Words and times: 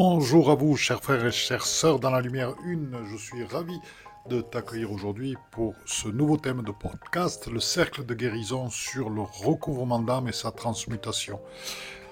Bonjour 0.00 0.52
à 0.52 0.54
vous, 0.54 0.76
chers 0.76 1.02
frères 1.02 1.26
et 1.26 1.32
chères 1.32 1.66
sœurs 1.66 1.98
dans 1.98 2.10
la 2.10 2.20
lumière 2.20 2.54
une. 2.64 2.96
Je 3.10 3.16
suis 3.16 3.42
ravi 3.42 3.76
de 4.30 4.40
t'accueillir 4.40 4.92
aujourd'hui 4.92 5.34
pour 5.50 5.74
ce 5.86 6.06
nouveau 6.06 6.36
thème 6.36 6.62
de 6.62 6.70
podcast, 6.70 7.48
le 7.48 7.58
cercle 7.58 8.06
de 8.06 8.14
guérison 8.14 8.70
sur 8.70 9.10
le 9.10 9.22
recouvrement 9.22 9.98
d'âme 9.98 10.28
et 10.28 10.32
sa 10.32 10.52
transmutation. 10.52 11.40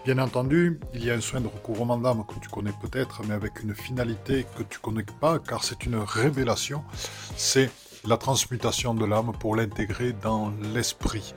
Bien 0.04 0.18
entendu, 0.18 0.80
il 0.94 1.04
y 1.04 1.12
a 1.12 1.14
un 1.14 1.20
soin 1.20 1.40
de 1.40 1.46
recouvrement 1.46 1.96
d'âme 1.96 2.24
que 2.26 2.40
tu 2.40 2.48
connais 2.48 2.74
peut-être, 2.82 3.22
mais 3.22 3.34
avec 3.34 3.62
une 3.62 3.72
finalité 3.72 4.46
que 4.58 4.64
tu 4.64 4.80
connais 4.80 5.06
pas, 5.20 5.38
car 5.38 5.62
c'est 5.62 5.86
une 5.86 5.94
révélation. 5.94 6.82
C'est 7.36 7.70
la 8.04 8.16
transmutation 8.16 8.94
de 8.94 9.04
l'âme 9.04 9.30
pour 9.38 9.54
l'intégrer 9.54 10.12
dans 10.12 10.52
l'esprit. 10.74 11.34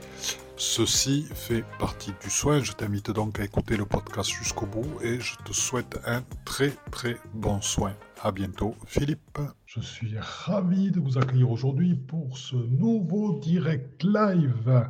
Ceci 0.62 1.24
fait 1.32 1.64
partie 1.78 2.12
du 2.22 2.28
soin. 2.28 2.62
Je 2.62 2.72
t'invite 2.72 3.10
donc 3.10 3.40
à 3.40 3.44
écouter 3.44 3.78
le 3.78 3.86
podcast 3.86 4.28
jusqu'au 4.28 4.66
bout 4.66 5.00
et 5.02 5.18
je 5.18 5.34
te 5.36 5.54
souhaite 5.54 5.98
un 6.04 6.22
très 6.44 6.68
très 6.90 7.16
bon 7.32 7.62
soin. 7.62 7.94
À 8.20 8.30
bientôt, 8.30 8.76
Philippe. 8.84 9.38
Je 9.64 9.80
suis 9.80 10.18
ravi 10.18 10.90
de 10.90 11.00
vous 11.00 11.16
accueillir 11.16 11.50
aujourd'hui 11.50 11.94
pour 11.94 12.36
ce 12.36 12.56
nouveau 12.56 13.38
direct 13.38 14.02
live. 14.02 14.86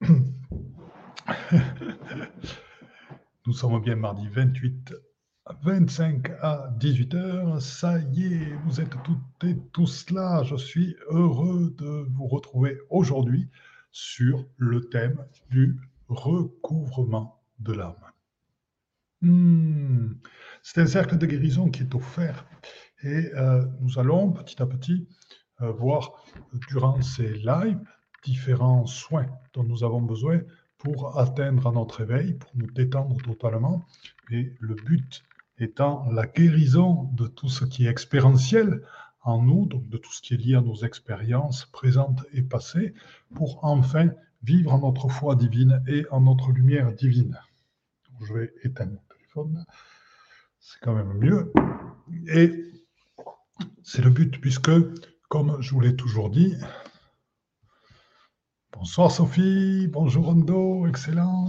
Nous 3.46 3.52
sommes 3.52 3.80
bien 3.80 3.94
mardi 3.94 4.26
28 4.26 4.94
25 5.62 6.28
à 6.40 6.74
18h. 6.76 7.60
Ça 7.60 8.00
y 8.00 8.34
est, 8.34 8.52
vous 8.66 8.80
êtes 8.80 9.00
toutes 9.04 9.44
et 9.44 9.56
tous 9.72 10.10
là. 10.10 10.42
Je 10.42 10.56
suis 10.56 10.96
heureux 11.08 11.72
de 11.78 12.08
vous 12.10 12.26
retrouver 12.26 12.80
aujourd'hui 12.90 13.48
sur 13.92 14.44
le 14.56 14.80
thème 14.88 15.24
du 15.50 15.78
recouvrement 16.08 17.42
de 17.58 17.72
l'âme. 17.72 17.94
Hmm. 19.20 20.14
C'est 20.62 20.80
un 20.80 20.86
cercle 20.86 21.16
de 21.16 21.26
guérison 21.26 21.70
qui 21.70 21.82
est 21.82 21.94
offert 21.94 22.44
et 23.04 23.30
euh, 23.34 23.64
nous 23.80 23.98
allons 23.98 24.32
petit 24.32 24.60
à 24.60 24.66
petit 24.66 25.08
euh, 25.60 25.70
voir 25.70 26.24
durant 26.68 27.00
ces 27.02 27.34
lives 27.34 27.80
différents 28.24 28.86
soins 28.86 29.26
dont 29.54 29.64
nous 29.64 29.84
avons 29.84 30.02
besoin 30.02 30.40
pour 30.78 31.18
atteindre 31.18 31.70
notre 31.72 32.00
éveil, 32.00 32.34
pour 32.34 32.50
nous 32.54 32.70
détendre 32.70 33.16
totalement. 33.22 33.84
Et 34.30 34.56
le 34.58 34.74
but 34.74 35.22
étant 35.58 36.10
la 36.10 36.26
guérison 36.26 37.08
de 37.12 37.26
tout 37.28 37.48
ce 37.48 37.64
qui 37.64 37.86
est 37.86 37.90
expérientiel 37.90 38.82
en 39.22 39.40
nous, 39.40 39.66
donc 39.66 39.88
de 39.88 39.96
tout 39.96 40.12
ce 40.12 40.20
qui 40.20 40.34
est 40.34 40.36
lié 40.36 40.54
à 40.54 40.60
nos 40.60 40.74
expériences 40.76 41.66
présentes 41.66 42.24
et 42.32 42.42
passées, 42.42 42.94
pour 43.34 43.64
enfin 43.64 44.10
vivre 44.42 44.72
en 44.72 44.80
notre 44.80 45.08
foi 45.08 45.36
divine 45.36 45.82
et 45.86 46.04
en 46.10 46.20
notre 46.20 46.50
lumière 46.50 46.92
divine. 46.92 47.38
Je 48.20 48.34
vais 48.34 48.52
éteindre 48.64 48.92
mon 48.92 49.02
téléphone, 49.14 49.64
c'est 50.58 50.80
quand 50.80 50.94
même 50.94 51.12
mieux. 51.14 51.52
Et 52.28 52.72
c'est 53.82 54.02
le 54.02 54.10
but, 54.10 54.40
puisque, 54.40 54.70
comme 55.28 55.60
je 55.60 55.72
vous 55.72 55.80
l'ai 55.80 55.96
toujours 55.96 56.30
dit, 56.30 56.56
bonsoir 58.72 59.10
Sophie, 59.10 59.88
bonjour 59.88 60.26
Rondo, 60.26 60.86
excellent. 60.86 61.48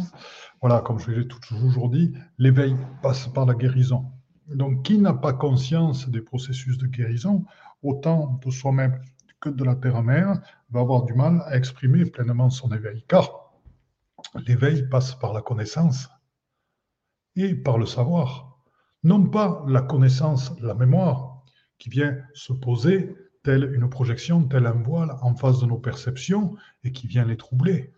Voilà, 0.61 0.81
comme 0.81 0.99
je 0.99 1.11
l'ai 1.11 1.27
toujours 1.27 1.89
dit, 1.89 2.13
l'éveil 2.37 2.75
passe 3.01 3.27
par 3.27 3.45
la 3.45 3.53
guérison. 3.53 4.12
Donc, 4.47 4.83
qui 4.83 4.97
n'a 4.97 5.13
pas 5.13 5.33
conscience 5.33 6.09
des 6.09 6.21
processus 6.21 6.77
de 6.77 6.87
guérison, 6.87 7.45
autant 7.81 8.39
de 8.43 8.51
soi-même 8.51 9.01
que 9.39 9.49
de 9.49 9.63
la 9.63 9.75
terre-mère, 9.75 10.41
va 10.69 10.81
avoir 10.81 11.03
du 11.03 11.13
mal 11.13 11.41
à 11.45 11.57
exprimer 11.57 12.05
pleinement 12.05 12.49
son 12.49 12.71
éveil. 12.73 13.03
Car 13.07 13.53
l'éveil 14.47 14.87
passe 14.89 15.15
par 15.15 15.33
la 15.33 15.41
connaissance 15.41 16.09
et 17.35 17.55
par 17.55 17.77
le 17.77 17.85
savoir. 17.85 18.57
Non 19.03 19.25
pas 19.25 19.63
la 19.67 19.81
connaissance, 19.81 20.53
la 20.61 20.73
mémoire, 20.73 21.43
qui 21.77 21.89
vient 21.89 22.17
se 22.33 22.53
poser 22.53 23.15
telle 23.43 23.73
une 23.73 23.89
projection, 23.89 24.43
tel 24.43 24.65
un 24.65 24.71
voile 24.71 25.11
en 25.21 25.35
face 25.35 25.59
de 25.59 25.65
nos 25.65 25.77
perceptions 25.77 26.55
et 26.83 26.91
qui 26.91 27.07
vient 27.07 27.25
les 27.25 27.35
troubler 27.35 27.93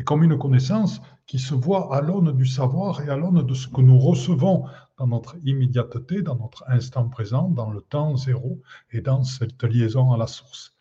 mais 0.00 0.04
comme 0.04 0.22
une 0.22 0.38
connaissance 0.38 1.02
qui 1.26 1.38
se 1.38 1.54
voit 1.54 1.94
à 1.94 2.00
l'aune 2.00 2.34
du 2.34 2.46
savoir 2.46 3.02
et 3.02 3.10
à 3.10 3.16
l'aune 3.18 3.46
de 3.46 3.52
ce 3.52 3.68
que 3.68 3.82
nous 3.82 3.98
recevons 3.98 4.64
dans 5.00 5.06
notre 5.06 5.36
immédiateté, 5.44 6.20
dans 6.20 6.36
notre 6.36 6.62
instant 6.68 7.08
présent, 7.08 7.48
dans 7.48 7.70
le 7.70 7.80
temps 7.80 8.16
zéro 8.16 8.60
et 8.92 9.00
dans 9.00 9.24
cette 9.24 9.64
liaison 9.64 10.12
à 10.12 10.18
la 10.18 10.26
source. 10.26 10.76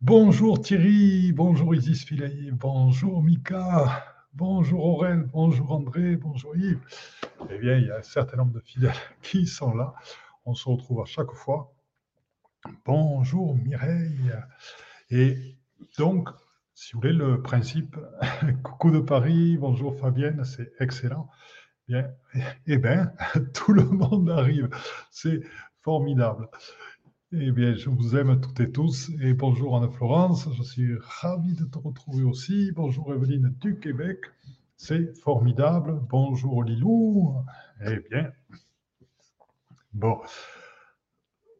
Bonjour 0.00 0.60
Thierry, 0.60 1.30
bonjour 1.30 1.72
Isis 1.72 2.04
Filay, 2.04 2.50
bonjour 2.50 3.22
Mika, 3.22 4.04
bonjour 4.34 4.84
Aurel, 4.84 5.28
bonjour 5.32 5.70
André, 5.70 6.16
bonjour 6.16 6.56
Yves. 6.56 6.80
Eh 7.50 7.58
bien, 7.58 7.76
il 7.76 7.86
y 7.86 7.90
a 7.92 7.98
un 7.98 8.02
certain 8.02 8.38
nombre 8.38 8.54
de 8.54 8.60
fidèles 8.60 8.90
qui 9.22 9.46
sont 9.46 9.76
là. 9.76 9.94
On 10.44 10.54
se 10.54 10.68
retrouve 10.68 11.00
à 11.00 11.04
chaque 11.04 11.30
fois. 11.30 11.72
Bonjour 12.84 13.54
Mireille. 13.54 14.32
Et 15.08 15.56
donc, 15.98 16.30
si 16.74 16.94
vous 16.94 17.00
voulez, 17.00 17.12
le 17.12 17.40
principe, 17.40 17.96
coucou 18.64 18.90
de 18.90 18.98
Paris, 18.98 19.56
bonjour 19.56 19.96
Fabienne, 19.96 20.42
c'est 20.42 20.72
excellent. 20.80 21.28
Bien, 21.88 22.10
eh 22.66 22.78
bien, 22.78 23.12
tout 23.54 23.72
le 23.72 23.84
monde 23.84 24.30
arrive. 24.30 24.68
C'est 25.10 25.40
formidable. 25.82 26.48
Eh 27.32 27.50
bien, 27.50 27.74
je 27.74 27.90
vous 27.90 28.16
aime 28.16 28.40
toutes 28.40 28.60
et 28.60 28.70
tous. 28.70 29.10
Et 29.20 29.34
bonjour 29.34 29.76
Anne-Florence, 29.76 30.48
je 30.56 30.62
suis 30.62 30.96
ravi 31.00 31.54
de 31.54 31.64
te 31.64 31.78
retrouver 31.78 32.24
aussi. 32.24 32.72
Bonjour 32.72 33.12
Evelyne 33.14 33.54
du 33.60 33.78
Québec, 33.80 34.18
c'est 34.76 35.14
formidable. 35.18 36.00
Bonjour 36.08 36.62
Lilou. 36.62 37.34
Eh 37.84 37.98
bien, 38.10 38.32
bon, 39.92 40.20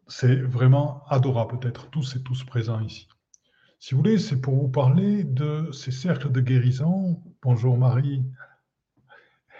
c'est 0.08 0.36
vraiment 0.36 1.02
adorable 1.08 1.58
d'être 1.58 1.90
tous 1.90 2.16
et 2.16 2.22
tous 2.22 2.44
présents 2.44 2.80
ici. 2.80 3.08
Si 3.80 3.94
vous 3.94 4.02
voulez, 4.02 4.18
c'est 4.18 4.40
pour 4.40 4.54
vous 4.54 4.68
parler 4.68 5.24
de 5.24 5.70
ces 5.72 5.90
cercles 5.90 6.30
de 6.30 6.40
guérison. 6.40 7.20
Bonjour 7.42 7.76
Marie. 7.76 8.22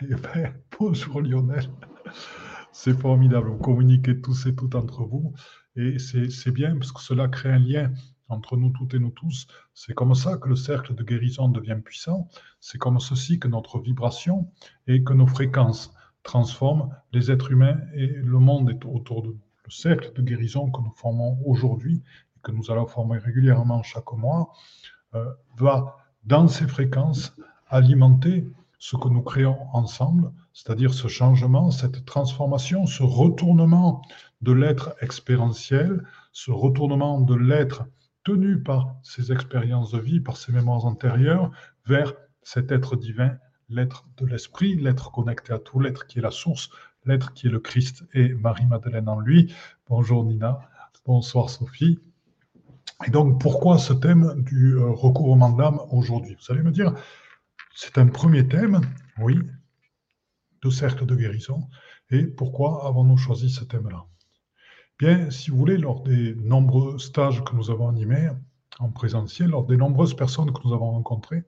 Eh 0.01 0.15
bonjour 0.79 1.21
Lionel. 1.21 1.69
C'est 2.73 2.99
formidable. 2.99 3.51
Vous 3.51 3.59
communiquez 3.59 4.21
tous 4.21 4.47
et 4.47 4.55
toutes 4.55 4.75
entre 4.75 5.05
vous. 5.05 5.35
Et 5.77 5.99
c'est 5.99 6.51
bien 6.51 6.77
parce 6.77 6.93
que 6.93 7.01
cela 7.01 7.29
crée 7.29 7.53
un 7.53 7.59
lien 7.59 7.93
entre 8.29 8.57
nous 8.57 8.71
toutes 8.71 8.95
et 8.95 8.99
nous 8.99 9.11
tous. 9.11 9.47
C'est 9.75 9.95
comme 9.95 10.15
ça 10.15 10.39
que 10.39 10.49
le 10.49 10.57
cercle 10.57 10.95
de 10.95 11.03
guérison 11.03 11.49
devient 11.49 11.79
puissant. 11.85 12.29
C'est 12.61 12.79
comme 12.79 12.99
ceci 13.01 13.39
que 13.39 13.49
notre 13.49 13.79
vibration 13.79 14.51
et 14.87 15.05
que 15.05 15.13
nos 15.13 15.27
fréquences 15.27 15.93
transforment 16.23 16.89
les 17.13 17.31
êtres 17.31 17.53
humains 17.53 17.81
et 17.95 18.07
le 18.07 18.39
monde 18.39 18.79
autour 18.85 19.23
de 19.23 19.29
nous. 19.29 19.41
Le 19.65 19.71
cercle 19.71 20.13
de 20.15 20.23
guérison 20.23 20.71
que 20.71 20.81
nous 20.81 20.93
formons 20.97 21.39
aujourd'hui 21.45 22.03
que 22.43 22.51
nous 22.51 22.71
allons 22.71 22.87
former 22.87 23.19
régulièrement 23.19 23.83
chaque 23.83 24.13
mois, 24.13 24.53
euh, 25.15 25.33
va, 25.57 25.97
dans 26.25 26.49
ces 26.49 26.67
fréquences, 26.67 27.37
alimenter 27.69 28.51
ce 28.83 28.97
que 28.97 29.07
nous 29.07 29.23
créons 29.23 29.69
ensemble, 29.73 30.33
c'est-à-dire 30.53 30.93
ce 30.93 31.07
changement, 31.07 31.71
cette 31.71 32.05
transformation, 32.05 32.85
ce 32.85 33.05
retournement 33.05 34.03
de 34.41 34.51
l'être 34.51 34.97
expérientiel, 35.01 36.05
ce 36.33 36.51
retournement 36.51 37.21
de 37.21 37.37
l'être 37.37 37.85
tenu 38.25 38.61
par 38.61 38.97
ses 39.05 39.31
expériences 39.31 39.93
de 39.93 40.01
vie, 40.01 40.19
par 40.19 40.37
ses 40.37 40.51
mémoires 40.51 40.85
antérieures, 40.85 41.53
vers 41.87 42.13
cet 42.43 42.73
être 42.73 42.97
divin, 42.97 43.39
l'être 43.69 44.05
de 44.17 44.27
l'esprit, 44.27 44.75
l'être 44.75 45.13
connecté 45.13 45.53
à 45.53 45.61
tout, 45.61 45.79
l'être 45.79 46.09
qui 46.09 46.19
est 46.19 46.23
la 46.23 46.33
source, 46.33 46.69
l'être 47.05 47.35
qui 47.35 47.47
est 47.47 47.51
le 47.51 47.61
Christ 47.61 48.05
et 48.15 48.35
Marie-Madeleine 48.35 49.09
en 49.09 49.21
lui. 49.21 49.55
Bonjour 49.89 50.25
Nina, 50.25 50.59
bonsoir 51.07 51.51
Sophie. 51.51 52.01
Et 53.07 53.11
donc, 53.11 53.41
pourquoi 53.41 53.79
ce 53.79 53.93
thème 53.93 54.43
du 54.43 54.75
euh, 54.75 54.91
recouvrement 54.91 55.51
d'âme 55.51 55.81
aujourd'hui? 55.91 56.37
Vous 56.41 56.53
allez 56.53 56.63
me 56.63 56.71
dire, 56.71 56.95
c'est 57.75 57.99
un 57.99 58.07
premier 58.07 58.47
thème, 58.47 58.81
oui, 59.19 59.39
de 60.63 60.71
cercle 60.71 61.07
de 61.07 61.17
guérison. 61.17 61.69
Et 62.11 62.27
pourquoi 62.27 62.87
avons-nous 62.87 63.17
choisi 63.17 63.51
ce 63.51 63.65
thème-là? 63.65 64.05
Bien, 64.99 65.31
si 65.31 65.51
vous 65.51 65.57
voulez, 65.57 65.79
lors 65.79 66.03
des 66.03 66.35
nombreux 66.35 66.99
stages 66.99 67.43
que 67.45 67.57
nous 67.57 67.71
avons 67.71 67.89
animés 67.89 68.29
en 68.79 68.91
présentiel, 68.91 69.51
lors 69.51 69.65
des 69.65 69.77
nombreuses 69.77 70.15
personnes 70.15 70.53
que 70.53 70.61
nous 70.65 70.73
avons 70.73 70.93
rencontrées, 70.93 71.45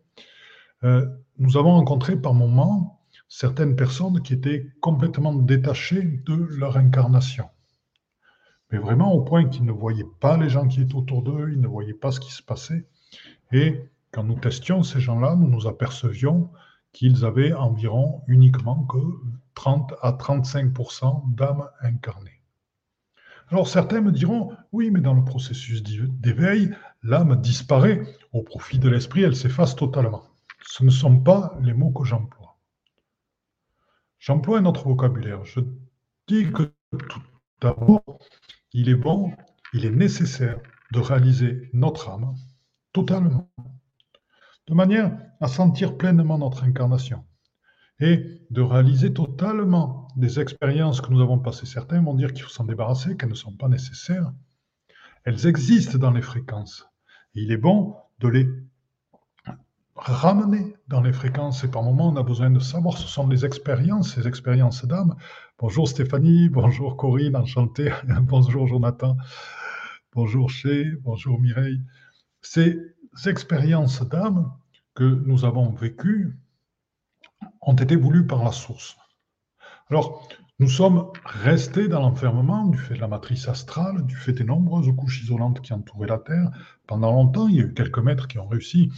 euh, 0.83 1.07
nous 1.39 1.57
avons 1.57 1.73
rencontré 1.73 2.17
par 2.17 2.35
moments 2.35 3.01
certaines 3.29 3.77
personnes 3.77 4.23
qui 4.23 4.33
étaient 4.35 4.67
complètement 4.81 5.35
détachées 5.35 6.23
de 6.27 6.35
leur 6.35 6.77
incarnation 6.77 7.49
mais 8.75 8.81
vraiment 8.81 9.13
au 9.13 9.23
point 9.23 9.49
qu'ils 9.49 9.65
ne 9.65 9.73
voyaient 9.73 10.03
pas 10.19 10.37
les 10.37 10.49
gens 10.49 10.67
qui 10.67 10.81
étaient 10.81 10.97
autour 10.97 11.23
d'eux, 11.23 11.51
ils 11.53 11.61
ne 11.61 11.69
voyaient 11.69 11.95
pas 11.95 12.11
ce 12.11 12.19
qui 12.19 12.33
se 12.33 12.43
passait. 12.43 12.85
Et 13.53 13.81
quand 14.15 14.23
nous 14.23 14.39
testions 14.39 14.85
ces 14.85 15.01
gens-là, 15.01 15.35
nous 15.35 15.49
nous 15.49 15.67
apercevions 15.67 16.53
qu'ils 16.93 17.25
avaient 17.25 17.53
environ 17.53 18.23
uniquement 18.29 18.85
que 18.85 18.99
30 19.57 19.93
à 20.03 20.13
35% 20.13 21.35
d'âmes 21.35 21.69
incarnées. 21.81 22.41
Alors 23.49 23.67
certains 23.67 24.01
me 24.01 24.13
diront, 24.13 24.57
oui, 24.71 24.93
mais 24.93 25.01
dans 25.01 25.15
le 25.15 25.25
processus 25.25 25.83
d'éveil, 25.83 26.73
l'âme 27.03 27.41
disparaît 27.41 28.07
au 28.33 28.43
profit 28.43 28.79
de 28.79 28.89
l'esprit, 28.89 29.23
elle 29.23 29.35
s'efface 29.35 29.75
totalement. 29.75 30.23
Ce 30.63 30.85
ne 30.85 30.91
sont 30.91 31.19
pas 31.19 31.59
les 31.61 31.75
mots 31.75 31.91
que 31.91 32.05
j'emploie. 32.05 32.57
j'emploie 34.21 34.61
un 34.61 34.65
autre 34.65 34.85
vocabulaire. 34.85 35.45
Je 35.45 35.59
dis 36.29 36.53
que 36.53 36.73
tout 37.09 37.23
d'abord, 37.61 38.21
il 38.73 38.89
est 38.89 38.95
bon, 38.95 39.33
il 39.73 39.85
est 39.85 39.91
nécessaire 39.91 40.61
de 40.93 41.01
réaliser 41.01 41.69
notre 41.73 42.11
âme 42.11 42.37
totalement, 42.93 43.51
de 44.67 44.75
manière 44.75 45.17
à 45.41 45.49
sentir 45.49 45.97
pleinement 45.97 46.39
notre 46.39 46.65
incarnation 46.65 47.25
et 48.01 48.41
de 48.51 48.63
réaliser 48.63 49.13
totalement 49.13 50.09
des 50.17 50.41
expériences 50.41 51.01
que 51.01 51.11
nous 51.11 51.21
avons 51.21 51.39
passées. 51.39 51.67
Certains 51.67 52.03
vont 52.03 52.15
dire 52.15 52.33
qu'il 52.33 52.43
faut 52.43 52.51
s'en 52.51 52.65
débarrasser, 52.65 53.17
qu'elles 53.17 53.29
ne 53.29 53.35
sont 53.35 53.57
pas 53.57 53.69
nécessaires. 53.69 54.33
Elles 55.25 55.47
existent 55.47 55.99
dans 55.99 56.11
les 56.11 56.23
fréquences. 56.23 56.87
il 57.35 57.53
est 57.53 57.57
bon 57.57 57.97
de 58.21 58.29
les 58.29 58.49
ramener 59.97 60.75
dans 60.89 61.01
les 61.01 61.13
fréquences. 61.13 61.65
Et 61.65 61.69
par 61.69 61.83
moments, 61.83 62.09
on 62.09 62.17
a 62.17 62.23
besoin 62.23 62.51
de 62.51 62.59
savoir, 62.59 62.99
ce 62.99 63.07
sont 63.07 63.29
des 63.29 63.45
expériences, 63.45 64.15
ces 64.15 64.27
expériences 64.27 64.85
d'âme. 64.85 65.17
Bonjour 65.59 65.89
Stéphanie, 65.89 66.49
bonjour 66.49 66.97
Corinne, 66.97 67.37
enchanté. 67.37 67.93
bonjour 68.23 68.67
Jonathan, 68.67 69.17
bonjour 70.13 70.51
Ché, 70.51 70.85
bonjour 71.03 71.41
Mireille. 71.41 71.81
Ces 72.43 72.94
expériences 73.27 74.03
d'âme 74.09 74.53
que 74.95 75.05
nous 75.05 75.45
avons 75.45 75.71
vécues 75.71 76.37
ont 77.61 77.75
été 77.75 77.97
voulues 77.97 78.27
par 78.27 78.45
la 78.45 78.53
source. 78.53 78.97
Alors, 79.91 80.29
nous 80.61 80.69
sommes 80.69 81.11
restés 81.25 81.89
dans 81.89 82.01
l'enfermement 82.01 82.67
du 82.67 82.79
fait 82.79 82.95
de 82.95 83.01
la 83.01 83.09
matrice 83.09 83.49
astrale, 83.49 84.07
du 84.07 84.15
fait 84.15 84.33
des 84.33 84.45
nombreuses 84.45 84.95
couches 84.97 85.23
isolantes 85.23 85.61
qui 85.61 85.73
entouraient 85.73 86.07
la 86.07 86.19
Terre. 86.19 86.51
Pendant 86.87 87.11
longtemps, 87.11 87.49
il 87.49 87.57
y 87.57 87.61
a 87.61 87.65
eu 87.65 87.75
quelques 87.75 87.99
maîtres 87.99 88.29
qui 88.29 88.39
ont 88.39 88.47
réussi 88.47 88.93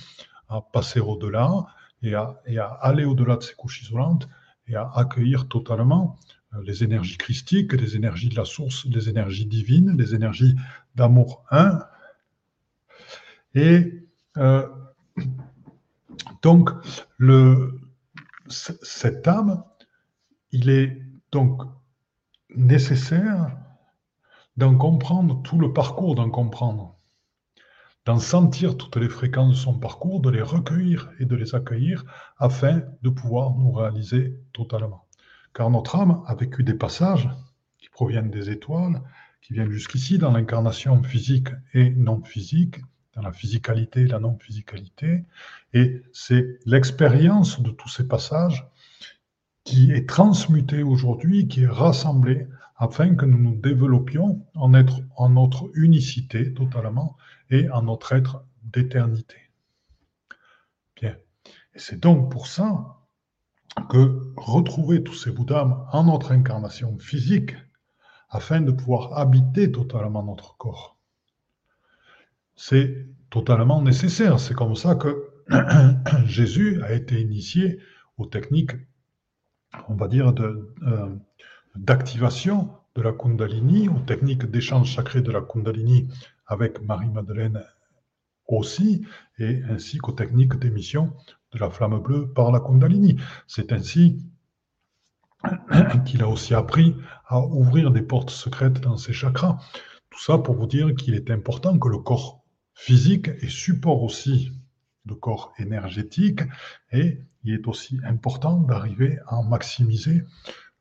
à 0.48 0.60
passer 0.60 1.00
au-delà 1.00 1.66
et 2.02 2.14
à, 2.14 2.40
et 2.46 2.58
à 2.58 2.66
aller 2.66 3.04
au-delà 3.04 3.36
de 3.36 3.42
ces 3.42 3.54
couches 3.54 3.82
isolantes 3.82 4.28
et 4.68 4.76
à 4.76 4.90
accueillir 4.94 5.48
totalement 5.48 6.18
euh, 6.54 6.62
les 6.64 6.84
énergies 6.84 7.16
christiques, 7.16 7.72
les 7.72 7.96
énergies 7.96 8.28
de 8.28 8.36
la 8.36 8.44
source, 8.44 8.84
les 8.86 9.08
énergies 9.08 9.46
divines, 9.46 9.96
les 9.96 10.14
énergies 10.14 10.56
d'amour 10.94 11.44
un. 11.50 11.80
Et 13.54 14.05
euh, 14.36 14.68
donc, 16.42 16.70
cette 18.48 19.26
âme, 19.28 19.64
il 20.52 20.70
est 20.70 21.02
donc 21.32 21.62
nécessaire 22.54 23.56
d'en 24.56 24.76
comprendre 24.76 25.42
tout 25.42 25.58
le 25.58 25.72
parcours, 25.72 26.14
d'en 26.14 26.30
comprendre 26.30 26.96
d'en 28.06 28.20
sentir 28.20 28.76
toutes 28.76 28.96
les 28.96 29.08
fréquences 29.08 29.50
de 29.50 29.56
son 29.56 29.78
parcours, 29.78 30.20
de 30.20 30.30
les 30.30 30.40
recueillir 30.40 31.10
et 31.18 31.24
de 31.24 31.34
les 31.34 31.56
accueillir 31.56 32.04
afin 32.38 32.82
de 33.02 33.10
pouvoir 33.10 33.50
nous 33.56 33.72
réaliser 33.72 34.38
totalement. 34.52 35.06
Car 35.52 35.70
notre 35.70 35.96
âme 35.96 36.22
a 36.26 36.34
vécu 36.36 36.62
des 36.62 36.74
passages 36.74 37.28
qui 37.78 37.88
proviennent 37.88 38.30
des 38.30 38.48
étoiles, 38.48 39.02
qui 39.42 39.54
viennent 39.54 39.72
jusqu'ici 39.72 40.18
dans 40.18 40.30
l'incarnation 40.30 41.02
physique 41.02 41.48
et 41.74 41.90
non 41.90 42.22
physique, 42.22 42.76
dans 43.16 43.22
la 43.22 43.32
physicalité 43.32 44.06
la 44.06 44.20
non-physicalité, 44.20 45.24
et 45.72 46.02
c'est 46.12 46.58
l'expérience 46.66 47.60
de 47.60 47.70
tous 47.70 47.88
ces 47.88 48.06
passages 48.06 48.68
qui 49.64 49.90
est 49.90 50.08
transmutée 50.08 50.82
aujourd'hui, 50.82 51.48
qui 51.48 51.64
est 51.64 51.68
rassemblée 51.68 52.46
afin 52.76 53.14
que 53.14 53.24
nous 53.24 53.38
nous 53.38 53.56
développions 53.56 54.46
en 54.54 55.28
notre 55.30 55.70
unicité 55.74 56.52
totalement 56.52 57.16
et 57.50 57.68
en 57.70 57.82
notre 57.82 58.12
être 58.12 58.44
d'éternité. 58.62 59.36
Bien. 61.00 61.16
Et 61.74 61.78
c'est 61.78 61.98
donc 61.98 62.30
pour 62.30 62.46
ça 62.46 62.98
que 63.90 64.32
retrouver 64.36 65.02
tous 65.02 65.14
ces 65.14 65.30
Bouddhas 65.30 65.86
en 65.92 66.04
notre 66.04 66.32
incarnation 66.32 66.98
physique, 66.98 67.54
afin 68.28 68.60
de 68.60 68.72
pouvoir 68.72 69.18
habiter 69.18 69.70
totalement 69.70 70.22
notre 70.22 70.56
corps, 70.56 70.95
c'est 72.56 73.06
totalement 73.30 73.82
nécessaire. 73.82 74.40
C'est 74.40 74.54
comme 74.54 74.74
ça 74.74 74.94
que 74.94 75.30
Jésus 76.26 76.82
a 76.82 76.92
été 76.92 77.20
initié 77.20 77.78
aux 78.18 78.26
techniques, 78.26 78.72
on 79.88 79.94
va 79.94 80.08
dire, 80.08 80.32
euh, 80.40 81.14
d'activation 81.76 82.70
de 82.94 83.02
la 83.02 83.12
Kundalini, 83.12 83.88
aux 83.88 84.00
techniques 84.00 84.50
d'échange 84.50 84.94
sacré 84.94 85.20
de 85.20 85.30
la 85.30 85.42
Kundalini 85.42 86.08
avec 86.46 86.80
Marie-Madeleine 86.80 87.62
aussi, 88.48 89.04
et 89.38 89.60
ainsi 89.68 89.98
qu'aux 89.98 90.12
techniques 90.12 90.56
d'émission 90.56 91.12
de 91.52 91.58
la 91.58 91.68
flamme 91.68 91.98
bleue 92.00 92.28
par 92.32 92.52
la 92.52 92.60
Kundalini. 92.60 93.18
C'est 93.46 93.72
ainsi 93.72 94.24
qu'il 96.06 96.22
a 96.22 96.28
aussi 96.28 96.54
appris 96.54 96.96
à 97.26 97.40
ouvrir 97.40 97.90
des 97.90 98.02
portes 98.02 98.30
secrètes 98.30 98.80
dans 98.80 98.96
ses 98.96 99.12
chakras. 99.12 99.58
Tout 100.10 100.20
ça 100.20 100.38
pour 100.38 100.54
vous 100.54 100.66
dire 100.66 100.94
qu'il 100.94 101.14
est 101.14 101.30
important 101.30 101.78
que 101.78 101.88
le 101.88 101.98
corps 101.98 102.45
physique 102.76 103.28
est 103.28 103.48
support 103.48 104.02
aussi 104.02 104.52
de 105.06 105.14
corps 105.14 105.52
énergétique 105.58 106.42
et 106.92 107.18
il 107.42 107.54
est 107.54 107.66
aussi 107.66 107.98
important 108.04 108.58
d'arriver 108.58 109.18
à 109.26 109.42
maximiser 109.42 110.22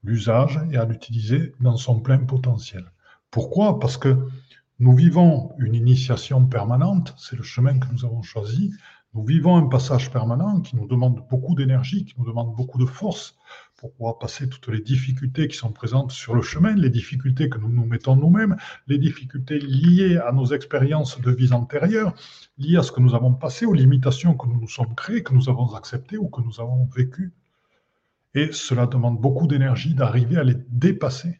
l'usage 0.03 0.59
et 0.71 0.77
à 0.77 0.85
l'utiliser 0.85 1.53
dans 1.59 1.77
son 1.77 1.99
plein 1.99 2.19
potentiel. 2.19 2.91
Pourquoi? 3.31 3.79
Parce 3.79 3.97
que 3.97 4.27
nous 4.79 4.95
vivons 4.95 5.53
une 5.57 5.73
initiation 5.73 6.45
permanente, 6.45 7.15
c'est 7.17 7.37
le 7.37 7.43
chemin 7.43 7.79
que 7.79 7.91
nous 7.91 8.03
avons 8.03 8.21
choisi. 8.21 8.73
Nous 9.13 9.23
vivons 9.23 9.55
un 9.55 9.67
passage 9.67 10.11
permanent 10.11 10.59
qui 10.59 10.75
nous 10.75 10.87
demande 10.87 11.25
beaucoup 11.29 11.55
d'énergie, 11.55 12.03
qui 12.03 12.15
nous 12.17 12.25
demande 12.25 12.53
beaucoup 12.55 12.77
de 12.77 12.85
force 12.85 13.37
pour 13.77 13.91
pouvoir 13.93 14.17
passer 14.17 14.47
toutes 14.47 14.69
les 14.69 14.81
difficultés 14.81 15.47
qui 15.47 15.57
sont 15.57 15.71
présentes 15.71 16.11
sur 16.11 16.33
le 16.33 16.41
chemin, 16.41 16.75
les 16.75 16.89
difficultés 16.89 17.49
que 17.49 17.57
nous 17.57 17.69
nous 17.69 17.85
mettons 17.85 18.15
nous-mêmes, 18.15 18.55
les 18.87 18.97
difficultés 18.97 19.59
liées 19.59 20.17
à 20.17 20.31
nos 20.31 20.45
expériences 20.45 21.19
de 21.19 21.31
vie 21.31 21.51
antérieures, 21.51 22.13
liées 22.57 22.77
à 22.77 22.83
ce 22.83 22.91
que 22.91 23.01
nous 23.01 23.15
avons 23.15 23.33
passé, 23.33 23.65
aux 23.65 23.73
limitations 23.73 24.35
que 24.35 24.47
nous 24.47 24.59
nous 24.59 24.69
sommes 24.69 24.95
créées, 24.95 25.23
que 25.23 25.33
nous 25.33 25.49
avons 25.49 25.73
acceptées 25.75 26.17
ou 26.17 26.29
que 26.29 26.41
nous 26.41 26.59
avons 26.61 26.85
vécues. 26.95 27.33
Et 28.33 28.51
cela 28.51 28.85
demande 28.87 29.19
beaucoup 29.19 29.47
d'énergie 29.47 29.93
d'arriver 29.93 30.37
à 30.37 30.43
les 30.43 30.57
dépasser 30.69 31.39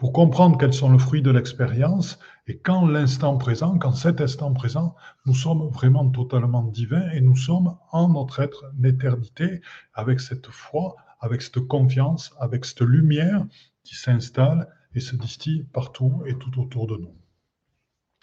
pour 0.00 0.14
comprendre 0.14 0.56
quels 0.56 0.72
sont 0.72 0.90
le 0.90 0.96
fruit 0.96 1.20
de 1.20 1.30
l'expérience 1.30 2.18
et 2.46 2.56
quand 2.56 2.86
l'instant 2.86 3.36
présent, 3.36 3.78
quand 3.78 3.92
cet 3.92 4.22
instant 4.22 4.50
présent, 4.54 4.96
nous 5.26 5.34
sommes 5.34 5.68
vraiment 5.68 6.08
totalement 6.08 6.62
divins 6.62 7.10
et 7.12 7.20
nous 7.20 7.36
sommes 7.36 7.76
en 7.92 8.08
notre 8.08 8.40
être 8.40 8.64
d'éternité 8.72 9.60
avec 9.92 10.20
cette 10.20 10.48
foi, 10.48 10.96
avec 11.20 11.42
cette 11.42 11.60
confiance, 11.60 12.34
avec 12.40 12.64
cette 12.64 12.80
lumière 12.82 13.46
qui 13.84 13.94
s'installe 13.94 14.68
et 14.94 15.00
se 15.00 15.16
distille 15.16 15.64
partout 15.72 16.22
et 16.26 16.34
tout 16.34 16.60
autour 16.60 16.86
de 16.86 16.96
nous. 16.96 17.14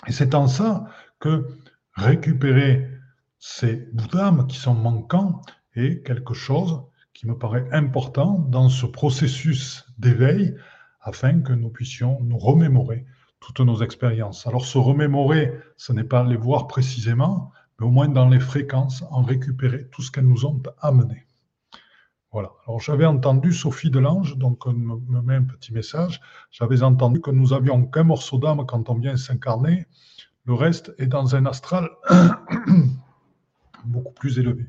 Et 0.08 0.12
c'est 0.12 0.36
en 0.36 0.48
ça 0.48 0.86
que 1.20 1.48
récupérer 1.94 2.90
ces 3.40 3.88
bouddhas 3.94 4.46
qui 4.48 4.58
sont 4.58 4.76
manquants 4.76 5.42
est 5.76 6.06
quelque 6.06 6.34
chose 6.34 6.84
qui 7.14 7.28
me 7.28 7.38
paraît 7.38 7.68
important 7.72 8.40
dans 8.40 8.70
ce 8.70 8.86
processus 8.86 9.86
d'éveil 9.98 10.56
afin 11.02 11.42
que 11.42 11.54
nous 11.54 11.70
puissions 11.70 12.20
nous 12.22 12.38
remémorer 12.38 13.06
toutes 13.40 13.60
nos 13.62 13.82
expériences. 13.82 14.46
Alors 14.46 14.66
se 14.66 14.78
remémorer, 14.78 15.54
ce 15.78 15.94
n'est 15.94 16.04
pas 16.04 16.24
les 16.24 16.36
voir 16.36 16.68
précisément, 16.68 17.52
mais 17.80 17.86
au 17.86 17.92
moins 17.92 18.08
dans 18.08 18.28
les 18.28 18.40
fréquences, 18.40 19.04
en 19.10 19.22
récupérer 19.22 19.88
tout 19.90 20.02
ce 20.02 20.12
qu'elles 20.12 20.28
nous 20.28 20.46
ont 20.46 20.62
amené. 20.82 21.27
Voilà. 22.32 22.52
Alors 22.66 22.80
j'avais 22.80 23.06
entendu 23.06 23.54
Sophie 23.54 23.90
Delange, 23.90 24.38
donc 24.38 24.66
me, 24.66 24.98
me 24.98 25.22
met 25.22 25.36
un 25.36 25.44
petit 25.44 25.74
message, 25.74 26.22
j'avais 26.52 26.84
entendu 26.84 27.22
que 27.22 27.32
nous 27.32 27.54
avions 27.54 27.86
qu'un 27.86 28.04
morceau 28.04 28.38
d'âme 28.38 28.66
quand 28.66 28.90
on 28.90 28.96
vient 28.96 29.16
s'incarner, 29.16 29.88
le 30.46 30.54
reste 30.54 30.94
est 30.98 31.08
dans 31.08 31.36
un 31.36 31.46
astral 31.46 31.90
beaucoup 33.86 34.14
plus 34.14 34.40
élevé. 34.40 34.66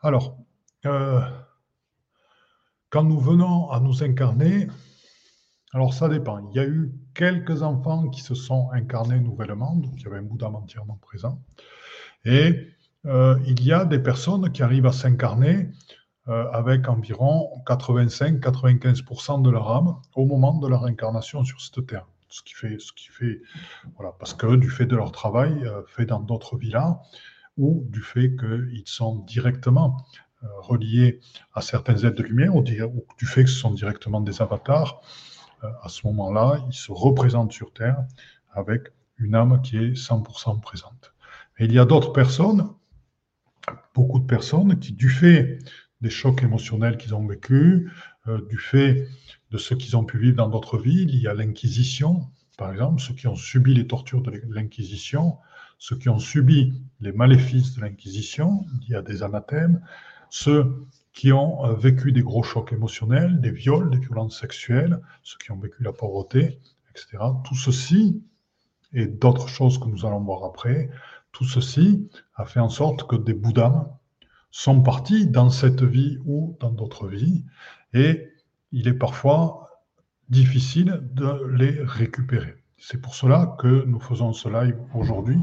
Alors, 0.00 0.38
euh, 0.86 1.20
quand 2.88 3.04
nous 3.04 3.20
venons 3.20 3.70
à 3.70 3.80
nous 3.80 4.02
incarner, 4.02 4.68
alors 5.72 5.94
ça 5.94 6.08
dépend. 6.08 6.48
Il 6.50 6.56
y 6.56 6.58
a 6.58 6.66
eu 6.66 6.92
quelques 7.14 7.62
enfants 7.62 8.08
qui 8.08 8.22
se 8.22 8.34
sont 8.34 8.70
incarnés 8.72 9.20
nouvellement, 9.20 9.76
donc 9.76 9.92
il 9.96 10.02
y 10.02 10.06
avait 10.06 10.18
un 10.18 10.22
Bouddha 10.22 10.48
entièrement 10.48 10.98
présent. 11.02 11.42
Et 12.24 12.68
euh, 13.06 13.38
il 13.46 13.62
y 13.62 13.72
a 13.72 13.84
des 13.84 13.98
personnes 13.98 14.50
qui 14.52 14.62
arrivent 14.62 14.86
à 14.86 14.92
s'incarner 14.92 15.56
euh, 15.56 15.99
avec 16.52 16.88
environ 16.88 17.50
85-95% 17.66 19.42
de 19.42 19.50
leur 19.50 19.70
âme 19.70 19.96
au 20.14 20.24
moment 20.26 20.58
de 20.58 20.68
leur 20.68 20.84
incarnation 20.84 21.44
sur 21.44 21.60
cette 21.60 21.86
terre. 21.86 22.06
Ce 22.30 22.42
qui 22.42 22.54
fait, 22.54 22.78
ce 22.78 22.92
qui 22.92 23.08
fait, 23.08 23.42
voilà, 23.96 24.12
parce 24.18 24.34
que 24.34 24.54
du 24.54 24.70
fait 24.70 24.86
de 24.86 24.94
leur 24.94 25.10
travail 25.10 25.64
euh, 25.64 25.82
fait 25.88 26.06
dans 26.06 26.20
d'autres 26.20 26.56
villas, 26.56 26.96
ou 27.56 27.84
du 27.88 28.00
fait 28.00 28.36
qu'ils 28.36 28.86
sont 28.86 29.16
directement 29.16 29.96
euh, 30.44 30.46
reliés 30.60 31.20
à 31.54 31.60
certaines 31.60 32.06
aides 32.06 32.14
de 32.14 32.22
lumière 32.22 32.54
ou, 32.54 32.62
du 32.62 33.26
fait 33.26 33.44
que 33.44 33.50
ce 33.50 33.58
sont 33.58 33.72
directement 33.72 34.20
des 34.20 34.40
avatars, 34.40 35.02
euh, 35.64 35.68
à 35.82 35.88
ce 35.88 36.06
moment-là, 36.06 36.64
ils 36.68 36.74
se 36.74 36.92
représentent 36.92 37.52
sur 37.52 37.72
Terre 37.72 38.04
avec 38.52 38.92
une 39.18 39.34
âme 39.34 39.60
qui 39.60 39.76
est 39.76 39.92
100% 39.92 40.60
présente. 40.60 41.12
Et 41.58 41.64
il 41.64 41.72
y 41.72 41.78
a 41.78 41.84
d'autres 41.84 42.12
personnes, 42.12 42.72
beaucoup 43.94 44.20
de 44.20 44.26
personnes, 44.26 44.78
qui, 44.78 44.92
du 44.92 45.10
fait 45.10 45.58
des 46.00 46.10
chocs 46.10 46.42
émotionnels 46.42 46.96
qu'ils 46.96 47.14
ont 47.14 47.26
vécus, 47.26 47.90
euh, 48.28 48.40
du 48.48 48.58
fait 48.58 49.06
de 49.50 49.58
ce 49.58 49.74
qu'ils 49.74 49.96
ont 49.96 50.04
pu 50.04 50.18
vivre 50.18 50.36
dans 50.36 50.48
d'autres 50.48 50.78
vies. 50.78 51.04
Y 51.04 51.26
a 51.28 51.34
l'Inquisition, 51.34 52.26
par 52.56 52.72
exemple, 52.72 53.00
ceux 53.00 53.14
qui 53.14 53.26
ont 53.26 53.36
subi 53.36 53.74
les 53.74 53.86
tortures 53.86 54.22
de 54.22 54.30
l'Inquisition, 54.48 55.38
ceux 55.78 55.96
qui 55.96 56.08
ont 56.08 56.18
subi 56.18 56.74
les 57.00 57.12
maléfices 57.12 57.74
de 57.74 57.80
l'Inquisition, 57.80 58.66
y 58.88 58.94
a 58.94 59.02
des 59.02 59.22
anathèmes, 59.22 59.82
ceux 60.28 60.86
qui 61.12 61.32
ont 61.32 61.64
euh, 61.66 61.74
vécu 61.74 62.12
des 62.12 62.22
gros 62.22 62.42
chocs 62.42 62.72
émotionnels, 62.72 63.40
des 63.40 63.50
viols, 63.50 63.90
des 63.90 63.98
violences 63.98 64.38
sexuelles, 64.38 65.00
ceux 65.22 65.38
qui 65.38 65.50
ont 65.50 65.58
vécu 65.58 65.82
la 65.82 65.92
pauvreté, 65.92 66.60
etc. 66.90 67.18
Tout 67.44 67.56
ceci, 67.56 68.22
et 68.92 69.06
d'autres 69.06 69.48
choses 69.48 69.78
que 69.78 69.86
nous 69.86 70.06
allons 70.06 70.20
voir 70.20 70.44
après, 70.44 70.90
tout 71.32 71.44
ceci 71.44 72.08
a 72.34 72.44
fait 72.44 72.60
en 72.60 72.68
sorte 72.68 73.08
que 73.08 73.16
des 73.16 73.34
Bouddhas 73.34 73.99
sont 74.50 74.82
partis 74.82 75.26
dans 75.26 75.50
cette 75.50 75.82
vie 75.82 76.18
ou 76.24 76.56
dans 76.60 76.70
d'autres 76.70 77.08
vies, 77.08 77.44
et 77.94 78.28
il 78.72 78.88
est 78.88 78.94
parfois 78.94 79.70
difficile 80.28 81.00
de 81.12 81.44
les 81.52 81.82
récupérer. 81.82 82.54
C'est 82.78 83.00
pour 83.00 83.14
cela 83.14 83.56
que 83.58 83.84
nous 83.84 84.00
faisons 84.00 84.32
ce 84.32 84.48
live 84.48 84.78
aujourd'hui. 84.94 85.38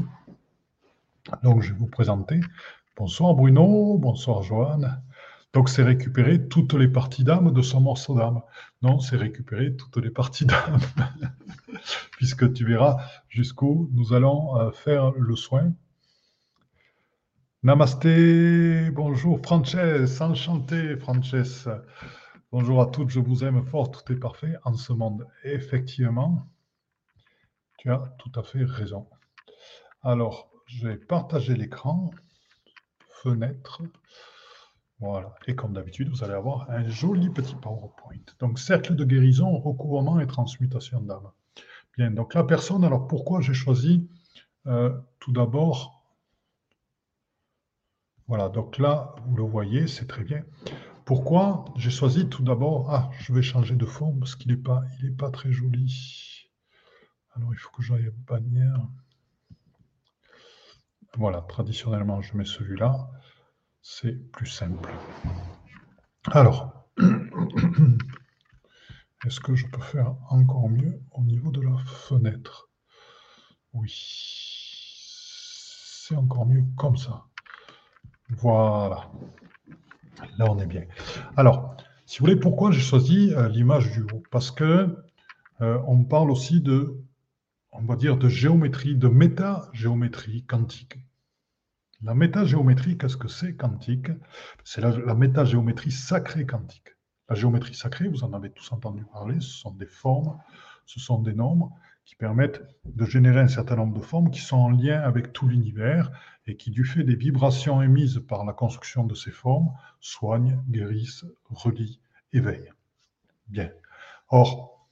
Donc 1.42 1.62
je 1.62 1.72
vais 1.72 1.78
vous 1.78 1.86
présenter. 1.86 2.40
Bonsoir 2.96 3.34
Bruno, 3.34 3.98
bonsoir 3.98 4.42
Joanne. 4.42 5.00
Donc 5.52 5.68
c'est 5.68 5.82
récupérer 5.82 6.48
toutes 6.48 6.74
les 6.74 6.88
parties 6.88 7.24
d'âme 7.24 7.52
de 7.52 7.62
son 7.62 7.80
morceau 7.80 8.14
d'âme. 8.14 8.40
Non, 8.82 8.98
c'est 8.98 9.16
récupérer 9.16 9.76
toutes 9.76 9.96
les 9.98 10.10
parties 10.10 10.46
d'âme. 10.46 10.78
Puisque 12.12 12.52
tu 12.52 12.64
verras 12.64 12.96
jusqu'où 13.28 13.90
nous 13.92 14.12
allons 14.12 14.56
euh, 14.56 14.70
faire 14.72 15.12
le 15.12 15.36
soin. 15.36 15.72
Namasté, 17.64 18.88
bonjour 18.92 19.40
Frances, 19.40 20.20
enchanté 20.20 20.96
Frances. 20.96 21.68
Bonjour 22.52 22.80
à 22.80 22.86
toutes, 22.86 23.10
je 23.10 23.18
vous 23.18 23.42
aime 23.42 23.66
fort, 23.66 23.90
tout 23.90 24.12
est 24.12 24.16
parfait 24.16 24.54
en 24.62 24.74
ce 24.74 24.92
monde. 24.92 25.26
effectivement, 25.42 26.48
tu 27.76 27.90
as 27.90 28.14
tout 28.20 28.30
à 28.38 28.44
fait 28.44 28.62
raison. 28.62 29.08
Alors, 30.02 30.52
je 30.66 30.86
vais 30.86 30.96
partager 30.98 31.56
l'écran, 31.56 32.12
fenêtre. 33.24 33.82
Voilà. 35.00 35.34
Et 35.48 35.56
comme 35.56 35.72
d'habitude, 35.72 36.10
vous 36.10 36.22
allez 36.22 36.34
avoir 36.34 36.70
un 36.70 36.88
joli 36.88 37.28
petit 37.28 37.56
PowerPoint. 37.56 38.22
Donc, 38.38 38.60
cercle 38.60 38.94
de 38.94 39.04
guérison, 39.04 39.58
recouvrement 39.58 40.20
et 40.20 40.28
transmutation 40.28 41.00
d'âme. 41.00 41.32
Bien, 41.96 42.12
donc 42.12 42.34
la 42.34 42.44
personne, 42.44 42.84
alors 42.84 43.08
pourquoi 43.08 43.40
j'ai 43.40 43.54
choisi 43.54 44.08
euh, 44.68 44.96
tout 45.18 45.32
d'abord, 45.32 45.97
voilà, 48.28 48.48
donc 48.48 48.78
là, 48.78 49.14
vous 49.26 49.36
le 49.36 49.42
voyez, 49.42 49.86
c'est 49.88 50.06
très 50.06 50.22
bien. 50.22 50.44
Pourquoi 51.04 51.64
j'ai 51.76 51.90
choisi 51.90 52.28
tout 52.28 52.42
d'abord, 52.42 52.90
ah, 52.90 53.10
je 53.18 53.32
vais 53.32 53.42
changer 53.42 53.74
de 53.74 53.86
forme 53.86 54.20
parce 54.20 54.36
qu'il 54.36 54.52
n'est 54.52 54.62
pas, 54.62 54.82
il 55.02 55.16
pas 55.16 55.30
très 55.30 55.50
joli. 55.50 56.46
Alors, 57.34 57.52
il 57.52 57.58
faut 57.58 57.70
que 57.70 57.82
j'aille 57.82 58.10
bannière. 58.26 58.86
Voilà, 61.16 61.40
traditionnellement, 61.42 62.20
je 62.20 62.36
mets 62.36 62.44
celui-là 62.44 63.10
c'est 63.90 64.30
plus 64.32 64.46
simple. 64.46 64.90
Alors, 66.30 66.90
est-ce 69.24 69.40
que 69.40 69.54
je 69.54 69.66
peux 69.66 69.80
faire 69.80 70.14
encore 70.28 70.68
mieux 70.68 71.00
au 71.12 71.22
niveau 71.24 71.50
de 71.50 71.62
la 71.62 71.76
fenêtre? 71.78 72.68
Oui, 73.72 73.90
c'est 75.94 76.16
encore 76.16 76.44
mieux 76.46 76.64
comme 76.76 76.98
ça. 76.98 77.24
Voilà. 78.30 79.10
Là, 80.38 80.46
on 80.50 80.58
est 80.58 80.66
bien. 80.66 80.84
Alors, 81.36 81.76
si 82.06 82.18
vous 82.18 82.26
voulez, 82.26 82.38
pourquoi 82.38 82.70
j'ai 82.70 82.80
choisi 82.80 83.32
euh, 83.34 83.48
l'image 83.48 83.90
du 83.92 84.02
haut? 84.02 84.22
Parce 84.30 84.50
que 84.50 84.96
euh, 85.60 85.78
on 85.86 86.04
parle 86.04 86.30
aussi 86.30 86.60
de, 86.60 87.02
on 87.72 87.82
va 87.82 87.96
dire, 87.96 88.16
de 88.16 88.28
géométrie, 88.28 88.96
de 88.96 89.08
métagéométrie 89.08 90.44
quantique. 90.44 90.98
La 92.02 92.14
métagéométrie, 92.14 92.96
qu'est-ce 92.96 93.16
que 93.16 93.28
c'est 93.28 93.56
quantique? 93.56 94.08
C'est 94.62 94.80
la, 94.80 95.14
métagéométrie 95.14 95.90
sacrée 95.90 96.46
quantique. 96.46 96.96
La 97.28 97.34
géométrie 97.34 97.74
sacrée, 97.74 98.08
vous 98.08 98.22
en 98.22 98.32
avez 98.32 98.50
tous 98.50 98.70
entendu 98.72 99.04
parler, 99.04 99.40
ce 99.40 99.50
sont 99.50 99.72
des 99.72 99.86
formes, 99.86 100.38
ce 100.86 101.00
sont 101.00 101.20
des 101.20 101.34
nombres 101.34 101.72
qui 102.04 102.14
permettent 102.14 102.62
de 102.86 103.04
générer 103.04 103.40
un 103.40 103.48
certain 103.48 103.76
nombre 103.76 103.98
de 103.98 104.04
formes 104.04 104.30
qui 104.30 104.40
sont 104.40 104.56
en 104.56 104.70
lien 104.70 105.00
avec 105.00 105.32
tout 105.32 105.48
l'univers 105.48 106.10
et 106.48 106.56
qui, 106.56 106.70
du 106.70 106.84
fait 106.84 107.04
des 107.04 107.14
vibrations 107.14 107.82
émises 107.82 108.22
par 108.26 108.44
la 108.44 108.54
construction 108.54 109.04
de 109.04 109.14
ces 109.14 109.30
formes, 109.30 109.70
soignent, 110.00 110.58
guérissent, 110.70 111.26
relient, 111.50 112.00
éveillent. 112.32 112.72
Bien. 113.48 113.70
Or, 114.30 114.86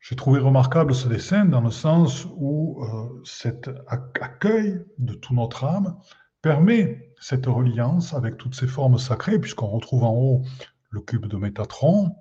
j'ai 0.00 0.14
trouvé 0.14 0.38
remarquable 0.38 0.94
ce 0.94 1.08
dessin 1.08 1.44
dans 1.44 1.60
le 1.60 1.72
sens 1.72 2.26
où 2.36 2.82
euh, 2.84 3.20
cet 3.24 3.68
accueil 3.88 4.84
de 4.98 5.14
tout 5.14 5.34
notre 5.34 5.64
âme 5.64 5.98
permet 6.42 7.12
cette 7.20 7.46
reliance 7.46 8.14
avec 8.14 8.36
toutes 8.36 8.54
ces 8.54 8.68
formes 8.68 8.98
sacrées, 8.98 9.40
puisqu'on 9.40 9.66
retrouve 9.66 10.04
en 10.04 10.14
haut 10.14 10.44
le 10.90 11.00
cube 11.00 11.26
de 11.26 11.36
Métatron, 11.36 12.14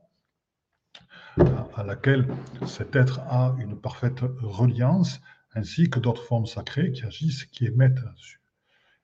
à 1.76 1.84
laquelle 1.84 2.28
cet 2.66 2.96
être 2.96 3.20
a 3.30 3.56
une 3.60 3.80
parfaite 3.80 4.22
reliance, 4.42 5.22
ainsi 5.54 5.90
que 5.90 6.00
d'autres 6.00 6.24
formes 6.24 6.48
sacrées 6.48 6.92
qui 6.92 7.06
agissent, 7.06 7.46
qui 7.46 7.68
émettent. 7.68 8.00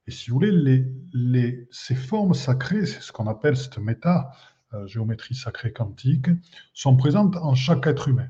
Et 0.07 0.11
si 0.11 0.29
vous 0.29 0.39
voulez, 0.39 1.67
ces 1.71 1.95
formes 1.95 2.33
sacrées, 2.33 2.85
c'est 2.85 3.01
ce 3.01 3.11
qu'on 3.11 3.27
appelle 3.27 3.55
cette 3.55 3.77
méta, 3.77 4.31
euh, 4.73 4.87
sacrée 5.31 5.71
quantique, 5.71 6.27
sont 6.73 6.95
présentes 6.97 7.35
en 7.37 7.55
chaque 7.55 7.87
être 7.87 8.07
humain 8.07 8.29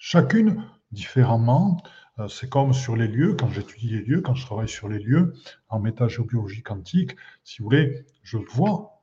chacune 0.00 0.64
différemment. 0.90 1.80
Euh, 2.18 2.26
c'est 2.26 2.48
comme 2.48 2.72
sur 2.72 2.96
les 2.96 3.06
lieux, 3.06 3.34
quand 3.34 3.50
j'étudie 3.50 3.90
les 3.90 4.02
lieux, 4.02 4.20
quand 4.20 4.34
je 4.34 4.44
travaille 4.44 4.68
sur 4.68 4.88
les 4.88 4.98
lieux 4.98 5.34
en 5.68 5.78
métagéobiologie 5.78 6.62
quantique, 6.62 7.14
si 7.44 7.58
vous 7.58 7.66
voulez, 7.66 8.04
je 8.24 8.38
vois 8.38 9.00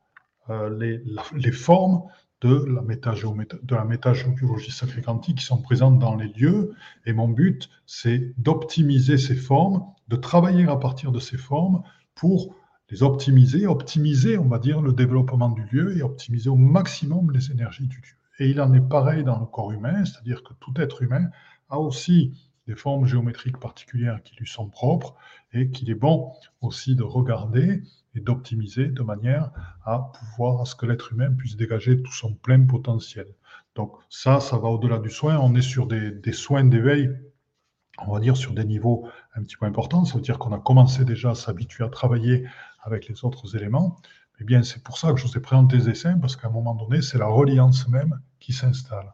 euh, 0.50 0.70
les, 0.78 1.52
formes 1.52 2.04
de 2.42 2.66
la, 2.66 2.82
de 2.82 3.76
la 3.76 3.86
métagéobiologie 3.86 4.72
sacrée 4.72 5.02
quantique 5.02 5.38
qui 5.38 5.46
sont 5.46 5.62
présentes 5.62 6.00
dans 6.00 6.16
les 6.16 6.28
lieux. 6.30 6.74
Et 7.06 7.14
mon 7.14 7.30
but, 7.30 7.70
c'est 7.86 8.34
d'optimiser 8.38 9.18
ces 9.18 9.36
formes, 9.36 9.86
de 10.08 10.16
travailler 10.16 10.68
à 10.68 10.76
partir 10.76 11.12
de 11.12 11.20
ces 11.20 11.38
formes 11.38 11.84
pour 12.18 12.56
les 12.90 13.04
optimiser, 13.04 13.68
optimiser, 13.68 14.38
on 14.38 14.48
va 14.48 14.60
dire, 14.60 14.82
le 14.82 14.94
développement 14.94 15.50
du 15.50 15.64
lieu 15.72 15.98
et 15.98 16.02
optimiser 16.02 16.50
au 16.50 16.56
maximum 16.56 17.32
les 17.32 17.52
énergies 17.52 17.88
du 17.88 17.98
lieu. 17.98 18.18
Et 18.40 18.50
il 18.50 18.62
en 18.62 18.74
est 18.74 18.82
pareil 18.82 19.24
dans 19.24 19.40
le 19.40 19.46
corps 19.46 19.72
humain, 19.72 20.06
c'est-à-dire 20.06 20.44
que 20.44 20.54
tout 20.60 20.74
être 20.78 21.02
humain 21.02 21.30
a 21.70 21.80
aussi 21.80 22.34
des 22.68 22.76
formes 22.76 23.06
géométriques 23.06 23.60
particulières 23.60 24.22
qui 24.24 24.36
lui 24.36 24.48
sont 24.48 24.70
propres 24.70 25.16
et 25.54 25.70
qu'il 25.70 25.90
est 25.90 25.96
bon 25.96 26.34
aussi 26.62 26.96
de 26.96 27.04
regarder 27.04 27.82
et 28.16 28.20
d'optimiser 28.20 28.88
de 28.88 29.02
manière 29.04 29.52
à 29.86 30.12
pouvoir 30.14 30.62
à 30.62 30.66
ce 30.66 30.76
que 30.76 30.86
l'être 30.86 31.14
humain 31.14 31.32
puisse 31.32 31.56
dégager 31.56 32.02
tout 32.02 32.12
son 32.12 32.34
plein 32.34 32.66
potentiel. 32.66 33.28
Donc 33.76 33.94
ça, 34.10 34.40
ça 34.40 34.58
va 34.58 34.70
au-delà 34.70 35.00
du 35.00 35.10
soin. 35.10 35.38
On 35.38 35.56
est 35.56 35.62
sur 35.62 35.88
des, 35.88 36.12
des 36.12 36.34
soins 36.34 36.66
d'éveil, 36.66 37.10
on 38.06 38.14
va 38.14 38.20
dire 38.20 38.36
sur 38.38 38.54
des 38.54 38.66
niveaux 38.66 39.08
un 39.38 39.44
petit 39.44 39.58
peu 39.58 39.65
importants. 39.65 40.06
Ça 40.06 40.15
veut 40.15 40.22
dire 40.22 40.39
qu'on 40.39 40.53
a 40.53 40.60
commencé 40.60 41.06
déjà 41.06 41.32
à 41.32 41.36
s'habituer 41.36 41.84
à 41.84 41.89
travailler 41.89 42.46
avec 42.82 43.08
les 43.08 43.24
autres 43.24 43.56
éléments. 43.56 43.98
Eh 44.39 44.44
bien, 44.44 44.63
c'est 44.63 44.84
pour 44.84 44.98
ça 44.98 45.12
que 45.13 45.20
je 45.20 45.27
vous 45.27 45.38
ai 45.38 45.41
présenté 45.41 45.77
les 45.77 45.86
dessins, 45.86 46.17
parce 46.20 46.36
qu'à 46.36 46.48
un 46.48 46.51
moment 46.51 46.75
donné, 46.75 47.01
c'est 47.01 47.17
la 47.17 47.27
reliance 47.27 47.88
même 47.88 48.20
qui 48.39 48.53
s'installe. 48.53 49.13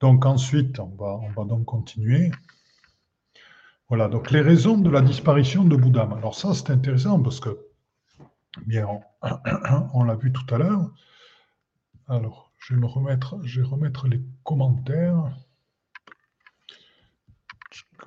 Donc 0.00 0.26
ensuite, 0.26 0.78
on 0.78 0.94
va, 0.96 1.18
on 1.22 1.30
va 1.30 1.44
donc 1.44 1.64
continuer. 1.64 2.30
Voilà, 3.88 4.08
donc 4.08 4.30
les 4.30 4.42
raisons 4.42 4.76
de 4.76 4.90
la 4.90 5.00
disparition 5.00 5.64
de 5.64 5.74
Bouddha. 5.74 6.08
Alors 6.16 6.34
ça, 6.34 6.52
c'est 6.52 6.70
intéressant 6.70 7.22
parce 7.22 7.40
que, 7.40 7.58
bien, 8.66 8.86
on, 9.94 10.04
l'a 10.04 10.14
vu 10.14 10.30
tout 10.30 10.54
à 10.54 10.58
l'heure. 10.58 10.90
Alors, 12.06 12.52
je 12.58 12.74
vais 12.74 12.80
me 12.80 12.86
remettre, 12.86 13.38
je 13.44 13.62
vais 13.62 13.66
remettre 13.66 14.06
les 14.06 14.20
commentaires. 14.44 15.32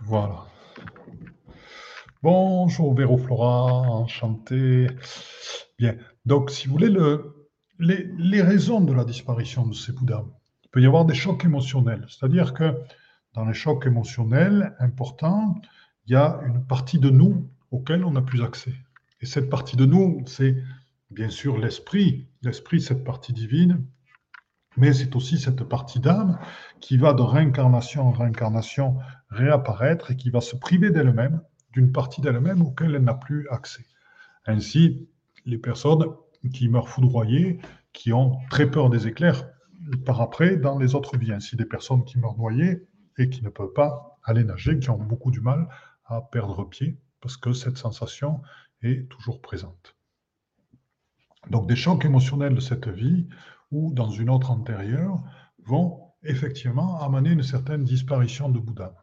Voilà. 0.02 0.46
Bonjour 2.24 2.94
Véro 2.94 3.18
Flora, 3.18 3.82
enchanté. 3.82 4.88
Bien, 5.80 5.96
donc, 6.26 6.52
si 6.52 6.68
vous 6.68 6.74
voulez, 6.74 6.90
le, 6.90 7.48
les, 7.80 8.42
raisons 8.42 8.82
de 8.82 8.94
la 8.94 9.04
disparition 9.04 9.66
de 9.66 9.74
ces 9.74 9.92
Bouddhas, 9.92 10.26
il 10.64 10.70
peut 10.70 10.82
y 10.82 10.86
avoir 10.86 11.06
des 11.06 11.16
chocs 11.16 11.44
émotionnels. 11.44 12.06
C'est-à-dire 12.08 12.54
que 12.54 12.80
dans 13.34 13.46
les 13.46 13.54
chocs 13.54 13.86
émotionnels 13.86 14.76
importants, 14.80 15.60
il 16.06 16.14
y 16.14 16.16
a 16.16 16.40
une 16.46 16.64
partie 16.66 17.00
de 17.00 17.10
nous 17.10 17.50
auquel 17.72 18.06
on 18.06 18.12
n'a 18.12 18.22
plus 18.22 18.44
accès. 18.44 18.76
Et 19.22 19.26
cette 19.26 19.50
partie 19.50 19.76
de 19.76 19.86
nous, 19.86 20.22
c'est 20.28 20.56
bien 21.10 21.30
sûr 21.30 21.58
l'esprit, 21.58 22.28
l'esprit, 22.42 22.82
cette 22.82 23.04
partie 23.04 23.34
divine, 23.34 23.84
mais 24.78 24.94
c'est 24.94 25.16
aussi 25.16 25.38
cette 25.38 25.64
partie 25.64 26.00
d'âme 26.00 26.40
qui 26.80 26.98
va 26.98 27.14
de 27.14 27.22
réincarnation 27.22 28.08
en 28.08 28.12
réincarnation 28.12 28.98
réapparaître 29.30 30.12
et 30.12 30.16
qui 30.16 30.30
va 30.30 30.42
se 30.42 30.56
priver 30.56 30.92
d'elle-même, 30.92 31.42
d'une 31.74 31.92
partie 31.92 32.22
d'elle-même 32.22 32.62
auquel 32.62 32.96
elle 32.96 33.04
n'a 33.04 33.14
plus 33.14 33.48
accès. 33.50 33.86
Ainsi, 34.46 35.08
les 35.46 35.58
personnes 35.58 36.06
qui 36.54 36.68
meurent 36.70 36.90
foudroyés, 36.90 37.60
qui 37.94 38.14
ont 38.14 38.38
très 38.50 38.70
peur 38.70 38.90
des 38.90 39.08
éclairs 39.08 39.46
par 40.06 40.22
après 40.22 40.58
dans 40.58 40.78
les 40.78 40.96
autres 40.96 41.18
vies. 41.18 41.34
Ainsi, 41.34 41.56
des 41.56 41.66
personnes 41.66 42.04
qui 42.04 42.20
meurent 42.20 42.38
noyées 42.38 42.88
et 43.18 43.30
qui 43.30 43.44
ne 43.44 43.50
peuvent 43.50 43.74
pas 43.74 44.18
aller 44.24 44.44
nager, 44.44 44.80
qui 44.80 44.90
ont 44.90 44.98
beaucoup 44.98 45.32
du 45.32 45.42
mal 45.42 45.68
à 46.06 46.22
perdre 46.22 46.64
pied, 46.66 46.98
parce 47.22 47.38
que 47.38 47.54
cette 47.54 47.78
sensation 47.78 48.42
est 48.82 49.10
toujours 49.10 49.42
présente. 49.42 49.96
Donc 51.50 51.68
des 51.68 51.76
chocs 51.76 52.06
émotionnels 52.06 52.56
de 52.56 52.60
cette 52.60 52.88
vie 52.88 53.28
ou 53.72 53.94
dans 53.94 54.10
une 54.10 54.30
autre 54.30 54.52
antérieure 54.52 55.24
vont 55.66 56.02
effectivement 56.24 57.00
amener 57.00 57.32
une 57.32 57.44
certaine 57.44 57.84
disparition 57.84 58.50
de 58.50 58.60
Bouddha. 58.60 58.94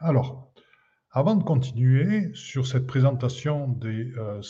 Alors, 0.00 0.52
avant 1.10 1.36
de 1.36 1.42
continuer 1.42 2.30
sur 2.34 2.66
cette 2.66 2.86
présentation 2.86 3.68
des, 3.68 4.12
euh, 4.16 4.40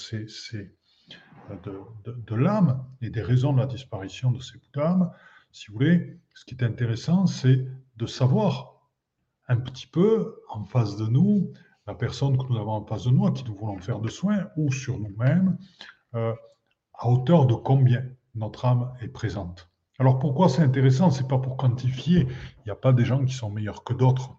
de, 1.64 2.34
l'âme 2.34 2.86
et 3.00 3.10
des 3.10 3.22
raisons 3.22 3.52
de 3.52 3.58
la 3.58 3.66
disparition 3.66 4.30
de 4.30 4.40
ces 4.40 4.58
Bouddhas, 4.58 5.12
si 5.50 5.66
vous 5.68 5.74
voulez, 5.74 6.18
ce 6.34 6.44
qui 6.44 6.54
est 6.54 6.62
intéressant, 6.64 7.26
c'est 7.26 7.66
de 7.96 8.06
savoir 8.06 8.80
un 9.48 9.56
petit 9.56 9.86
peu 9.86 10.36
en 10.48 10.64
face 10.64 10.96
de 10.96 11.06
nous, 11.06 11.52
la 11.86 11.94
personne 11.94 12.38
que 12.38 12.44
nous 12.48 12.58
avons 12.58 12.72
en 12.72 12.86
face 12.86 13.04
de 13.04 13.10
nous, 13.10 13.26
à 13.26 13.32
qui 13.32 13.44
nous 13.44 13.56
voulons 13.56 13.78
faire 13.78 13.98
de 13.98 14.08
soins, 14.08 14.48
ou 14.56 14.72
sur 14.72 14.98
nous-mêmes, 14.98 15.58
euh, 16.14 16.32
à 16.94 17.08
hauteur 17.08 17.46
de 17.46 17.54
combien 17.54 18.04
notre 18.34 18.64
âme 18.64 18.92
est 19.00 19.08
présente. 19.08 19.68
Alors 19.98 20.18
pourquoi 20.18 20.48
c'est 20.48 20.62
intéressant 20.62 21.10
C'est 21.10 21.28
pas 21.28 21.38
pour 21.38 21.56
quantifier. 21.56 22.26
Il 22.58 22.62
n'y 22.66 22.70
a 22.70 22.76
pas 22.76 22.92
des 22.92 23.04
gens 23.04 23.24
qui 23.24 23.34
sont 23.34 23.50
meilleurs 23.50 23.84
que 23.84 23.92
d'autres. 23.92 24.36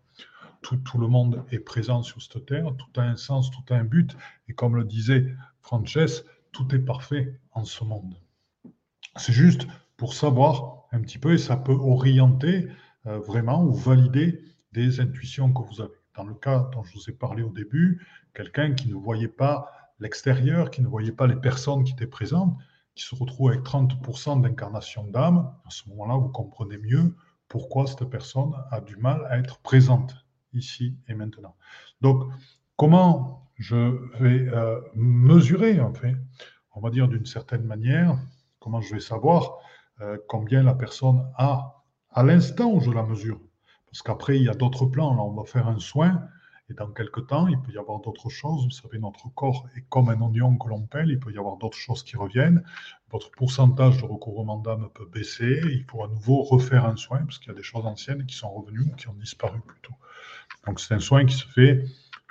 Tout, 0.62 0.98
le 0.98 1.08
monde 1.08 1.44
est 1.52 1.60
présent 1.60 2.04
sur 2.04 2.22
cette 2.22 2.46
terre, 2.46 2.74
tout 2.78 3.00
a 3.00 3.04
un 3.04 3.18
sens, 3.18 3.52
tout 3.52 3.74
a 3.74 3.78
un 3.78 3.84
but. 3.84 4.16
Et 4.48 4.54
comme 4.54 4.78
le 4.78 4.86
disait 4.86 5.36
Frances, 5.60 6.24
tout 6.54 6.74
est 6.74 6.80
parfait 6.80 7.38
en 7.52 7.66
ce 7.66 7.84
monde. 7.84 8.16
C'est 9.18 9.34
juste 9.34 9.68
pour 9.98 10.14
savoir 10.14 10.86
un 10.94 11.02
petit 11.02 11.18
peu, 11.18 11.34
et 11.34 11.38
ça 11.38 11.58
peut 11.58 11.74
orienter 11.74 12.70
euh, 13.08 13.20
vraiment 13.20 13.64
ou 13.64 13.74
valider 13.74 14.42
des 14.72 15.02
intuitions 15.02 15.52
que 15.52 15.62
vous 15.62 15.82
avez. 15.82 16.00
Dans 16.16 16.24
le 16.24 16.34
cas 16.34 16.70
dont 16.72 16.84
je 16.84 16.94
vous 16.94 17.10
ai 17.10 17.14
parlé 17.14 17.44
au 17.44 17.50
début, 17.50 18.06
quelqu'un 18.34 18.74
qui 18.74 18.88
ne 18.88 18.96
voyait 18.96 19.28
pas 19.28 19.70
l'extérieur, 20.00 20.72
qui 20.72 20.82
ne 20.82 20.88
voyait 20.88 21.12
pas 21.12 21.28
les 21.28 21.36
personnes 21.36 21.84
qui 21.84 21.92
étaient 21.92 22.08
présentes, 22.08 22.56
qui 22.96 23.04
se 23.04 23.16
retrouve 23.16 23.50
avec 23.50 23.64
30% 23.64 24.42
d'incarnation 24.42 25.04
d'âme, 25.06 25.54
à 25.66 25.70
ce 25.70 25.88
moment-là, 25.90 26.16
vous 26.16 26.30
comprenez 26.30 26.78
mieux 26.78 27.16
pourquoi 27.48 27.88
cette 27.88 28.06
personne 28.06 28.54
a 28.72 28.82
du 28.82 28.96
mal 28.98 29.26
à 29.30 29.38
être 29.38 29.60
présente 29.60 30.16
ici 30.54 30.96
et 31.08 31.14
maintenant. 31.14 31.56
Donc, 32.02 32.24
comment 32.76 33.50
je 33.56 33.98
vais 34.20 34.48
euh, 34.48 34.80
mesurer, 34.96 35.80
en 35.80 35.94
fait, 35.94 36.16
on 36.76 36.82
va 36.82 36.90
dire 36.90 37.08
d'une 37.08 37.26
certaine 37.26 37.64
manière, 37.64 38.18
comment 38.60 38.82
je 38.82 38.96
vais 38.96 39.00
savoir 39.00 39.58
euh, 40.02 40.18
combien 40.28 40.64
la 40.64 40.74
personne 40.74 41.26
a 41.38 41.84
à 42.12 42.24
l'instant 42.24 42.72
où 42.72 42.80
je 42.80 42.92
la 42.92 43.04
mesure? 43.04 43.40
Parce 43.86 44.02
qu'après, 44.02 44.38
il 44.38 44.44
y 44.44 44.50
a 44.50 44.56
d'autres 44.56 44.86
plans. 44.86 45.14
Là, 45.16 45.22
on 45.22 45.34
va 45.34 45.44
faire 45.44 45.68
un 45.68 45.80
soin 45.80 46.28
et 46.70 46.74
dans 46.74 46.88
quelques 46.92 47.28
temps, 47.28 47.48
il 47.48 47.60
peut 47.60 47.74
y 47.74 47.78
avoir 47.78 48.00
d'autres 48.00 48.30
choses. 48.30 48.64
Vous 48.64 48.72
savez, 48.72 48.98
notre 48.98 49.28
corps 49.34 49.68
est 49.76 49.84
comme 49.90 50.10
un 50.10 50.22
oignon 50.22 50.58
que 50.58 50.70
l'on 50.70 50.84
pèle. 50.84 51.10
Il 51.10 51.20
peut 51.20 51.34
y 51.34 51.38
avoir 51.38 51.58
d'autres 51.58 51.78
choses 51.78 52.04
qui 52.04 52.16
reviennent. 52.16 52.64
Votre 53.12 53.32
pourcentage 53.32 54.02
de 54.02 54.06
recouvrement 54.06 54.60
d'âme 54.60 54.88
peut 54.94 55.06
baisser. 55.06 55.62
Il 55.66 55.84
faut 55.84 56.04
à 56.04 56.08
nouveau 56.08 56.42
refaire 56.42 56.86
un 56.86 56.96
soin 56.96 57.20
parce 57.26 57.40
qu'il 57.40 57.50
y 57.50 57.52
a 57.52 57.58
des 57.58 57.64
choses 57.64 57.86
anciennes 57.86 58.26
qui 58.26 58.36
sont 58.36 58.50
revenues 58.50 58.92
ou 58.92 58.96
qui 58.96 59.10
ont 59.10 59.14
disparu 59.14 59.60
plutôt. 59.60 59.94
Donc, 60.66 60.80
c'est 60.80 60.94
un 60.94 61.00
soin 61.00 61.26
qui 61.26 61.36
se 61.36 61.46
fait 61.46 61.84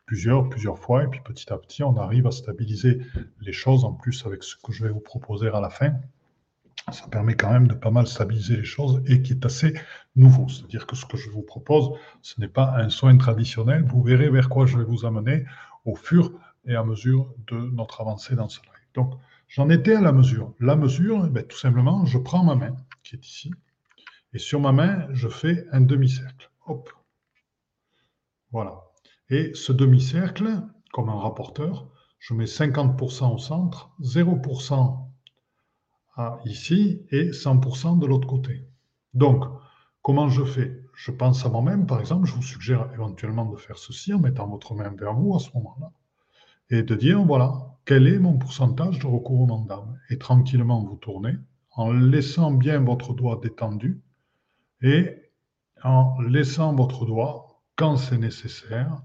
plusieurs, 0.06 0.48
plusieurs 0.48 0.78
fois. 0.78 1.04
Et 1.04 1.08
puis, 1.08 1.20
petit 1.20 1.52
à 1.52 1.58
petit, 1.58 1.82
on 1.82 1.96
arrive 1.98 2.26
à 2.26 2.30
stabiliser 2.30 3.00
les 3.42 3.52
choses 3.52 3.84
en 3.84 3.92
plus 3.92 4.24
avec 4.24 4.42
ce 4.42 4.56
que 4.56 4.72
je 4.72 4.82
vais 4.84 4.90
vous 4.90 5.00
proposer 5.00 5.48
à 5.48 5.60
la 5.60 5.68
fin 5.68 5.94
ça 6.92 7.08
permet 7.08 7.34
quand 7.34 7.50
même 7.50 7.68
de 7.68 7.74
pas 7.74 7.90
mal 7.90 8.06
stabiliser 8.06 8.56
les 8.56 8.64
choses 8.64 9.02
et 9.06 9.22
qui 9.22 9.32
est 9.32 9.44
assez 9.44 9.74
nouveau. 10.16 10.48
C'est-à-dire 10.48 10.86
que 10.86 10.96
ce 10.96 11.04
que 11.04 11.16
je 11.16 11.30
vous 11.30 11.42
propose, 11.42 11.98
ce 12.22 12.40
n'est 12.40 12.48
pas 12.48 12.74
un 12.76 12.88
soin 12.90 13.16
traditionnel. 13.16 13.84
Vous 13.84 14.02
verrez 14.02 14.30
vers 14.30 14.48
quoi 14.48 14.66
je 14.66 14.78
vais 14.78 14.84
vous 14.84 15.04
amener 15.04 15.44
au 15.84 15.94
fur 15.94 16.32
et 16.66 16.74
à 16.74 16.84
mesure 16.84 17.34
de 17.48 17.56
notre 17.56 18.00
avancée 18.00 18.36
dans 18.36 18.48
ce 18.48 18.60
live. 18.60 18.72
Donc, 18.94 19.14
j'en 19.48 19.68
étais 19.68 19.94
à 19.94 20.00
la 20.00 20.12
mesure. 20.12 20.54
La 20.60 20.76
mesure, 20.76 21.28
eh 21.34 21.46
tout 21.46 21.58
simplement, 21.58 22.04
je 22.04 22.18
prends 22.18 22.44
ma 22.44 22.54
main, 22.54 22.76
qui 23.02 23.16
est 23.16 23.26
ici, 23.26 23.50
et 24.32 24.38
sur 24.38 24.60
ma 24.60 24.72
main, 24.72 25.06
je 25.12 25.28
fais 25.28 25.66
un 25.72 25.80
demi-cercle. 25.80 26.50
Hop. 26.66 26.90
Voilà. 28.50 28.82
Et 29.28 29.52
ce 29.54 29.72
demi-cercle, 29.72 30.62
comme 30.92 31.08
un 31.08 31.18
rapporteur, 31.18 31.88
je 32.18 32.34
mets 32.34 32.44
50% 32.44 33.34
au 33.34 33.38
centre, 33.38 33.90
0% 34.00 35.11
ici 36.44 37.02
et 37.10 37.30
100% 37.30 37.98
de 37.98 38.06
l'autre 38.06 38.28
côté. 38.28 38.66
Donc, 39.14 39.44
comment 40.02 40.28
je 40.28 40.44
fais? 40.44 40.82
Je 40.94 41.10
pense 41.10 41.44
à 41.46 41.48
moi-même, 41.48 41.86
par 41.86 42.00
exemple, 42.00 42.26
je 42.26 42.34
vous 42.34 42.42
suggère 42.42 42.88
éventuellement 42.92 43.46
de 43.46 43.56
faire 43.56 43.78
ceci 43.78 44.12
en 44.12 44.18
mettant 44.18 44.46
votre 44.48 44.74
main 44.74 44.90
vers 44.90 45.14
vous 45.14 45.34
à 45.34 45.38
ce 45.38 45.48
moment-là 45.54 45.90
et 46.70 46.82
de 46.82 46.94
dire, 46.94 47.22
voilà, 47.22 47.76
quel 47.84 48.06
est 48.06 48.18
mon 48.18 48.38
pourcentage 48.38 48.98
de 48.98 49.06
recouvrement 49.06 49.64
d'âme 49.64 49.98
Et 50.10 50.18
tranquillement 50.18 50.84
vous 50.84 50.96
tournez 50.96 51.34
en 51.74 51.92
laissant 51.92 52.50
bien 52.50 52.80
votre 52.80 53.14
doigt 53.14 53.40
détendu 53.42 54.00
et 54.82 55.16
en 55.82 56.20
laissant 56.20 56.74
votre 56.74 57.06
doigt, 57.06 57.60
quand 57.76 57.96
c'est 57.96 58.18
nécessaire, 58.18 59.02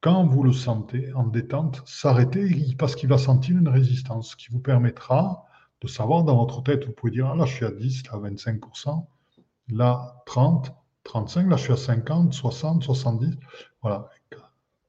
quand 0.00 0.26
vous 0.26 0.42
le 0.42 0.52
sentez 0.52 1.12
en 1.14 1.26
détente, 1.26 1.82
s'arrêter 1.86 2.74
parce 2.78 2.94
qu'il 2.94 3.08
va 3.08 3.18
sentir 3.18 3.58
une 3.58 3.68
résistance 3.68 4.34
qui 4.36 4.48
vous 4.50 4.60
permettra 4.60 5.46
de 5.84 5.88
savoir 5.90 6.24
dans 6.24 6.36
votre 6.36 6.62
tête, 6.62 6.84
vous 6.84 6.92
pouvez 6.92 7.12
dire, 7.12 7.26
ah, 7.26 7.36
là 7.36 7.44
je 7.46 7.54
suis 7.54 7.64
à 7.64 7.70
10, 7.70 8.04
là 8.10 8.18
25%, 8.18 9.06
là 9.68 10.22
30, 10.26 10.74
35, 11.04 11.48
là 11.48 11.56
je 11.56 11.62
suis 11.62 11.72
à 11.72 11.76
50, 11.76 12.32
60, 12.32 12.82
70. 12.82 13.36
Voilà. 13.82 14.08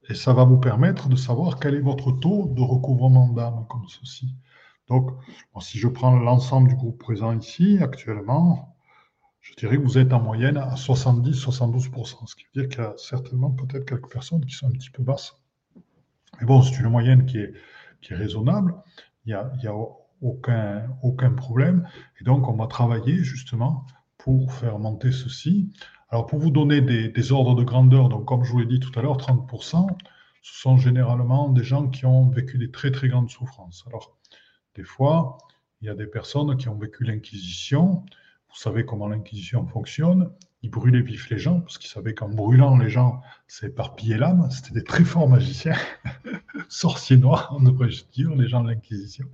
Et 0.09 0.15
ça 0.15 0.33
va 0.33 0.43
vous 0.43 0.57
permettre 0.57 1.09
de 1.09 1.15
savoir 1.15 1.59
quel 1.59 1.75
est 1.75 1.81
votre 1.81 2.11
taux 2.11 2.47
de 2.47 2.61
recouvrement 2.61 3.29
d'âme 3.29 3.65
comme 3.69 3.87
ceci. 3.87 4.35
Donc, 4.87 5.11
si 5.61 5.79
je 5.79 5.87
prends 5.87 6.15
l'ensemble 6.15 6.69
du 6.69 6.75
groupe 6.75 6.99
présent 6.99 7.37
ici, 7.37 7.79
actuellement, 7.81 8.75
je 9.41 9.53
dirais 9.55 9.77
que 9.77 9.81
vous 9.81 9.97
êtes 9.97 10.13
en 10.13 10.21
moyenne 10.21 10.57
à 10.57 10.75
70-72%, 10.75 12.27
ce 12.27 12.35
qui 12.35 12.45
veut 12.53 12.61
dire 12.61 12.69
qu'il 12.69 12.83
y 12.83 12.85
a 12.85 12.93
certainement 12.97 13.51
peut-être 13.51 13.85
quelques 13.85 14.11
personnes 14.11 14.45
qui 14.45 14.53
sont 14.53 14.67
un 14.67 14.71
petit 14.71 14.91
peu 14.91 15.01
basses. 15.03 15.35
Mais 16.39 16.45
bon, 16.45 16.61
c'est 16.61 16.77
une 16.79 16.89
moyenne 16.89 17.25
qui 17.25 17.39
est, 17.39 17.53
qui 18.01 18.13
raisonnable. 18.13 18.75
Il 19.25 19.31
aucun, 20.21 20.87
aucun 21.03 21.31
problème. 21.31 21.87
Et 22.19 22.23
donc, 22.23 22.47
on 22.47 22.53
va 22.53 22.67
travailler 22.67 23.23
justement 23.23 23.85
pour 24.17 24.53
faire 24.53 24.79
monter 24.79 25.11
ceci. 25.11 25.71
Alors, 26.09 26.25
pour 26.27 26.39
vous 26.39 26.51
donner 26.51 26.81
des, 26.81 27.31
ordres 27.31 27.55
de 27.55 27.63
grandeur, 27.63 28.09
donc 28.09 28.25
comme 28.25 28.43
je 28.43 28.51
vous 28.51 28.59
l'ai 28.59 28.65
dit 28.65 28.79
tout 28.79 28.97
à 28.97 29.01
l'heure, 29.01 29.17
30%, 29.17 29.87
ce 30.41 30.61
sont 30.61 30.77
généralement 30.77 31.49
des 31.49 31.63
gens 31.63 31.89
qui 31.89 32.05
ont 32.05 32.29
vécu 32.29 32.57
des 32.57 32.71
très 32.71 32.91
très 32.91 33.07
grandes 33.07 33.29
souffrances. 33.29 33.83
Alors, 33.87 34.17
des 34.75 34.83
fois, 34.83 35.37
il 35.81 35.87
y 35.87 35.89
a 35.89 35.95
des 35.95 36.07
personnes 36.07 36.55
qui 36.57 36.69
ont 36.69 36.77
vécu 36.77 37.03
l'Inquisition. 37.03 38.05
Vous 38.49 38.55
savez 38.55 38.85
comment 38.85 39.07
l'Inquisition 39.07 39.65
fonctionne. 39.67 40.31
Ils 40.61 40.69
brûlaient 40.71 41.01
vifs 41.01 41.29
les 41.29 41.37
gens, 41.37 41.61
parce 41.61 41.77
qu'ils 41.77 41.89
savaient 41.89 42.13
qu'en 42.13 42.29
brûlant 42.29 42.77
les 42.77 42.89
gens, 42.89 43.21
c'est 43.47 43.67
éparpiller 43.67 44.17
l'âme. 44.17 44.49
C'était 44.49 44.73
des 44.73 44.83
très 44.83 45.03
forts 45.03 45.29
magiciens, 45.29 45.77
sorciers 46.69 47.17
noirs, 47.17 47.53
on 47.55 47.61
devrait 47.61 47.89
dire, 48.13 48.33
les 48.35 48.47
gens 48.47 48.63
de 48.63 48.69
l'Inquisition. 48.69 49.25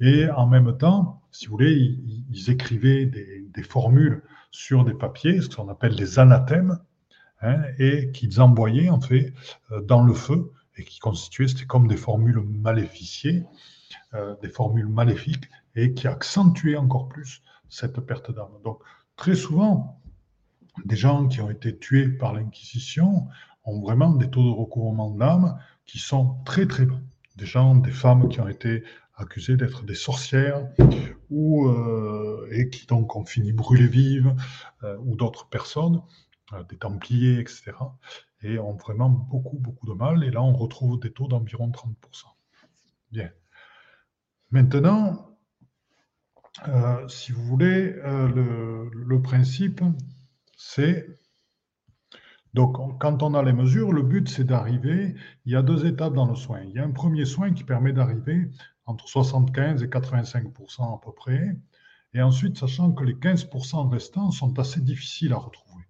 Et 0.00 0.28
en 0.30 0.46
même 0.46 0.76
temps, 0.78 1.22
si 1.30 1.46
vous 1.46 1.52
voulez, 1.52 1.98
ils, 2.30 2.50
écrivaient 2.50 3.06
des, 3.06 3.62
formules 3.62 4.22
sur 4.50 4.84
des 4.84 4.94
papiers, 4.94 5.40
ce 5.40 5.48
qu'on 5.48 5.68
appelle 5.68 5.94
des 5.94 6.18
anathèmes, 6.18 6.78
hein, 7.42 7.62
et 7.78 8.10
qu'ils 8.10 8.40
envoyaient 8.40 8.88
en 8.88 9.00
fait 9.00 9.32
euh, 9.70 9.80
dans 9.82 10.02
le 10.02 10.14
feu 10.14 10.52
et 10.76 10.84
qui 10.84 10.98
constituaient, 10.98 11.48
c'était 11.48 11.66
comme 11.66 11.86
des 11.86 11.96
formules 11.96 12.40
maléficiées, 12.40 13.44
euh, 14.14 14.34
des 14.42 14.48
formules 14.48 14.88
maléfiques, 14.88 15.48
et 15.74 15.92
qui 15.94 16.08
accentuaient 16.08 16.76
encore 16.76 17.08
plus 17.08 17.42
cette 17.68 18.00
perte 18.00 18.32
d'âme. 18.34 18.48
Donc 18.64 18.80
très 19.16 19.34
souvent, 19.34 20.00
des 20.84 20.96
gens 20.96 21.28
qui 21.28 21.40
ont 21.40 21.50
été 21.50 21.76
tués 21.76 22.08
par 22.08 22.32
l'Inquisition 22.32 23.28
ont 23.64 23.80
vraiment 23.80 24.10
des 24.10 24.30
taux 24.30 24.42
de 24.42 24.56
recouvrement 24.56 25.10
d'âme 25.10 25.58
qui 25.86 25.98
sont 25.98 26.36
très 26.44 26.66
très 26.66 26.86
bas. 26.86 27.00
Des 27.36 27.46
gens, 27.46 27.76
des 27.76 27.92
femmes 27.92 28.28
qui 28.28 28.40
ont 28.40 28.48
été 28.48 28.84
accusés 29.20 29.56
d'être 29.56 29.84
des 29.84 29.94
sorcières 29.94 30.68
ou, 31.30 31.68
euh, 31.68 32.48
et 32.50 32.70
qui 32.70 32.86
donc 32.86 33.14
ont 33.16 33.24
fini 33.24 33.52
brûlées 33.52 33.86
vives, 33.86 34.34
euh, 34.82 34.96
ou 35.00 35.16
d'autres 35.16 35.48
personnes, 35.48 36.02
euh, 36.52 36.64
des 36.64 36.76
templiers, 36.76 37.38
etc., 37.38 37.72
et 38.42 38.58
ont 38.58 38.74
vraiment 38.74 39.10
beaucoup, 39.10 39.58
beaucoup 39.58 39.86
de 39.86 39.92
mal. 39.92 40.24
Et 40.24 40.30
là, 40.30 40.42
on 40.42 40.54
retrouve 40.54 40.98
des 40.98 41.12
taux 41.12 41.28
d'environ 41.28 41.70
30%. 41.70 42.24
Bien. 43.12 43.30
Maintenant, 44.50 45.26
si 47.08 47.32
vous 47.32 47.42
voulez, 47.44 47.92
le, 47.92 48.90
le 48.92 49.22
principe, 49.22 49.82
c'est 50.56 51.20
donc, 52.54 52.76
quand 52.98 53.22
on 53.22 53.34
a 53.34 53.42
les 53.42 53.52
mesures, 53.52 53.92
le 53.92 54.02
but, 54.02 54.28
c'est 54.28 54.44
d'arriver. 54.44 55.14
Il 55.44 55.52
y 55.52 55.56
a 55.56 55.62
deux 55.62 55.86
étapes 55.86 56.14
dans 56.14 56.26
le 56.26 56.34
soin. 56.34 56.60
Il 56.62 56.70
y 56.72 56.78
a 56.78 56.84
un 56.84 56.90
premier 56.90 57.24
soin 57.24 57.52
qui 57.52 57.62
permet 57.62 57.92
d'arriver 57.92 58.50
entre 58.90 59.08
75 59.08 59.82
et 59.82 59.86
85% 59.86 60.94
à 60.94 61.00
peu 61.04 61.12
près. 61.12 61.56
Et 62.12 62.22
ensuite, 62.22 62.58
sachant 62.58 62.92
que 62.92 63.04
les 63.04 63.14
15% 63.14 63.88
restants 63.88 64.30
sont 64.30 64.58
assez 64.58 64.80
difficiles 64.80 65.32
à 65.32 65.36
retrouver. 65.36 65.84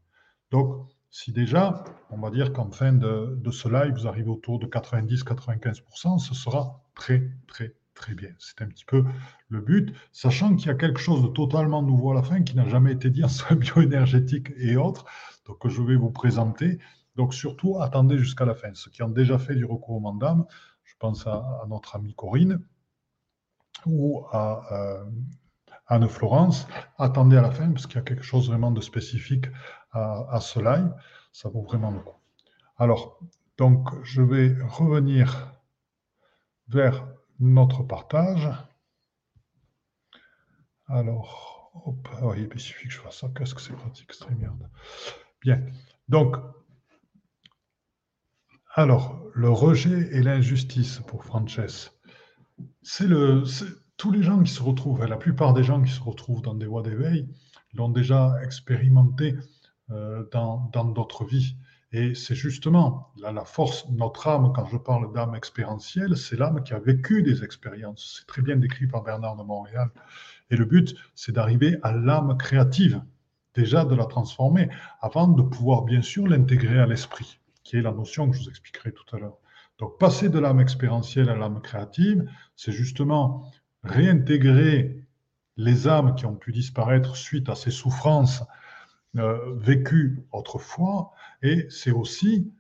Donc, 0.50 0.86
si 1.10 1.32
déjà, 1.32 1.82
on 2.10 2.18
va 2.18 2.30
dire 2.30 2.52
qu'en 2.52 2.70
fin 2.70 2.92
de, 2.92 3.36
de, 3.36 3.50
ce 3.50 3.68
live, 3.68 3.94
vous 3.94 4.06
arrivez 4.06 4.28
autour 4.28 4.58
de 4.58 4.66
90-95%, 4.66 6.18
ce 6.18 6.34
sera 6.34 6.84
très, 6.94 7.30
très, 7.48 7.74
très 7.94 8.14
bien. 8.14 8.30
C'est 8.38 8.62
un 8.62 8.68
petit 8.68 8.84
peu 8.84 9.04
le 9.48 9.60
but, 9.60 9.94
sachant 10.12 10.54
qu'il 10.56 10.68
y 10.68 10.70
a 10.70 10.74
quelque 10.74 11.00
chose 11.00 11.22
de 11.22 11.28
totalement 11.28 11.82
nouveau 11.82 12.12
à 12.12 12.14
la 12.14 12.22
fin 12.22 12.42
qui 12.42 12.56
n'a 12.56 12.68
jamais 12.68 12.92
été 12.92 13.10
dit 13.10 13.24
en 13.24 13.28
soins 13.28 13.56
bioénergétiques 13.56 14.50
et 14.56 14.76
autres, 14.76 15.04
donc 15.46 15.58
que 15.58 15.68
je 15.68 15.82
vais 15.82 15.96
vous 15.96 16.10
présenter. 16.10 16.78
Donc 17.16 17.34
surtout, 17.34 17.80
attendez 17.80 18.18
jusqu'à 18.18 18.44
la 18.44 18.54
fin. 18.54 18.70
Ceux 18.74 18.90
qui 18.90 19.02
ont 19.02 19.08
déjà 19.08 19.38
fait 19.38 19.54
du 19.54 19.64
recouvrement 19.64 20.14
d'âme, 20.14 20.46
je 20.84 20.94
pense 20.98 21.26
à, 21.26 21.64
notre 21.68 21.96
amie 21.96 22.14
Corinne 22.14 22.60
ou 23.86 24.24
à 24.30 24.72
euh, 24.72 25.04
Anne-Florence, 25.86 26.66
attendez 26.98 27.36
à 27.36 27.42
la 27.42 27.50
fin 27.50 27.70
parce 27.70 27.86
qu'il 27.86 27.96
y 27.96 27.98
a 27.98 28.02
quelque 28.02 28.22
chose 28.22 28.48
vraiment 28.48 28.70
de 28.70 28.80
spécifique 28.80 29.46
à, 29.92 30.26
à 30.30 30.40
ce 30.40 30.60
live. 30.60 30.92
Ça 31.32 31.48
vaut 31.48 31.62
vraiment 31.62 31.90
le 31.90 32.00
coup. 32.00 32.16
Alors, 32.76 33.18
donc, 33.58 33.88
je 34.04 34.22
vais 34.22 34.56
revenir 34.62 35.52
vers 36.68 37.06
notre 37.38 37.82
partage. 37.82 38.48
Alors, 40.86 41.70
hop, 41.84 42.08
ah 42.22 42.32
il 42.36 42.60
suffit 42.60 42.88
que 42.88 42.94
je 42.94 43.00
fasse 43.00 43.18
ça. 43.18 43.28
Qu'est-ce 43.36 43.54
que 43.54 43.60
c'est 43.60 43.74
pratique, 43.74 44.12
merde. 44.38 44.68
Bien. 45.42 45.64
Donc, 46.08 46.36
alors, 48.74 49.20
le 49.34 49.50
rejet 49.50 50.08
et 50.12 50.22
l'injustice 50.22 51.00
pour 51.00 51.24
Frances, 51.24 51.92
c'est 52.82 53.06
le, 53.06 53.44
tous 53.96 54.12
les 54.12 54.22
gens 54.22 54.42
qui 54.42 54.52
se 54.52 54.62
retrouvent, 54.62 55.04
la 55.04 55.16
plupart 55.16 55.52
des 55.54 55.62
gens 55.62 55.82
qui 55.82 55.92
se 55.92 56.00
retrouvent 56.00 56.42
dans 56.42 56.54
des 56.54 56.66
voies 56.66 56.82
d'éveil 56.82 57.28
l'ont 57.74 57.88
déjà 57.88 58.34
expérimenté 58.42 59.36
euh, 59.90 60.24
dans 60.32 60.84
d'autres 60.84 61.24
vies. 61.24 61.56
Et 61.92 62.14
c'est 62.14 62.36
justement 62.36 63.12
la 63.16 63.44
force, 63.44 63.88
notre 63.90 64.28
âme, 64.28 64.52
quand 64.54 64.66
je 64.66 64.76
parle 64.76 65.12
d'âme 65.12 65.34
expérientielle, 65.34 66.16
c'est 66.16 66.36
l'âme 66.36 66.62
qui 66.62 66.72
a 66.72 66.78
vécu 66.78 67.22
des 67.22 67.42
expériences. 67.42 68.18
C'est 68.18 68.26
très 68.26 68.42
bien 68.42 68.56
décrit 68.56 68.86
par 68.86 69.02
Bernard 69.02 69.36
de 69.36 69.42
Montréal. 69.42 69.90
Et 70.50 70.56
le 70.56 70.64
but, 70.64 70.94
c'est 71.16 71.32
d'arriver 71.32 71.78
à 71.82 71.92
l'âme 71.92 72.36
créative, 72.38 73.02
déjà 73.54 73.84
de 73.84 73.96
la 73.96 74.06
transformer, 74.06 74.68
avant 75.00 75.26
de 75.26 75.42
pouvoir 75.42 75.82
bien 75.82 76.02
sûr 76.02 76.28
l'intégrer 76.28 76.78
à 76.78 76.86
l'esprit, 76.86 77.40
qui 77.64 77.76
est 77.76 77.82
la 77.82 77.92
notion 77.92 78.30
que 78.30 78.36
je 78.36 78.44
vous 78.44 78.48
expliquerai 78.48 78.92
tout 78.92 79.16
à 79.16 79.18
l'heure. 79.18 79.38
Donc 79.80 79.98
passer 79.98 80.28
de 80.28 80.38
l'âme 80.38 80.60
expérientielle 80.60 81.30
à 81.30 81.36
l'âme 81.36 81.62
créative, 81.62 82.30
c'est 82.54 82.70
justement 82.72 83.50
réintégrer 83.82 85.06
les 85.56 85.88
âmes 85.88 86.14
qui 86.14 86.26
ont 86.26 86.36
pu 86.36 86.52
disparaître 86.52 87.16
suite 87.16 87.48
à 87.48 87.54
ces 87.54 87.70
souffrances 87.70 88.44
euh, 89.16 89.54
vécues 89.56 90.22
autrefois, 90.32 91.12
et 91.42 91.66
c'est 91.70 91.90
aussi 91.90 92.52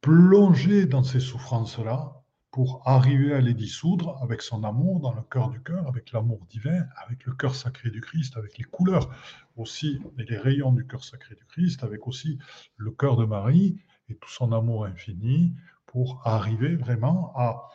plonger 0.00 0.86
dans 0.86 1.02
ces 1.02 1.20
souffrances-là 1.20 2.14
pour 2.50 2.82
arriver 2.86 3.34
à 3.34 3.40
les 3.40 3.52
dissoudre 3.52 4.18
avec 4.22 4.40
son 4.40 4.64
amour 4.64 5.00
dans 5.00 5.12
le 5.12 5.22
cœur 5.22 5.50
du 5.50 5.62
cœur, 5.62 5.86
avec 5.86 6.12
l'amour 6.12 6.46
divin, 6.48 6.86
avec 7.04 7.26
le 7.26 7.34
cœur 7.34 7.54
sacré 7.54 7.90
du 7.90 8.00
Christ, 8.00 8.38
avec 8.38 8.56
les 8.56 8.64
couleurs 8.64 9.10
aussi 9.56 10.00
et 10.18 10.24
les 10.24 10.38
rayons 10.38 10.72
du 10.72 10.86
cœur 10.86 11.04
sacré 11.04 11.34
du 11.34 11.44
Christ, 11.44 11.84
avec 11.84 12.06
aussi 12.06 12.38
le 12.76 12.90
cœur 12.90 13.16
de 13.16 13.26
Marie 13.26 13.78
et 14.08 14.14
tout 14.14 14.30
son 14.30 14.52
amour 14.52 14.86
infini, 14.86 15.52
pour 15.88 16.22
arriver 16.24 16.76
vraiment 16.76 17.32
à 17.34 17.68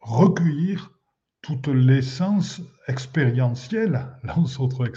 recueillir 0.00 0.90
toute 1.42 1.68
l'essence 1.68 2.60
expérientielle, 2.88 4.08
là 4.22 4.36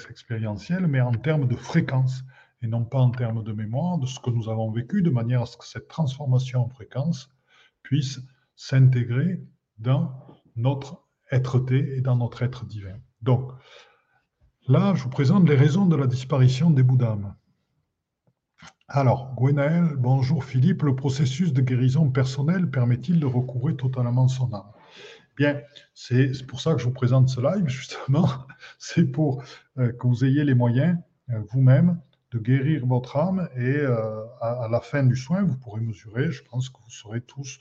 expérientielle, 0.09 0.87
mais 0.87 1.01
en 1.01 1.11
termes 1.11 1.47
de 1.47 1.55
fréquence 1.55 2.23
et 2.61 2.67
non 2.67 2.85
pas 2.85 2.99
en 2.99 3.11
termes 3.11 3.43
de 3.43 3.53
mémoire, 3.53 3.97
de 3.99 4.07
ce 4.07 4.19
que 4.19 4.31
nous 4.31 4.49
avons 4.49 4.71
vécu, 4.71 5.01
de 5.01 5.09
manière 5.09 5.43
à 5.43 5.45
ce 5.45 5.57
que 5.57 5.65
cette 5.65 5.87
transformation 5.87 6.65
en 6.65 6.69
fréquence 6.69 7.29
puisse 7.83 8.19
s'intégrer 8.55 9.43
dans 9.77 10.11
notre 10.55 11.03
être-té 11.31 11.97
et 11.97 12.01
dans 12.01 12.15
notre 12.15 12.41
être 12.41 12.65
divin. 12.65 12.97
Donc, 13.21 13.51
là, 14.67 14.93
je 14.95 15.03
vous 15.03 15.09
présente 15.09 15.47
les 15.47 15.55
raisons 15.55 15.85
de 15.85 15.95
la 15.95 16.07
disparition 16.07 16.71
des 16.71 16.83
bouddhas. 16.83 17.17
Alors, 18.89 19.33
Gwenaël, 19.35 19.97
bonjour 19.97 20.45
Philippe, 20.45 20.83
le 20.83 20.95
processus 20.95 21.51
de 21.51 21.61
guérison 21.61 22.09
personnelle 22.09 22.71
permet-il 22.71 23.19
de 23.19 23.25
recouvrer 23.25 23.75
totalement 23.75 24.29
son 24.29 24.53
âme? 24.53 24.71
Bien, 25.35 25.59
c'est 25.93 26.31
pour 26.47 26.61
ça 26.61 26.71
que 26.71 26.79
je 26.79 26.85
vous 26.85 26.93
présente 26.93 27.27
ce 27.27 27.41
live, 27.41 27.67
justement. 27.67 28.29
C'est 28.79 29.03
pour 29.03 29.43
euh, 29.77 29.91
que 29.91 30.07
vous 30.07 30.23
ayez 30.23 30.45
les 30.45 30.53
moyens, 30.53 30.97
euh, 31.31 31.41
vous-même, 31.51 31.99
de 32.31 32.39
guérir 32.39 32.85
votre 32.85 33.15
âme 33.17 33.47
et 33.55 33.77
euh, 33.77 34.25
à, 34.41 34.67
la 34.69 34.81
fin 34.81 35.03
du 35.03 35.15
soin, 35.15 35.43
vous 35.43 35.57
pourrez 35.57 35.79
mesurer, 35.79 36.31
je 36.31 36.43
pense 36.43 36.69
que 36.69 36.77
vous 36.83 36.89
serez 36.89 37.21
tous 37.21 37.59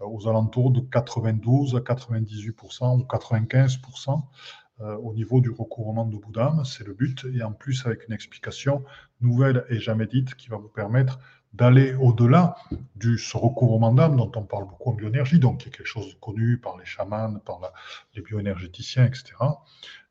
aux 0.00 0.28
alentours 0.28 0.70
de 0.70 0.80
92 0.80 1.74
à 1.74 1.80
98% 1.80 3.00
ou 3.00 3.02
95% 3.04 4.10
euh, 4.10 4.16
au 4.80 5.14
niveau 5.14 5.40
du 5.40 5.50
recouvrement 5.50 6.04
de 6.04 6.16
Bouddha. 6.16 6.54
C'est 6.64 6.86
le 6.86 6.94
but 6.94 7.26
et 7.34 7.42
en 7.42 7.52
plus 7.52 7.86
avec 7.86 8.06
une 8.08 8.14
explication 8.14 8.84
nouvelle 9.20 9.64
et 9.68 9.78
jamais 9.78 10.06
dite 10.06 10.34
qui 10.34 10.48
va 10.48 10.56
vous 10.56 10.68
permettre 10.68 11.18
d'aller 11.54 11.94
au-delà 11.94 12.56
de 12.96 13.16
ce 13.16 13.36
recouvrement 13.36 13.92
d'âme 13.92 14.16
dont 14.16 14.32
on 14.34 14.42
parle 14.42 14.64
beaucoup 14.64 14.90
en 14.90 14.94
bioénergie, 14.94 15.38
donc 15.38 15.58
qui 15.58 15.68
est 15.68 15.70
quelque 15.70 15.86
chose 15.86 16.12
de 16.12 16.18
connu 16.18 16.58
par 16.58 16.76
les 16.76 16.84
chamans, 16.84 17.38
par 17.38 17.60
les 18.14 18.22
bioénergéticiens, 18.22 19.06
etc. 19.06 19.34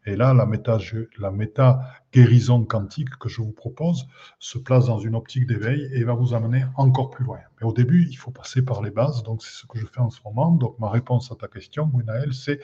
Et 0.05 0.15
là, 0.15 0.33
la 0.33 0.45
méta, 0.45 0.77
la 1.17 1.31
méta 1.31 1.81
guérison 2.13 2.63
quantique 2.63 3.09
que 3.17 3.29
je 3.29 3.41
vous 3.41 3.51
propose 3.51 4.07
se 4.39 4.57
place 4.57 4.85
dans 4.85 4.99
une 4.99 5.15
optique 5.15 5.47
d'éveil 5.47 5.89
et 5.93 6.03
va 6.03 6.13
vous 6.13 6.33
amener 6.33 6.65
encore 6.75 7.09
plus 7.09 7.25
loin. 7.25 7.39
Mais 7.59 7.67
au 7.67 7.73
début, 7.73 8.07
il 8.09 8.15
faut 8.15 8.31
passer 8.31 8.61
par 8.61 8.81
les 8.81 8.91
bases, 8.91 9.23
donc 9.23 9.43
c'est 9.43 9.53
ce 9.53 9.65
que 9.65 9.77
je 9.77 9.85
fais 9.85 10.01
en 10.01 10.09
ce 10.09 10.19
moment. 10.25 10.51
Donc 10.51 10.77
ma 10.79 10.89
réponse 10.89 11.31
à 11.31 11.35
ta 11.35 11.47
question, 11.47 11.87
Gwenaël, 11.87 12.33
c'est 12.33 12.59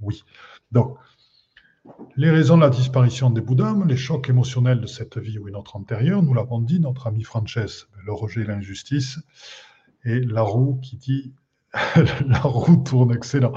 oui. 0.00 0.24
Donc, 0.72 0.98
les 2.16 2.30
raisons 2.30 2.56
de 2.56 2.62
la 2.62 2.70
disparition 2.70 3.30
des 3.30 3.40
Bouddhas, 3.40 3.76
les 3.86 3.96
chocs 3.96 4.28
émotionnels 4.28 4.80
de 4.80 4.86
cette 4.86 5.18
vie 5.18 5.38
ou 5.38 5.48
une 5.48 5.56
autre 5.56 5.76
antérieure, 5.76 6.22
nous 6.22 6.34
l'avons 6.34 6.60
dit, 6.60 6.80
notre 6.80 7.06
ami 7.06 7.22
Frances, 7.22 7.88
le 8.04 8.12
rejet 8.12 8.42
et 8.42 8.44
l'injustice, 8.44 9.18
et 10.04 10.20
la 10.20 10.42
roue 10.42 10.78
qui 10.82 10.96
dit 10.96 11.34
la 12.26 12.40
roue 12.40 12.76
tourne, 12.84 13.12
excellent, 13.12 13.52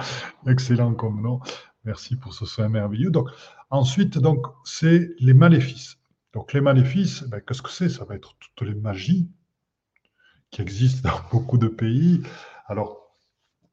excellent 0.48 0.94
comme 0.96 1.22
nom. 1.22 1.40
Merci 1.84 2.16
pour 2.16 2.34
ce 2.34 2.46
soin 2.46 2.68
merveilleux. 2.68 3.12
Donc, 3.12 3.30
ensuite, 3.70 4.18
donc, 4.18 4.46
c'est 4.66 5.10
les 5.20 5.34
maléfices. 5.34 5.98
Donc, 6.34 6.54
les 6.54 6.62
maléfices, 6.62 7.24
ben, 7.24 7.42
qu'est-ce 7.42 7.62
que 7.62 7.70
c'est? 7.70 7.90
Ça 7.90 8.06
va 8.06 8.16
être 8.16 8.36
toutes 8.40 8.68
les 8.68 8.76
magies 8.76 9.30
qui 10.50 10.62
existent 10.62 11.10
dans 11.10 11.20
beaucoup 11.32 11.58
de 11.58 11.68
pays. 11.68 12.22
Alors, 12.68 13.07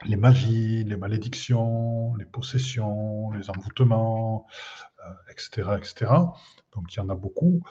les 0.07 0.17
magies, 0.17 0.85
les 0.85 0.97
malédictions, 0.97 2.15
les 2.17 2.25
possessions, 2.25 3.31
les 3.33 3.51
envoûtements, 3.51 4.47
etc., 5.31 5.69
euh, 5.69 5.77
etc. 5.79 6.13
Donc, 6.75 6.95
il 6.95 6.97
y 6.97 7.01
en 7.01 7.09
a 7.09 7.15
beaucoup. 7.15 7.63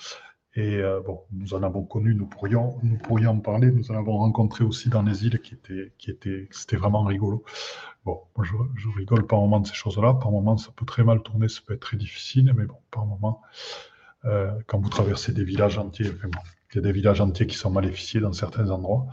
Et 0.56 0.76
euh, 0.78 1.02
bon, 1.02 1.24
nous 1.32 1.56
en 1.56 1.64
avons 1.64 1.84
connu, 1.84 2.14
nous 2.14 2.28
pourrions, 2.28 2.78
nous 2.84 2.98
pourrions 2.98 3.32
en 3.32 3.40
parler. 3.40 3.72
Nous 3.72 3.92
en 3.92 3.96
avons 3.96 4.18
rencontré 4.18 4.64
aussi 4.64 4.90
dans 4.90 5.02
les 5.02 5.26
îles 5.26 5.40
qui 5.42 5.56
étaient, 5.56 5.92
qui 5.98 6.16
c'était 6.52 6.76
vraiment 6.76 7.04
rigolo. 7.04 7.44
Bon, 8.06 8.22
je, 8.42 8.54
rigole 8.96 9.26
par 9.26 9.40
moment 9.40 9.60
de 9.60 9.68
ces 9.68 9.74
choses-là. 9.74 10.14
Par 10.16 10.32
moment, 10.32 10.58
ça 10.58 10.72
peut 10.76 10.86
très 10.86 11.04
mal 11.04 11.24
tourner, 11.24 11.48
ça 11.48 11.62
peut 11.66 11.74
être 11.74 11.80
très 11.80 11.98
difficile, 11.98 12.54
mais 12.56 12.66
bon, 12.66 12.78
par 12.92 13.06
moment, 13.06 13.42
euh, 14.26 14.52
quand 14.68 14.80
vous 14.80 14.90
traversez 14.90 15.32
des 15.32 15.44
villages 15.44 15.78
entiers, 15.78 16.12
il 16.72 16.76
y 16.76 16.80
a 16.80 16.82
des 16.82 16.92
villages 16.92 17.22
entiers 17.22 17.48
qui 17.48 17.56
sont 17.56 17.72
maléficiés 17.72 18.20
dans 18.20 18.34
certains 18.34 18.70
endroits. 18.70 19.08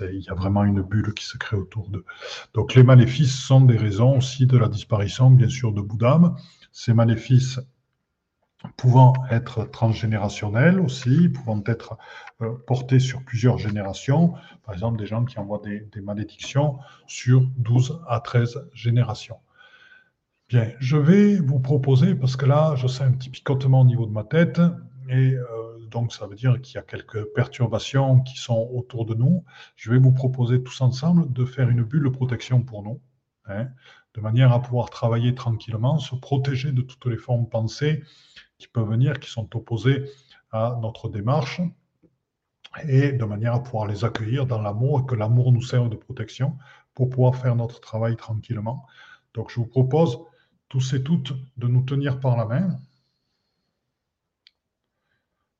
Il 0.00 0.22
y 0.22 0.30
a 0.30 0.34
vraiment 0.34 0.64
une 0.64 0.82
bulle 0.82 1.12
qui 1.14 1.24
se 1.24 1.36
crée 1.36 1.56
autour 1.56 1.88
d'eux. 1.90 2.04
Donc 2.54 2.74
les 2.74 2.82
maléfices 2.82 3.36
sont 3.36 3.60
des 3.60 3.76
raisons 3.76 4.16
aussi 4.16 4.46
de 4.46 4.56
la 4.56 4.68
disparition, 4.68 5.30
bien 5.30 5.48
sûr, 5.48 5.72
de 5.72 5.80
Bouddha. 5.80 6.34
Ces 6.72 6.94
maléfices 6.94 7.60
pouvant 8.76 9.12
être 9.30 9.64
transgénérationnels 9.64 10.80
aussi, 10.80 11.28
pouvant 11.28 11.62
être 11.66 11.98
euh, 12.40 12.54
portés 12.66 12.98
sur 12.98 13.22
plusieurs 13.22 13.58
générations. 13.58 14.34
Par 14.64 14.74
exemple, 14.74 14.98
des 14.98 15.06
gens 15.06 15.24
qui 15.24 15.38
envoient 15.38 15.62
des, 15.62 16.00
malédictions 16.00 16.78
sur 17.06 17.42
12 17.58 18.00
à 18.08 18.20
13 18.20 18.68
générations. 18.72 19.36
Bien, 20.48 20.70
je 20.78 20.96
vais 20.96 21.36
vous 21.36 21.58
proposer, 21.58 22.14
parce 22.14 22.36
que 22.36 22.46
là, 22.46 22.74
je 22.76 22.86
sens 22.86 23.02
un 23.02 23.12
petit 23.12 23.30
picotement 23.30 23.80
au 23.80 23.84
niveau 23.84 24.06
de 24.06 24.12
ma 24.12 24.24
tête, 24.24 24.60
et 25.08 25.34
euh, 25.34 25.73
donc 25.94 26.12
ça 26.12 26.26
veut 26.26 26.34
dire 26.34 26.60
qu'il 26.60 26.74
y 26.74 26.78
a 26.78 26.82
quelques 26.82 27.24
perturbations 27.34 28.20
qui 28.20 28.36
sont 28.36 28.68
autour 28.74 29.06
de 29.06 29.14
nous. 29.14 29.44
Je 29.76 29.90
vais 29.90 29.98
vous 29.98 30.12
proposer 30.12 30.62
tous 30.62 30.80
ensemble 30.80 31.32
de 31.32 31.44
faire 31.44 31.70
une 31.70 31.84
bulle 31.84 32.04
de 32.04 32.08
protection 32.08 32.62
pour 32.62 32.82
nous, 32.82 33.00
hein, 33.46 33.68
de 34.14 34.20
manière 34.20 34.52
à 34.52 34.60
pouvoir 34.60 34.90
travailler 34.90 35.34
tranquillement, 35.34 35.98
se 35.98 36.16
protéger 36.16 36.72
de 36.72 36.82
toutes 36.82 37.06
les 37.06 37.16
formes 37.16 37.48
pensées 37.48 38.02
qui 38.58 38.66
peuvent 38.66 38.88
venir, 38.88 39.20
qui 39.20 39.30
sont 39.30 39.48
opposés 39.56 40.10
à 40.50 40.76
notre 40.82 41.08
démarche, 41.08 41.60
et 42.88 43.12
de 43.12 43.24
manière 43.24 43.54
à 43.54 43.62
pouvoir 43.62 43.86
les 43.86 44.04
accueillir 44.04 44.46
dans 44.46 44.60
l'amour 44.60 45.00
et 45.00 45.06
que 45.06 45.14
l'amour 45.14 45.52
nous 45.52 45.62
serve 45.62 45.90
de 45.90 45.96
protection 45.96 46.58
pour 46.92 47.08
pouvoir 47.08 47.36
faire 47.36 47.54
notre 47.54 47.80
travail 47.80 48.16
tranquillement. 48.16 48.84
Donc 49.32 49.50
je 49.50 49.60
vous 49.60 49.66
propose 49.66 50.18
tous 50.68 50.92
et 50.94 51.04
toutes 51.04 51.32
de 51.56 51.68
nous 51.68 51.82
tenir 51.82 52.18
par 52.18 52.36
la 52.36 52.46
main. 52.46 52.80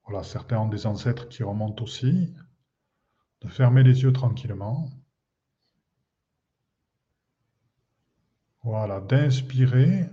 Voilà, 0.04 0.22
certains 0.22 0.58
ont 0.58 0.68
des 0.68 0.86
ancêtres 0.86 1.28
qui 1.28 1.42
remontent 1.42 1.82
aussi. 1.82 2.34
De 3.40 3.48
fermer 3.48 3.82
les 3.82 4.02
yeux 4.02 4.12
tranquillement. 4.12 4.90
Voilà, 8.62 9.00
d'inspirer 9.00 10.08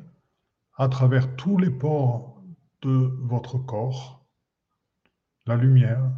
à 0.76 0.90
travers 0.90 1.36
tous 1.36 1.58
les 1.58 1.70
pores 1.70 2.42
de 2.82 3.16
votre 3.22 3.58
corps 3.58 4.22
la 5.46 5.56
lumière 5.56 6.12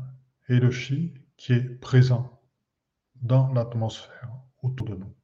et 0.49 0.59
le 0.59 0.71
chi 0.71 1.13
qui 1.37 1.53
est 1.53 1.79
présent 1.79 2.41
dans 3.15 3.51
l'atmosphère 3.53 4.31
autour 4.61 4.87
de 4.87 4.95
nous. 4.95 5.15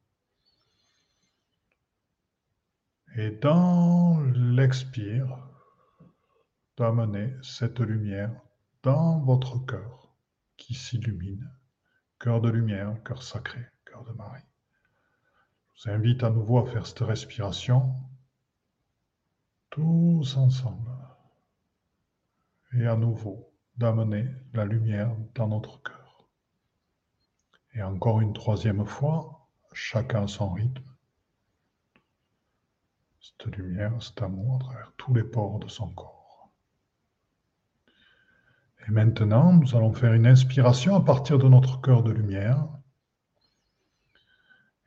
Et 3.16 3.30
dans 3.30 4.20
l'expire, 4.34 5.49
d'amener 6.80 7.34
cette 7.42 7.80
lumière 7.80 8.32
dans 8.82 9.20
votre 9.20 9.58
cœur 9.66 10.08
qui 10.56 10.72
s'illumine. 10.72 11.46
Cœur 12.18 12.40
de 12.40 12.48
lumière, 12.48 13.02
cœur 13.02 13.22
sacré, 13.22 13.60
cœur 13.84 14.02
de 14.04 14.12
Marie. 14.12 14.40
Je 15.74 15.90
vous 15.90 15.94
invite 15.94 16.22
à 16.22 16.30
nouveau 16.30 16.58
à 16.58 16.64
faire 16.64 16.86
cette 16.86 17.00
respiration 17.00 17.94
tous 19.68 20.38
ensemble. 20.38 20.90
Et 22.72 22.86
à 22.86 22.96
nouveau 22.96 23.52
d'amener 23.76 24.24
la 24.54 24.64
lumière 24.64 25.14
dans 25.34 25.48
notre 25.48 25.82
cœur. 25.82 26.26
Et 27.74 27.82
encore 27.82 28.22
une 28.22 28.32
troisième 28.32 28.86
fois, 28.86 29.50
chacun 29.74 30.26
son 30.26 30.54
rythme. 30.54 30.96
Cette 33.20 33.54
lumière, 33.54 34.02
cet 34.02 34.22
amour 34.22 34.56
à 34.56 34.58
travers 34.60 34.92
tous 34.96 35.12
les 35.12 35.24
pores 35.24 35.58
de 35.58 35.68
son 35.68 35.90
corps. 35.90 36.19
Et 38.86 38.90
maintenant, 38.90 39.52
nous 39.52 39.76
allons 39.76 39.92
faire 39.92 40.14
une 40.14 40.26
inspiration 40.26 40.94
à 40.96 41.04
partir 41.04 41.38
de 41.38 41.48
notre 41.48 41.80
cœur 41.80 42.02
de 42.02 42.10
lumière. 42.10 42.66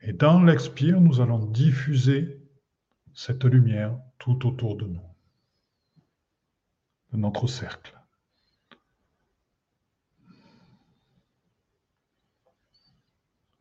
Et 0.00 0.12
dans 0.12 0.42
l'expire, 0.42 1.00
nous 1.00 1.20
allons 1.20 1.38
diffuser 1.38 2.40
cette 3.14 3.44
lumière 3.44 3.96
tout 4.18 4.46
autour 4.46 4.76
de 4.76 4.86
nous, 4.86 5.02
de 7.12 7.16
notre 7.16 7.46
cercle. 7.46 7.98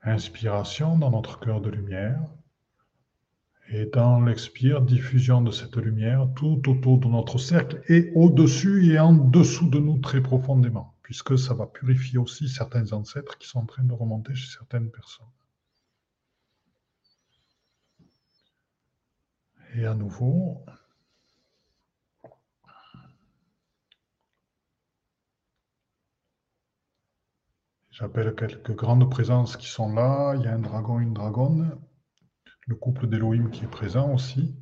Inspiration 0.01 0.97
dans 0.97 1.11
notre 1.11 1.39
cœur 1.39 1.61
de 1.61 1.69
lumière. 1.69 2.19
Et 3.75 3.87
dans 3.87 4.21
l'expire, 4.21 4.83
diffusion 4.83 5.41
de 5.41 5.49
cette 5.49 5.77
lumière 5.77 6.29
tout 6.35 6.61
autour 6.69 6.99
de 6.99 7.07
notre 7.07 7.39
cercle 7.39 7.81
et 7.89 8.11
au-dessus 8.13 8.91
et 8.91 8.99
en 8.99 9.13
dessous 9.13 9.67
de 9.67 9.79
nous 9.79 9.97
très 9.97 10.21
profondément, 10.21 10.93
puisque 11.01 11.39
ça 11.39 11.55
va 11.55 11.65
purifier 11.65 12.19
aussi 12.19 12.47
certains 12.47 12.93
ancêtres 12.93 13.35
qui 13.39 13.47
sont 13.47 13.61
en 13.61 13.65
train 13.65 13.83
de 13.83 13.93
remonter 13.93 14.35
chez 14.35 14.51
certaines 14.55 14.91
personnes. 14.91 15.25
Et 19.73 19.87
à 19.87 19.95
nouveau, 19.95 20.63
j'appelle 27.89 28.35
quelques 28.35 28.75
grandes 28.75 29.09
présences 29.09 29.57
qui 29.57 29.67
sont 29.67 29.91
là. 29.95 30.35
Il 30.35 30.43
y 30.43 30.47
a 30.47 30.53
un 30.53 30.59
dragon, 30.59 30.99
une 30.99 31.15
dragonne, 31.15 31.75
le 32.67 32.75
couple 32.75 33.07
d'Elohim 33.07 33.49
qui 33.49 33.63
est 33.63 33.67
présent 33.71 34.13
aussi, 34.13 34.55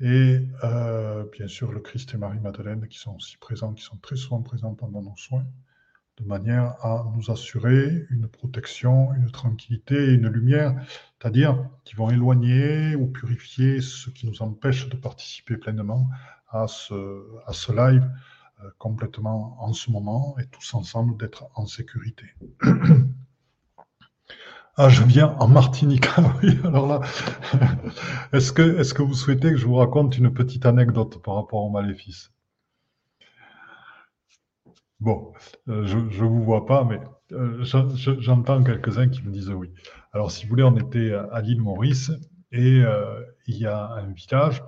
et 0.00 0.40
euh, 0.64 1.24
bien 1.32 1.48
sûr 1.48 1.72
le 1.72 1.80
Christ 1.80 2.14
et 2.14 2.18
Marie-Madeleine 2.18 2.86
qui 2.88 2.98
sont 2.98 3.16
aussi 3.16 3.36
présents, 3.38 3.72
qui 3.72 3.82
sont 3.82 3.96
très 3.96 4.16
souvent 4.16 4.42
présents 4.42 4.74
pendant 4.74 5.02
nos 5.02 5.16
soins, 5.16 5.46
de 6.18 6.24
manière 6.24 6.76
à 6.84 7.10
nous 7.14 7.30
assurer 7.30 8.06
une 8.10 8.28
protection, 8.28 9.12
une 9.14 9.30
tranquillité 9.30 10.14
une 10.14 10.28
lumière 10.28 10.74
c'est-à-dire 11.18 11.68
qui 11.84 11.94
vont 11.94 12.10
éloigner 12.10 12.94
ou 12.94 13.06
purifier 13.06 13.80
ce 13.80 14.10
qui 14.10 14.26
nous 14.26 14.42
empêche 14.42 14.88
de 14.88 14.96
participer 14.96 15.56
pleinement 15.56 16.08
à 16.48 16.68
ce, 16.68 17.24
à 17.46 17.52
ce 17.52 17.72
live 17.72 18.08
euh, 18.62 18.70
complètement 18.78 19.62
en 19.62 19.72
ce 19.72 19.90
moment 19.90 20.36
et 20.38 20.46
tous 20.46 20.74
ensemble 20.74 21.16
d'être 21.18 21.46
en 21.54 21.66
sécurité. 21.66 22.26
ah, 24.78 24.88
je 24.88 25.02
viens 25.02 25.36
en 25.38 25.48
Martinique. 25.48 26.06
Ah 26.16 26.34
oui, 26.42 26.58
alors 26.64 26.86
là, 26.86 27.00
est-ce 28.32 28.52
que, 28.52 28.80
est 28.80 28.92
que 28.92 29.02
vous 29.02 29.14
souhaitez 29.14 29.50
que 29.50 29.56
je 29.56 29.66
vous 29.66 29.74
raconte 29.76 30.16
une 30.18 30.32
petite 30.32 30.66
anecdote 30.66 31.22
par 31.22 31.34
rapport 31.36 31.64
au 31.64 31.70
maléfice? 31.70 32.30
Bon, 35.00 35.32
euh, 35.68 35.84
je 35.86 35.98
ne 35.98 36.28
vous 36.28 36.42
vois 36.42 36.64
pas, 36.64 36.84
mais 36.84 37.00
euh, 37.32 37.64
j'entends 38.18 38.62
quelques-uns 38.62 39.08
qui 39.08 39.22
me 39.22 39.30
disent 39.30 39.50
oui. 39.50 39.70
Alors, 40.12 40.30
si 40.30 40.44
vous 40.44 40.50
voulez, 40.50 40.62
on 40.62 40.76
était 40.76 41.12
à 41.12 41.40
l'île 41.42 41.60
Maurice 41.60 42.10
et 42.52 42.80
euh, 42.82 43.22
il 43.46 43.58
y 43.58 43.66
a 43.66 43.92
un 43.92 44.06
village 44.12 44.62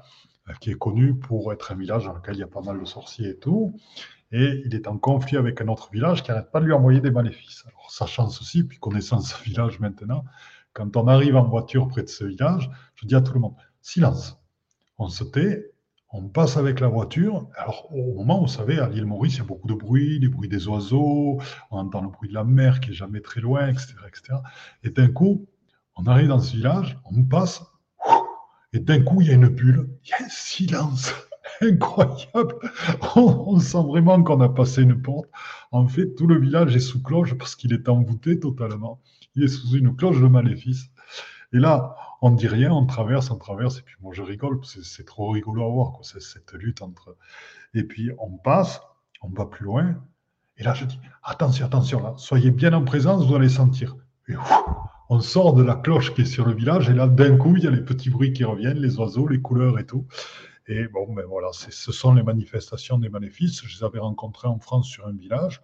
qui 0.61 0.71
est 0.71 0.79
connu 0.79 1.14
pour 1.14 1.53
être 1.53 1.73
un 1.73 1.77
village 1.77 2.05
dans 2.05 2.14
lequel 2.14 2.35
il 2.37 2.40
y 2.40 2.42
a 2.42 2.49
pas 2.49 2.62
mal 2.62 2.79
de 2.81 2.85
sorciers 2.85 3.31
et 3.31 3.38
tout. 3.38 3.75
Et 4.30 4.62
il 4.64 4.74
est 4.74 4.86
en 4.86 4.98
conflit 4.98 5.36
avec 5.36 5.60
un 5.60 5.68
autre 5.68 5.90
village 5.90 6.22
qui 6.22 6.30
n'arrête 6.30 6.50
pas 6.50 6.60
de 6.60 6.66
lui 6.66 6.72
envoyer 6.72 7.00
des 7.00 7.10
maléfices. 7.10 7.64
Alors, 7.66 7.90
sachant 7.90 8.28
ceci, 8.28 8.64
puis 8.64 8.78
connaissant 8.78 9.20
ce 9.20 9.42
village 9.42 9.80
maintenant, 9.80 10.24
quand 10.72 10.96
on 10.96 11.08
arrive 11.08 11.36
en 11.36 11.48
voiture 11.48 11.88
près 11.88 12.02
de 12.02 12.08
ce 12.08 12.24
village, 12.24 12.70
je 12.94 13.06
dis 13.06 13.14
à 13.14 13.20
tout 13.20 13.32
le 13.34 13.40
monde 13.40 13.56
silence. 13.80 14.38
On 14.98 15.08
se 15.08 15.24
tait 15.24 15.72
on 16.10 16.28
passe 16.28 16.56
avec 16.56 16.80
la 16.80 16.88
voiture. 16.88 17.48
Alors, 17.56 17.92
au 17.94 18.14
moment, 18.14 18.40
vous 18.40 18.48
savez, 18.48 18.78
à 18.78 18.88
l'île 18.88 19.04
Maurice, 19.04 19.34
il 19.34 19.38
y 19.38 19.40
a 19.42 19.44
beaucoup 19.44 19.68
de 19.68 19.74
bruit, 19.74 20.20
des 20.20 20.28
bruits 20.28 20.48
des 20.48 20.66
oiseaux, 20.66 21.38
on 21.70 21.78
entend 21.78 22.00
le 22.00 22.08
bruit 22.08 22.28
de 22.28 22.34
la 22.34 22.44
mer 22.44 22.80
qui 22.80 22.90
est 22.90 22.94
jamais 22.94 23.20
très 23.20 23.40
loin, 23.40 23.68
etc. 23.68 23.94
etc. 24.06 24.38
Et 24.84 24.90
d'un 24.90 25.08
coup, 25.08 25.46
on 25.96 26.06
arrive 26.06 26.28
dans 26.28 26.38
ce 26.38 26.56
village, 26.56 26.98
on 27.04 27.22
passe, 27.24 27.62
et 28.72 28.80
d'un 28.80 29.02
coup, 29.02 29.20
il 29.20 29.28
y 29.28 29.30
a 29.30 29.34
une 29.34 29.48
bulle, 29.48 29.90
il 30.04 30.10
y 30.10 30.12
a 30.14 30.24
un 30.24 30.28
silence 30.28 31.12
incroyable. 31.61 32.55
On, 33.16 33.59
sent 33.59 33.83
vraiment 33.87 34.23
qu'on 34.23 34.40
a 34.40 34.49
passé 34.49 34.83
une 34.83 35.01
porte. 35.01 35.29
En 35.73 35.87
fait, 35.87 36.14
tout 36.14 36.27
le 36.27 36.38
village 36.38 36.75
est 36.77 36.81
sous 36.81 37.03
cloche 37.03 37.35
parce 37.35 37.57
qu'il 37.57 37.73
est 37.73 37.88
envoûté 37.88 38.38
totalement. 38.38 39.01
Il 39.35 39.44
est 39.44 39.49
sous 39.49 39.77
une 39.77 39.94
cloche 39.97 40.21
de 40.21 40.29
maléfice. 40.29 40.90
Et 41.53 41.59
là, 41.59 41.97
on 42.21 42.31
ne 42.31 42.37
dit 42.37 42.49
rien, 42.49 42.73
on 42.73 42.87
traverse, 42.87 43.31
on 43.31 43.38
traverse, 43.38 43.79
et 43.79 43.83
puis 43.83 43.97
moi 44.01 44.12
je 44.12 44.23
rigole, 44.23 44.61
c'est 44.64 45.07
trop 45.07 45.31
rigolo 45.31 45.64
à 45.64 45.68
voir, 45.68 45.99
cette 46.03 46.53
lutte 46.53 46.83
entre. 46.83 47.16
Et 47.75 47.85
puis 47.85 48.11
on 48.18 48.31
passe, 48.31 48.81
on 49.23 49.29
va 49.29 49.47
plus 49.47 49.64
loin, 49.64 49.97
et 50.57 50.64
là 50.64 50.75
je 50.75 50.85
dis 50.85 50.99
attention, 51.23 51.66
attention, 51.66 52.03
là, 52.03 52.14
soyez 52.16 52.51
bien 52.51 52.73
en 52.73 52.85
présence, 52.85 53.25
vous 53.27 53.35
allez 53.35 53.49
sentir. 53.49 53.97
Et 54.29 54.35
on 55.09 55.21
sort 55.21 55.55
de 55.55 55.62
la 55.62 55.77
cloche 55.77 56.12
qui 56.14 56.23
est 56.23 56.27
sur 56.27 56.44
le 56.44 56.55
village, 56.55 56.90
et 56.90 56.92
là 56.92 57.07
d'un 57.07 57.37
coup 57.37 57.57
il 57.57 57.62
y 57.62 57.66
a 57.66 57.71
les 57.71 57.85
petits 57.85 58.11
bruits 58.11 58.33
qui 58.33 58.44
reviennent, 58.44 58.79
les 58.79 58.99
oiseaux, 58.99 59.27
les 59.29 59.40
couleurs 59.40 59.79
et 59.79 59.87
tout. 59.87 60.07
Et 60.68 60.87
bon, 60.87 61.12
ben 61.12 61.24
voilà, 61.26 61.48
ce 61.52 61.92
sont 61.92 62.14
les 62.14 62.22
manifestations 62.22 62.98
des 62.98 63.09
maléfices. 63.09 63.64
Je 63.64 63.78
les 63.78 63.85
avais 63.85 63.98
rencontrés 63.98 64.48
en 64.48 64.59
France 64.59 64.87
sur 64.87 65.07
un 65.07 65.16
village. 65.16 65.62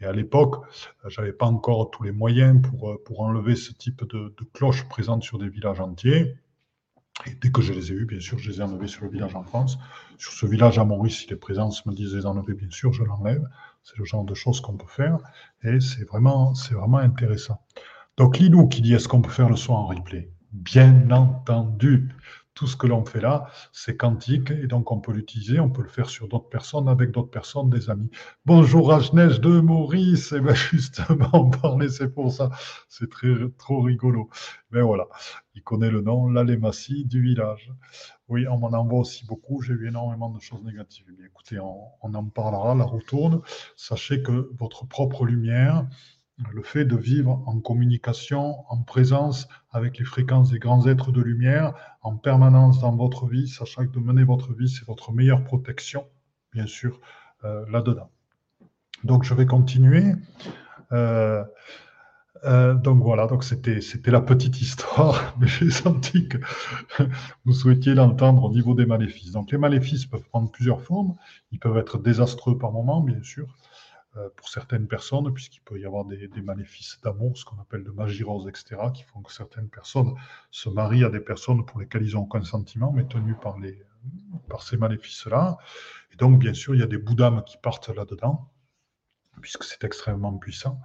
Et 0.00 0.04
à 0.04 0.12
l'époque, 0.12 0.64
je 1.06 1.20
n'avais 1.20 1.32
pas 1.32 1.46
encore 1.46 1.90
tous 1.90 2.02
les 2.04 2.12
moyens 2.12 2.62
pour, 2.62 2.90
euh, 2.90 3.02
pour 3.04 3.20
enlever 3.22 3.56
ce 3.56 3.72
type 3.72 4.04
de, 4.04 4.34
de 4.36 4.44
cloches 4.52 4.88
présentes 4.88 5.24
sur 5.24 5.38
des 5.38 5.48
villages 5.48 5.80
entiers. 5.80 6.36
Et 7.26 7.34
dès 7.34 7.50
que 7.50 7.62
je 7.62 7.72
les 7.72 7.90
ai 7.90 7.94
eus, 7.96 8.04
bien 8.06 8.20
sûr, 8.20 8.38
je 8.38 8.50
les 8.50 8.60
ai 8.60 8.62
enlevés 8.62 8.86
sur 8.86 9.04
le 9.04 9.10
village 9.10 9.34
en 9.34 9.42
France. 9.42 9.76
Sur 10.18 10.32
ce 10.32 10.46
village 10.46 10.78
à 10.78 10.84
Maurice, 10.84 11.20
si 11.20 11.28
les 11.28 11.36
présences 11.36 11.84
me 11.84 11.92
disent 11.92 12.14
les 12.14 12.26
enlever, 12.26 12.54
bien 12.54 12.70
sûr, 12.70 12.92
je 12.92 13.02
l'enlève. 13.02 13.44
C'est 13.82 13.98
le 13.98 14.04
genre 14.04 14.24
de 14.24 14.34
choses 14.34 14.60
qu'on 14.60 14.76
peut 14.76 14.86
faire. 14.86 15.18
Et 15.64 15.80
c'est 15.80 16.04
vraiment, 16.04 16.54
c'est 16.54 16.74
vraiment 16.74 16.98
intéressant. 16.98 17.60
Donc, 18.16 18.38
Lilou 18.38 18.68
qui 18.68 18.82
dit 18.82 18.94
est-ce 18.94 19.08
qu'on 19.08 19.22
peut 19.22 19.30
faire 19.30 19.48
le 19.48 19.56
soin 19.56 19.78
en 19.78 19.86
replay? 19.86 20.30
Bien 20.52 21.10
entendu 21.10 22.14
tout 22.58 22.66
ce 22.66 22.76
que 22.76 22.88
l'on 22.88 23.04
fait 23.04 23.20
là, 23.20 23.46
c'est 23.70 23.96
quantique 23.96 24.50
et 24.50 24.66
donc 24.66 24.90
on 24.90 24.98
peut 24.98 25.12
l'utiliser, 25.12 25.60
on 25.60 25.70
peut 25.70 25.82
le 25.82 25.88
faire 25.88 26.10
sur 26.10 26.26
d'autres 26.26 26.48
personnes, 26.48 26.88
avec 26.88 27.12
d'autres 27.12 27.30
personnes, 27.30 27.70
des 27.70 27.88
amis. 27.88 28.10
Bonjour 28.46 28.88
Rajnesh 28.88 29.38
de 29.38 29.60
Maurice, 29.60 30.32
et 30.32 30.38
eh 30.38 30.40
bien 30.40 30.54
justement, 30.72 31.50
parler, 31.50 31.88
c'est 31.88 32.12
pour 32.12 32.32
ça, 32.32 32.50
c'est 32.88 33.08
très 33.08 33.28
trop 33.58 33.80
rigolo. 33.80 34.28
Mais 34.72 34.80
voilà, 34.80 35.06
il 35.54 35.62
connaît 35.62 35.88
le 35.88 36.00
nom, 36.00 36.28
l'alématie 36.28 37.04
du 37.04 37.22
village. 37.22 37.70
Oui, 38.26 38.48
on 38.48 38.58
m'en 38.58 38.72
envoie 38.72 38.98
aussi 38.98 39.24
beaucoup, 39.24 39.62
j'ai 39.62 39.74
eu 39.74 39.86
énormément 39.86 40.28
de 40.28 40.40
choses 40.40 40.64
négatives. 40.64 41.06
Eh 41.10 41.12
bien, 41.12 41.26
écoutez, 41.26 41.60
on, 41.60 41.78
on 42.02 42.12
en 42.12 42.24
parlera, 42.24 42.74
la 42.74 42.84
roue 42.84 43.02
tourne. 43.02 43.40
Sachez 43.76 44.20
que 44.20 44.50
votre 44.58 44.84
propre 44.84 45.24
lumière, 45.24 45.86
le 46.52 46.62
fait 46.62 46.84
de 46.84 46.96
vivre 46.96 47.42
en 47.46 47.60
communication, 47.60 48.56
en 48.68 48.82
présence 48.82 49.48
avec 49.70 49.98
les 49.98 50.04
fréquences 50.04 50.50
des 50.50 50.58
grands 50.58 50.86
êtres 50.86 51.12
de 51.12 51.20
lumière, 51.20 51.74
en 52.02 52.16
permanence 52.16 52.80
dans 52.80 52.94
votre 52.94 53.26
vie, 53.26 53.48
sachant 53.48 53.86
que 53.86 53.92
de 53.92 53.98
mener 53.98 54.24
votre 54.24 54.52
vie, 54.52 54.68
c'est 54.68 54.86
votre 54.86 55.12
meilleure 55.12 55.42
protection, 55.44 56.06
bien 56.52 56.66
sûr, 56.66 57.00
euh, 57.44 57.64
là-dedans. 57.70 58.10
Donc 59.04 59.24
je 59.24 59.34
vais 59.34 59.46
continuer. 59.46 60.14
Euh, 60.92 61.44
Euh, 62.44 62.74
donc 62.74 63.02
voilà, 63.02 63.26
c'était 63.40 64.10
la 64.10 64.20
petite 64.20 64.60
histoire, 64.60 65.34
mais 65.40 65.46
j'ai 65.46 65.70
senti 65.70 66.28
que 66.28 66.38
vous 67.44 67.52
souhaitiez 67.52 67.94
l'entendre 67.94 68.44
au 68.44 68.52
niveau 68.52 68.74
des 68.74 68.86
maléfices. 68.86 69.32
Donc 69.32 69.50
les 69.50 69.58
maléfices 69.58 70.06
peuvent 70.06 70.28
prendre 70.28 70.50
plusieurs 70.50 70.82
formes. 70.82 71.16
Ils 71.52 71.58
peuvent 71.58 71.76
être 71.78 71.98
désastreux 71.98 72.56
par 72.58 72.72
moment, 72.72 73.00
bien 73.00 73.22
sûr, 73.22 73.46
pour 74.36 74.48
certaines 74.48 74.86
personnes, 74.86 75.32
puisqu'il 75.32 75.60
peut 75.60 75.78
y 75.78 75.86
avoir 75.86 76.04
des, 76.04 76.28
maléfices 76.42 77.00
d'amour, 77.02 77.36
ce 77.36 77.44
qu'on 77.44 77.60
appelle 77.60 77.84
de 77.84 77.90
magie 77.90 78.24
rose, 78.24 78.48
etc., 78.48 78.80
qui 78.94 79.02
font 79.04 79.22
que 79.22 79.32
certaines 79.32 79.68
personnes 79.68 80.14
se 80.50 80.68
marient 80.68 81.04
à 81.04 81.10
des 81.10 81.20
personnes 81.20 81.64
pour 81.64 81.80
lesquelles 81.80 82.02
ils 82.02 82.16
ont 82.16 82.22
aucun 82.22 82.42
sentiment, 82.42 82.92
mais 82.92 83.04
tenues 83.04 83.36
par 83.36 83.58
les 83.58 83.84
par 84.48 84.62
ces 84.62 84.76
maléfices-là. 84.76 85.58
Et 86.12 86.16
donc, 86.16 86.38
bien 86.38 86.54
sûr, 86.54 86.74
il 86.74 86.80
y 86.80 86.84
a 86.84 86.86
des 86.86 86.98
bouddhames 86.98 87.42
qui 87.44 87.56
partent 87.58 87.88
là-dedans, 87.88 88.50
puisque 89.40 89.64
c'est 89.64 89.84
extrêmement 89.84 90.36
puissant. 90.38 90.80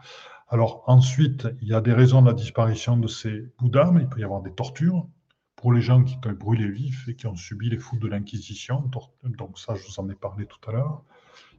Alors 0.49 0.83
ensuite, 0.87 1.47
il 1.61 1.67
y 1.67 1.73
a 1.73 1.81
des 1.81 1.93
raisons 1.93 2.21
de 2.21 2.27
la 2.27 2.33
disparition 2.33 2.97
de 2.97 3.07
ces 3.07 3.51
bouddhas, 3.57 3.91
il 3.99 4.07
peut 4.07 4.19
y 4.19 4.23
avoir 4.23 4.41
des 4.41 4.53
tortures 4.53 5.07
pour 5.55 5.73
les 5.73 5.81
gens 5.81 6.03
qui 6.03 6.17
ont 6.25 6.31
brûlé 6.33 6.69
vifs 6.69 7.07
et 7.07 7.15
qui 7.15 7.25
ont 7.25 7.35
subi 7.35 7.69
les 7.69 7.77
fous 7.77 7.97
de 7.97 8.07
l'Inquisition. 8.07 8.89
Donc 9.23 9.57
ça, 9.57 9.75
je 9.75 9.83
vous 9.87 9.99
en 9.99 10.09
ai 10.09 10.15
parlé 10.15 10.45
tout 10.45 10.59
à 10.69 10.73
l'heure. 10.73 11.03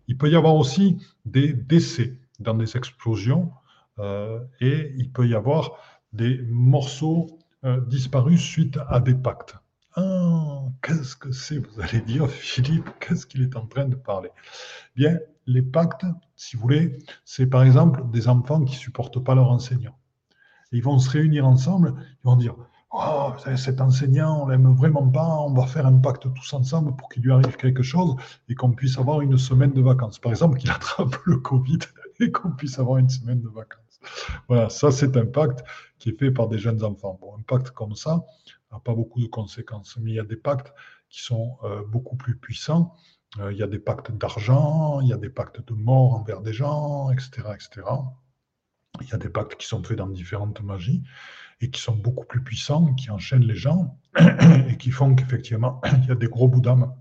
Il 0.08 0.16
peut 0.18 0.30
y 0.30 0.36
avoir 0.36 0.54
aussi 0.54 0.98
des 1.24 1.52
décès 1.52 2.18
dans 2.40 2.54
des 2.54 2.76
explosions 2.76 3.52
euh, 3.98 4.40
et 4.60 4.92
il 4.96 5.10
peut 5.10 5.26
y 5.26 5.34
avoir 5.34 5.78
des 6.12 6.42
morceaux 6.48 7.38
euh, 7.64 7.80
disparus 7.80 8.40
suite 8.40 8.78
à 8.88 9.00
des 9.00 9.14
pactes. 9.14 9.56
Ah, 9.96 10.62
qu'est-ce 10.82 11.16
que 11.16 11.32
c'est 11.32 11.58
Vous 11.58 11.80
allez 11.80 12.00
dire, 12.00 12.28
Philippe, 12.30 12.90
qu'est-ce 13.00 13.26
qu'il 13.26 13.42
est 13.42 13.56
en 13.56 13.66
train 13.66 13.86
de 13.86 13.94
parler? 13.94 14.30
Bien, 14.96 15.18
les 15.46 15.62
pactes, 15.62 16.04
si 16.36 16.56
vous 16.56 16.62
voulez, 16.62 16.98
c'est 17.24 17.46
par 17.46 17.62
exemple 17.62 18.02
des 18.10 18.28
enfants 18.28 18.64
qui 18.64 18.74
ne 18.74 18.80
supportent 18.80 19.22
pas 19.22 19.34
leur 19.34 19.50
enseignant. 19.50 19.96
ils 20.72 20.82
vont 20.82 20.98
se 20.98 21.10
réunir 21.10 21.46
ensemble, 21.46 21.94
ils 21.98 22.24
vont 22.24 22.36
dire 22.36 22.56
Oh, 22.96 23.32
cet 23.56 23.80
enseignant, 23.80 24.44
on 24.44 24.46
l'aime 24.46 24.72
vraiment 24.72 25.08
pas, 25.08 25.26
on 25.40 25.52
va 25.52 25.66
faire 25.66 25.84
un 25.84 25.98
pacte 25.98 26.32
tous 26.32 26.52
ensemble 26.52 26.94
pour 26.94 27.08
qu'il 27.08 27.24
lui 27.24 27.32
arrive 27.32 27.56
quelque 27.56 27.82
chose 27.82 28.14
et 28.48 28.54
qu'on 28.54 28.70
puisse 28.70 28.98
avoir 28.98 29.20
une 29.20 29.36
semaine 29.36 29.72
de 29.72 29.82
vacances. 29.82 30.20
Par 30.20 30.30
exemple, 30.30 30.58
qu'il 30.58 30.70
attrape 30.78 31.16
le 31.24 31.38
Covid 31.38 31.80
et 32.20 32.30
qu'on 32.30 32.52
puisse 32.52 32.78
avoir 32.78 32.98
une 32.98 33.08
semaine 33.08 33.40
de 33.40 33.48
vacances. 33.48 33.98
Voilà, 34.46 34.68
ça 34.70 34.92
c'est 34.92 35.16
un 35.16 35.26
pacte 35.26 35.64
qui 35.98 36.10
est 36.10 36.18
fait 36.18 36.30
par 36.30 36.46
des 36.46 36.58
jeunes 36.58 36.84
enfants. 36.84 37.18
Un 37.36 37.42
pacte 37.42 37.70
comme 37.70 37.96
ça 37.96 38.24
n'a 38.70 38.78
pas 38.78 38.94
beaucoup 38.94 39.20
de 39.20 39.26
conséquences, 39.26 39.96
mais 40.00 40.12
il 40.12 40.14
y 40.14 40.20
a 40.20 40.24
des 40.24 40.36
pactes 40.36 40.72
qui 41.08 41.20
sont 41.20 41.58
euh, 41.64 41.82
beaucoup 41.88 42.16
plus 42.16 42.36
puissants 42.36 42.94
euh, 43.40 43.52
il 43.52 43.58
y 43.58 43.62
a 43.62 43.66
des 43.66 43.78
pactes 43.78 44.12
d'argent, 44.12 45.00
il 45.00 45.08
y 45.08 45.12
a 45.12 45.16
des 45.16 45.28
pactes 45.28 45.66
de 45.66 45.74
mort 45.74 46.14
envers 46.14 46.40
des 46.40 46.52
gens, 46.52 47.10
etc., 47.10 47.30
etc. 47.54 47.86
Il 49.00 49.08
y 49.08 49.14
a 49.14 49.18
des 49.18 49.28
pactes 49.28 49.56
qui 49.56 49.66
sont 49.66 49.82
faits 49.82 49.98
dans 49.98 50.06
différentes 50.06 50.60
magies 50.60 51.02
et 51.60 51.70
qui 51.70 51.80
sont 51.80 51.96
beaucoup 51.96 52.24
plus 52.24 52.42
puissants, 52.42 52.94
qui 52.94 53.10
enchaînent 53.10 53.44
les 53.44 53.54
gens 53.54 53.98
et 54.68 54.76
qui 54.76 54.90
font 54.90 55.14
qu'effectivement, 55.14 55.80
il 56.02 56.08
y 56.08 56.10
a 56.10 56.14
des 56.14 56.28
gros 56.28 56.48
bouts 56.48 56.60
d'âme 56.60 56.94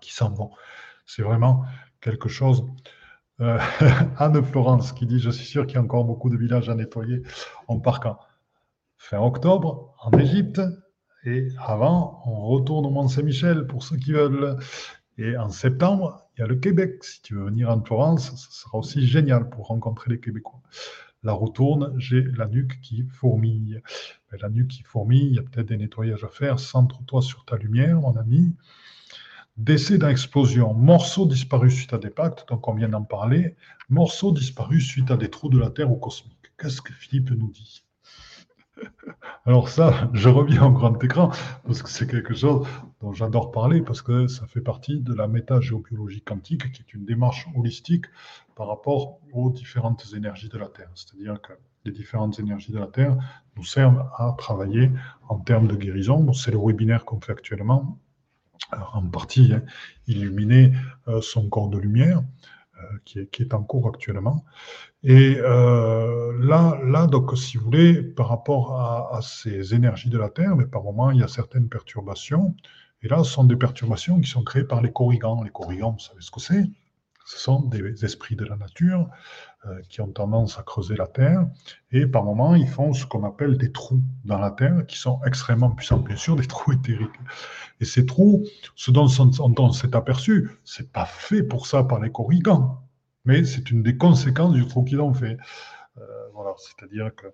qui 0.00 0.12
s'en 0.12 0.30
vont. 0.30 0.50
C'est 1.06 1.22
vraiment 1.22 1.64
quelque 2.00 2.28
chose. 2.28 2.66
Euh, 3.40 3.58
Anne-Florence 4.18 4.92
qui 4.92 5.06
dit 5.06 5.18
Je 5.18 5.30
suis 5.30 5.46
sûr 5.46 5.66
qu'il 5.66 5.76
y 5.76 5.78
a 5.78 5.82
encore 5.82 6.04
beaucoup 6.04 6.30
de 6.30 6.36
villages 6.36 6.68
à 6.68 6.74
nettoyer. 6.74 7.22
On 7.68 7.80
part 7.80 8.00
quand 8.00 8.18
Fin 8.96 9.20
octobre, 9.20 9.94
en 10.00 10.16
Égypte. 10.18 10.62
Et 11.26 11.48
avant, 11.58 12.22
on 12.26 12.46
retourne 12.46 12.86
au 12.86 12.90
Mont-Saint-Michel 12.90 13.66
pour 13.66 13.82
ceux 13.82 13.96
qui 13.96 14.12
veulent. 14.12 14.56
Et 15.18 15.36
en 15.36 15.50
septembre, 15.50 16.26
il 16.36 16.40
y 16.40 16.44
a 16.44 16.46
le 16.46 16.56
Québec. 16.56 17.04
Si 17.04 17.22
tu 17.22 17.34
veux 17.34 17.44
venir 17.44 17.70
en 17.70 17.82
Florence, 17.82 18.34
ce 18.34 18.62
sera 18.62 18.78
aussi 18.78 19.06
génial 19.06 19.48
pour 19.48 19.68
rencontrer 19.68 20.10
les 20.10 20.20
Québécois. 20.20 20.60
La 21.24 21.32
retourne, 21.32 21.98
j'ai 21.98 22.22
la 22.22 22.46
nuque 22.46 22.80
qui 22.82 23.02
fourmille. 23.10 23.80
la 24.38 24.50
nuque 24.50 24.68
qui 24.68 24.82
fourmille, 24.82 25.28
il 25.28 25.34
y 25.34 25.38
a 25.38 25.42
peut-être 25.42 25.68
des 25.68 25.78
nettoyages 25.78 26.22
à 26.22 26.28
faire. 26.28 26.60
Centre-toi 26.60 27.22
sur 27.22 27.46
ta 27.46 27.56
lumière, 27.56 27.98
mon 28.00 28.14
ami. 28.16 28.54
Décès 29.56 29.96
d'explosion, 29.96 30.74
morceaux 30.74 31.26
disparus 31.26 31.74
suite 31.74 31.94
à 31.94 31.98
des 31.98 32.10
pactes, 32.10 32.46
donc 32.48 32.68
on 32.68 32.74
vient 32.74 32.90
d'en 32.90 33.04
parler. 33.04 33.56
Morceaux 33.88 34.32
disparus 34.32 34.86
suite 34.86 35.10
à 35.10 35.16
des 35.16 35.30
trous 35.30 35.48
de 35.48 35.58
la 35.58 35.70
Terre 35.70 35.90
ou 35.90 35.96
cosmiques. 35.96 36.52
Qu'est-ce 36.58 36.82
que 36.82 36.92
Philippe 36.92 37.30
nous 37.30 37.50
dit? 37.50 37.84
Alors 39.46 39.68
ça, 39.68 40.10
je 40.14 40.28
reviens 40.28 40.66
au 40.66 40.72
grand 40.72 41.02
écran 41.02 41.30
parce 41.64 41.82
que 41.82 41.90
c'est 41.90 42.06
quelque 42.06 42.34
chose 42.34 42.66
dont 43.00 43.12
j'adore 43.12 43.52
parler 43.52 43.82
parce 43.82 44.00
que 44.00 44.26
ça 44.26 44.46
fait 44.46 44.62
partie 44.62 45.00
de 45.00 45.12
la 45.12 45.28
métagéobiologie 45.28 46.22
quantique 46.22 46.72
qui 46.72 46.82
est 46.82 46.94
une 46.94 47.04
démarche 47.04 47.46
holistique 47.54 48.06
par 48.54 48.68
rapport 48.68 49.20
aux 49.32 49.50
différentes 49.50 50.06
énergies 50.16 50.48
de 50.48 50.58
la 50.58 50.68
Terre. 50.68 50.90
C'est-à-dire 50.94 51.40
que 51.42 51.52
les 51.84 51.92
différentes 51.92 52.38
énergies 52.38 52.72
de 52.72 52.78
la 52.78 52.86
Terre 52.86 53.16
nous 53.56 53.64
servent 53.64 54.08
à 54.16 54.34
travailler 54.38 54.90
en 55.28 55.38
termes 55.38 55.68
de 55.68 55.76
guérison. 55.76 56.32
c'est 56.32 56.50
le 56.50 56.58
webinaire 56.58 57.04
qu'on 57.04 57.20
fait 57.20 57.32
actuellement, 57.32 57.98
en 58.72 59.02
partie 59.02 59.52
hein, 59.52 59.62
illuminer 60.06 60.72
euh, 61.08 61.20
son 61.20 61.48
corps 61.48 61.68
de 61.68 61.78
lumière. 61.78 62.22
Euh, 62.92 62.98
qui, 63.04 63.42
est, 63.42 63.54
en 63.54 63.62
cours 63.62 63.88
actuellement. 63.88 64.44
Et 65.02 65.36
euh, 65.38 66.32
là, 66.40 66.78
là, 66.84 67.06
donc, 67.06 67.36
si 67.36 67.56
vous 67.56 67.64
voulez, 67.64 68.02
par 68.02 68.28
rapport 68.28 68.80
à, 68.80 69.20
ces 69.22 69.74
énergies 69.74 70.10
de 70.10 70.18
la 70.18 70.30
Terre, 70.30 70.56
mais 70.56 70.66
par 70.66 70.82
moment, 70.82 71.10
il 71.10 71.20
y 71.20 71.22
a 71.22 71.28
certaines 71.28 71.68
perturbations. 71.68 72.54
Et 73.02 73.08
là, 73.08 73.18
ce 73.18 73.30
sont 73.30 73.44
des 73.44 73.56
perturbations 73.56 74.20
qui 74.20 74.30
sont 74.30 74.42
créées 74.42 74.64
par 74.64 74.82
les 74.82 74.92
corrigans. 74.92 75.42
Les 75.42 75.50
corrigans, 75.50 75.92
vous 75.92 75.98
savez 75.98 76.20
ce 76.20 76.30
que 76.30 76.40
c'est? 76.40 76.64
Ce 77.26 77.38
sont 77.38 77.60
des 77.60 78.04
esprits 78.04 78.36
de 78.36 78.44
la 78.44 78.56
nature 78.56 79.08
qui 79.88 80.00
ont 80.00 80.08
tendance 80.08 80.58
à 80.58 80.62
creuser 80.62 80.96
la 80.96 81.06
Terre. 81.06 81.46
Et 81.90 82.06
par 82.06 82.24
moment, 82.24 82.54
ils 82.54 82.68
font 82.68 82.92
ce 82.92 83.06
qu'on 83.06 83.24
appelle 83.24 83.56
des 83.56 83.72
trous 83.72 84.02
dans 84.24 84.38
la 84.38 84.50
Terre, 84.50 84.84
qui 84.86 84.98
sont 84.98 85.20
extrêmement 85.26 85.70
puissants, 85.70 85.98
bien 85.98 86.16
sûr, 86.16 86.36
des 86.36 86.46
trous 86.46 86.72
éthériques. 86.72 87.10
Et 87.80 87.84
ces 87.84 88.06
trous, 88.06 88.44
ce 88.76 88.90
dont 88.90 89.08
on 89.58 89.72
s'est 89.72 89.96
aperçu, 89.96 90.50
c'est 90.64 90.92
pas 90.92 91.06
fait 91.06 91.42
pour 91.42 91.66
ça 91.66 91.84
par 91.84 92.00
les 92.00 92.10
corrigans, 92.10 92.82
mais 93.24 93.44
c'est 93.44 93.70
une 93.70 93.82
des 93.82 93.96
conséquences 93.96 94.52
du 94.52 94.66
trou 94.66 94.84
qu'ils 94.84 95.00
ont 95.00 95.14
fait. 95.14 95.36
Euh, 95.98 96.02
voilà, 96.34 96.54
c'est-à-dire 96.58 97.14
que 97.14 97.26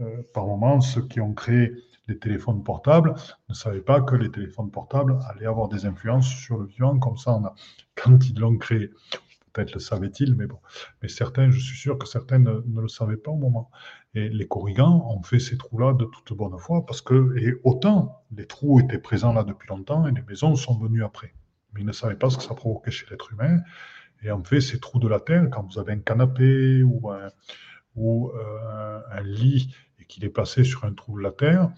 euh, 0.00 0.22
par 0.34 0.46
moment, 0.46 0.80
ceux 0.80 1.02
qui 1.02 1.20
ont 1.20 1.34
créé 1.34 1.72
les 2.08 2.18
téléphones 2.18 2.62
portables 2.62 3.14
ne 3.48 3.54
savaient 3.54 3.80
pas 3.80 4.00
que 4.00 4.14
les 4.14 4.30
téléphones 4.30 4.70
portables 4.70 5.18
allaient 5.28 5.46
avoir 5.46 5.68
des 5.68 5.86
influences 5.86 6.28
sur 6.28 6.58
le 6.58 6.66
vivant 6.66 6.98
comme 6.98 7.16
ça. 7.16 7.32
On 7.32 7.44
a, 7.44 7.54
quand 7.94 8.28
ils 8.28 8.38
l'ont 8.38 8.58
créé, 8.58 8.90
peut-être 9.56 9.72
le 9.72 9.80
savaient-ils, 9.80 10.34
mais 10.34 10.46
bon. 10.46 10.58
Mais 11.02 11.08
certains, 11.08 11.50
je 11.50 11.58
suis 11.58 11.76
sûr 11.76 11.98
que 11.98 12.06
certains 12.06 12.38
ne, 12.38 12.60
le 12.80 12.88
savaient 12.88 13.16
pas 13.16 13.30
au 13.30 13.36
moment. 13.36 13.70
Et 14.14 14.28
les 14.28 14.46
corrigans 14.46 15.06
ont 15.10 15.22
fait 15.22 15.38
ces 15.38 15.56
trous-là 15.56 15.94
de 15.94 16.04
toute 16.04 16.36
bonne 16.36 16.58
foi 16.58 16.84
parce 16.84 17.00
que, 17.00 17.36
et 17.38 17.54
autant 17.64 18.22
les 18.34 18.46
trous 18.46 18.80
étaient 18.80 18.98
présents 18.98 19.32
là 19.32 19.44
depuis 19.44 19.68
longtemps 19.68 20.06
et 20.06 20.12
les 20.12 20.22
maisons 20.22 20.54
sont 20.56 20.78
venues 20.78 21.04
après. 21.04 21.34
Mais 21.72 21.80
ils 21.80 21.86
ne 21.86 21.92
savaient 21.92 22.16
pas 22.16 22.30
ce 22.30 22.36
que 22.36 22.42
ça 22.42 22.54
provoquait 22.54 22.90
chez 22.90 23.06
l'être 23.10 23.32
humain. 23.32 23.60
Et 24.22 24.30
en 24.30 24.42
fait, 24.42 24.60
ces 24.60 24.78
trous 24.78 24.98
de 24.98 25.08
la 25.08 25.20
terre, 25.20 25.48
quand 25.50 25.62
vous 25.62 25.78
avez 25.78 25.92
un 25.92 26.00
canapé 26.00 26.82
ou 26.82 27.10
un, 27.10 27.28
ou, 27.94 28.30
euh, 28.30 29.00
un 29.10 29.22
lit 29.22 29.74
et 29.98 30.04
qu'il 30.04 30.24
est 30.24 30.30
placé 30.30 30.64
sur 30.64 30.84
un 30.84 30.92
trou 30.92 31.18
de 31.18 31.22
la 31.22 31.32
terre, 31.32 31.70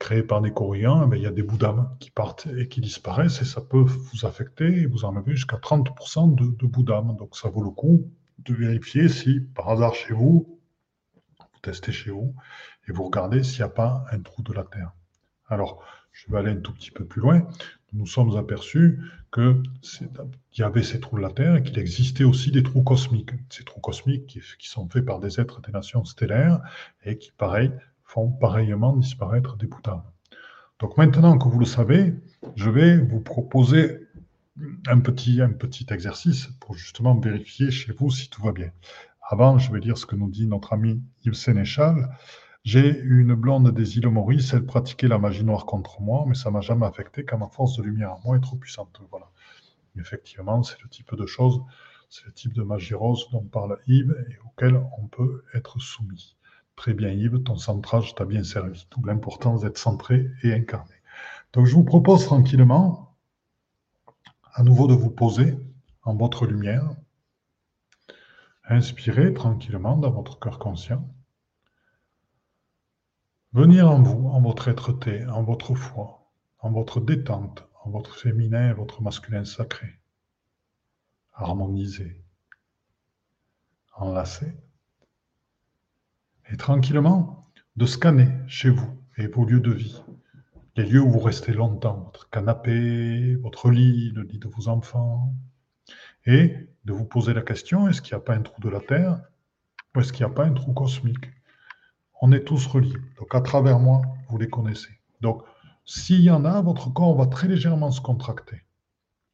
créé 0.00 0.22
par 0.24 0.40
des 0.40 0.50
Coréens, 0.50 1.08
eh 1.12 1.16
il 1.16 1.22
y 1.22 1.26
a 1.26 1.30
des 1.30 1.42
bouts 1.44 1.58
d'âme 1.58 1.94
qui 2.00 2.10
partent 2.10 2.48
et 2.56 2.66
qui 2.66 2.80
disparaissent 2.80 3.42
et 3.42 3.44
ça 3.44 3.60
peut 3.60 3.82
vous 3.82 4.26
affecter 4.26 4.64
et 4.64 4.86
vous 4.86 5.04
enlever 5.04 5.36
jusqu'à 5.36 5.58
30% 5.58 6.34
de, 6.34 6.56
de 6.56 6.66
bouts 6.66 6.82
d'âme. 6.82 7.14
Donc 7.16 7.36
ça 7.36 7.50
vaut 7.50 7.62
le 7.62 7.70
coup 7.70 8.10
de 8.38 8.54
vérifier 8.54 9.08
si 9.08 9.40
par 9.40 9.68
hasard 9.68 9.94
chez 9.94 10.14
vous, 10.14 10.58
vous 11.38 11.60
testez 11.62 11.92
chez 11.92 12.10
vous 12.10 12.34
et 12.88 12.92
vous 12.92 13.04
regardez 13.04 13.44
s'il 13.44 13.58
n'y 13.58 13.66
a 13.66 13.68
pas 13.68 14.04
un 14.10 14.20
trou 14.20 14.42
de 14.42 14.54
la 14.54 14.64
Terre. 14.64 14.92
Alors, 15.48 15.84
je 16.12 16.32
vais 16.32 16.38
aller 16.38 16.52
un 16.52 16.60
tout 16.60 16.72
petit 16.72 16.90
peu 16.90 17.04
plus 17.04 17.20
loin. 17.20 17.46
Nous 17.92 18.00
nous 18.00 18.06
sommes 18.06 18.36
aperçus 18.36 19.00
qu'il 19.34 19.62
y 20.56 20.62
avait 20.62 20.82
ces 20.82 20.98
trous 20.98 21.18
de 21.18 21.22
la 21.22 21.30
Terre 21.30 21.56
et 21.56 21.62
qu'il 21.62 21.78
existait 21.78 22.24
aussi 22.24 22.50
des 22.50 22.62
trous 22.62 22.82
cosmiques. 22.82 23.32
Ces 23.50 23.64
trous 23.64 23.80
cosmiques 23.80 24.26
qui 24.58 24.68
sont 24.68 24.88
faits 24.88 25.04
par 25.04 25.20
des 25.20 25.40
êtres 25.40 25.60
des 25.60 25.72
nations 25.72 26.04
stellaires 26.04 26.60
et 27.04 27.18
qui, 27.18 27.32
pareil, 27.32 27.70
font 28.10 28.28
pareillement 28.28 28.96
disparaître 28.96 29.56
des 29.56 29.68
boutons. 29.68 30.02
Donc 30.80 30.96
maintenant 30.96 31.38
que 31.38 31.48
vous 31.48 31.60
le 31.60 31.64
savez, 31.64 32.12
je 32.56 32.68
vais 32.68 32.98
vous 32.98 33.20
proposer 33.20 34.00
un 34.88 34.98
petit, 34.98 35.86
exercice 35.90 36.48
pour 36.58 36.74
justement 36.74 37.14
vérifier 37.14 37.70
chez 37.70 37.92
vous 37.92 38.10
si 38.10 38.28
tout 38.28 38.42
va 38.42 38.50
bien. 38.50 38.72
Avant, 39.28 39.58
je 39.58 39.72
vais 39.72 39.78
lire 39.78 39.96
ce 39.96 40.06
que 40.06 40.16
nous 40.16 40.28
dit 40.28 40.48
notre 40.48 40.72
ami 40.72 41.00
Yves 41.24 41.34
Sénéchal. 41.34 42.08
J'ai 42.64 42.98
une 42.98 43.34
blonde 43.34 43.70
des 43.70 43.98
îles 43.98 44.08
Maurice, 44.08 44.52
elle 44.54 44.66
pratiquait 44.66 45.06
la 45.06 45.18
magie 45.18 45.44
noire 45.44 45.64
contre 45.64 46.00
moi, 46.00 46.24
mais 46.26 46.34
ça 46.34 46.50
m'a 46.50 46.62
jamais 46.62 46.86
affecté 46.86 47.24
car 47.24 47.38
ma 47.38 47.48
force 47.48 47.76
de 47.76 47.84
lumière 47.84 48.14
en 48.14 48.20
moi 48.24 48.36
est 48.36 48.40
trop 48.40 48.56
puissante. 48.56 49.00
Voilà. 49.10 49.30
Effectivement, 49.96 50.64
c'est 50.64 50.82
le 50.82 50.88
type 50.88 51.14
de 51.14 51.26
choses, 51.26 51.62
c'est 52.08 52.26
le 52.26 52.32
type 52.32 52.54
de 52.54 52.62
magie 52.64 52.94
rose 52.94 53.28
dont 53.30 53.44
parle 53.44 53.78
Yves 53.86 54.16
et 54.30 54.36
auquel 54.44 54.82
on 54.98 55.06
peut 55.06 55.44
être 55.54 55.78
soumis. 55.78 56.36
Très 56.80 56.94
bien 56.94 57.10
Yves, 57.10 57.42
ton 57.42 57.56
centrage 57.56 58.14
t'a 58.14 58.24
bien 58.24 58.42
servi, 58.42 58.86
d'où 58.90 59.04
l'importance 59.04 59.60
d'être 59.60 59.76
centré 59.76 60.30
et 60.42 60.54
incarné. 60.54 60.94
Donc 61.52 61.66
je 61.66 61.74
vous 61.74 61.84
propose 61.84 62.24
tranquillement, 62.24 63.18
à 64.54 64.62
nouveau 64.62 64.86
de 64.86 64.94
vous 64.94 65.10
poser 65.10 65.58
en 66.04 66.16
votre 66.16 66.46
lumière. 66.46 66.88
Inspirez 68.64 69.34
tranquillement 69.34 69.98
dans 69.98 70.10
votre 70.10 70.38
cœur 70.38 70.58
conscient. 70.58 71.06
venir 73.52 73.90
en 73.90 74.00
vous, 74.00 74.28
en 74.28 74.40
votre 74.40 74.68
être-té, 74.68 75.26
en 75.26 75.42
votre 75.42 75.74
foi, 75.74 76.32
en 76.60 76.70
votre 76.70 76.98
détente, 76.98 77.68
en 77.84 77.90
votre 77.90 78.14
féminin 78.16 78.70
et 78.70 78.72
votre 78.72 79.02
masculin 79.02 79.44
sacré, 79.44 80.00
harmonisé, 81.34 82.24
enlacé, 83.92 84.56
et 86.52 86.56
tranquillement 86.56 87.46
de 87.76 87.86
scanner 87.86 88.28
chez 88.46 88.70
vous 88.70 88.90
et 89.16 89.26
vos 89.26 89.44
lieux 89.44 89.60
de 89.60 89.70
vie, 89.70 90.02
les 90.76 90.84
lieux 90.84 91.00
où 91.00 91.10
vous 91.10 91.20
restez 91.20 91.52
longtemps, 91.52 92.02
votre 92.04 92.28
canapé, 92.30 93.36
votre 93.36 93.70
lit, 93.70 94.10
le 94.10 94.22
lit 94.22 94.38
de 94.38 94.48
vos 94.48 94.68
enfants, 94.68 95.34
et 96.26 96.68
de 96.84 96.92
vous 96.92 97.04
poser 97.04 97.34
la 97.34 97.42
question, 97.42 97.88
est-ce 97.88 98.02
qu'il 98.02 98.14
n'y 98.14 98.20
a 98.20 98.24
pas 98.24 98.34
un 98.34 98.42
trou 98.42 98.60
de 98.60 98.68
la 98.68 98.80
Terre 98.80 99.20
ou 99.94 100.00
est-ce 100.00 100.12
qu'il 100.12 100.24
n'y 100.24 100.32
a 100.32 100.34
pas 100.34 100.44
un 100.44 100.52
trou 100.52 100.72
cosmique? 100.72 101.30
On 102.20 102.32
est 102.32 102.44
tous 102.44 102.66
reliés. 102.66 102.98
Donc 103.18 103.34
à 103.34 103.40
travers 103.40 103.78
moi, 103.78 104.02
vous 104.28 104.38
les 104.38 104.48
connaissez. 104.48 105.00
Donc 105.20 105.42
s'il 105.84 106.20
y 106.20 106.30
en 106.30 106.44
a, 106.44 106.60
votre 106.60 106.92
corps 106.92 107.16
va 107.16 107.26
très 107.26 107.48
légèrement 107.48 107.90
se 107.90 108.00
contracter. 108.00 108.62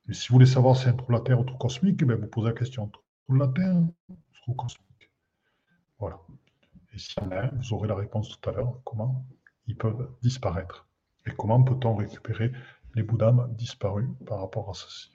Et 0.09 0.14
si 0.14 0.29
vous 0.29 0.35
voulez 0.35 0.47
savoir 0.47 0.77
si 0.77 0.85
c'est 0.85 0.91
un 0.91 0.95
trou 0.95 1.12
de 1.12 1.19
la 1.19 1.21
Terre 1.23 1.39
ou 1.39 1.43
un 1.43 1.47
trou 1.47 1.59
cosmique, 1.59 2.01
eh 2.03 2.14
vous 2.14 2.27
posez 2.29 2.49
la 2.49 2.55
question, 2.55 2.89
trou 2.89 3.03
de 3.35 3.39
la 3.39 3.49
Terre 3.49 3.77
ou 3.77 4.17
trou 4.35 4.55
cosmique 4.55 5.11
Voilà. 5.99 6.19
Et 6.97 6.99
s'il 6.99 7.23
y 7.23 7.27
en 7.27 7.31
a 7.31 7.41
un, 7.43 7.49
vous 7.49 7.75
aurez 7.75 7.89
la 7.89 7.95
réponse 7.95 8.31
tout 8.31 8.49
à 8.49 8.55
l'heure, 8.55 8.81
comment 8.85 9.27
ils 9.67 9.77
peuvent 9.77 10.11
disparaître. 10.23 10.89
Et 11.27 11.31
comment 11.31 11.63
peut-on 11.63 11.95
récupérer 11.95 12.53
les 12.95 13.03
bouts 13.03 13.19
d'âme 13.19 13.55
disparus 13.55 14.09
par 14.27 14.41
rapport 14.41 14.71
à 14.71 14.73
ceci? 14.73 15.11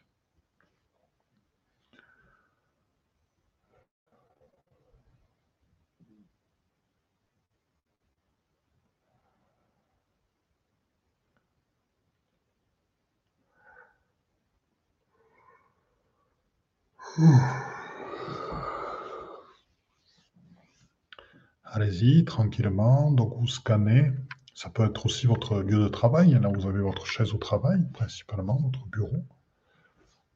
Allez-y, 21.74 22.26
tranquillement. 22.26 23.12
Donc, 23.12 23.34
vous 23.38 23.48
scannez. 23.48 24.12
Ça 24.54 24.70
peut 24.70 24.86
être 24.86 25.06
aussi 25.06 25.26
votre 25.26 25.62
lieu 25.62 25.80
de 25.80 25.88
travail. 25.88 26.32
Là, 26.32 26.50
vous 26.50 26.68
avez 26.68 26.82
votre 26.82 27.06
chaise 27.06 27.34
au 27.34 27.38
travail, 27.38 27.80
principalement, 27.94 28.58
votre 28.58 28.86
bureau. 28.88 29.26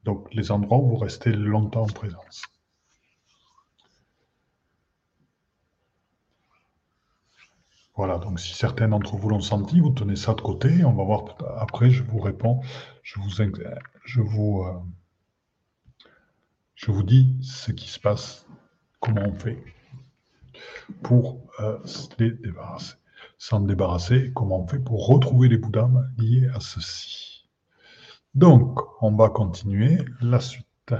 Donc, 0.05 0.33
les 0.33 0.49
endroits 0.51 0.77
où 0.77 0.87
vous 0.87 0.95
restez 0.95 1.33
longtemps 1.33 1.83
en 1.83 1.87
présence. 1.87 2.41
Voilà, 7.97 8.17
donc 8.17 8.39
si 8.39 8.53
certains 8.53 8.87
d'entre 8.87 9.17
vous 9.17 9.29
l'ont 9.29 9.41
senti, 9.41 9.81
vous 9.81 9.89
tenez 9.89 10.15
ça 10.15 10.35
de 10.35 10.41
côté. 10.41 10.85
On 10.85 10.93
va 10.93 11.03
voir 11.03 11.37
après, 11.57 11.89
je 11.89 12.03
vous 12.03 12.19
réponds, 12.19 12.61
je 13.03 13.19
vous, 14.21 14.63
euh, 14.63 14.73
je 16.75 16.91
vous 16.91 17.03
dis 17.03 17.37
ce 17.41 17.71
qui 17.73 17.89
se 17.89 17.99
passe, 17.99 18.45
comment 18.99 19.23
on 19.23 19.33
fait 19.33 19.74
pour 21.03 21.39
euh, 21.59 21.77
s'en 23.37 23.59
débarrasser, 23.61 24.31
comment 24.33 24.61
on 24.61 24.67
fait 24.67 24.79
pour 24.79 25.07
retrouver 25.07 25.49
les 25.49 25.57
bouts 25.57 25.71
liés 26.17 26.49
à 26.53 26.59
ceci? 26.59 27.47
Donc, 28.33 28.79
on 29.01 29.15
va 29.15 29.29
continuer 29.29 30.03
la 30.21 30.39
suite. 30.39 30.93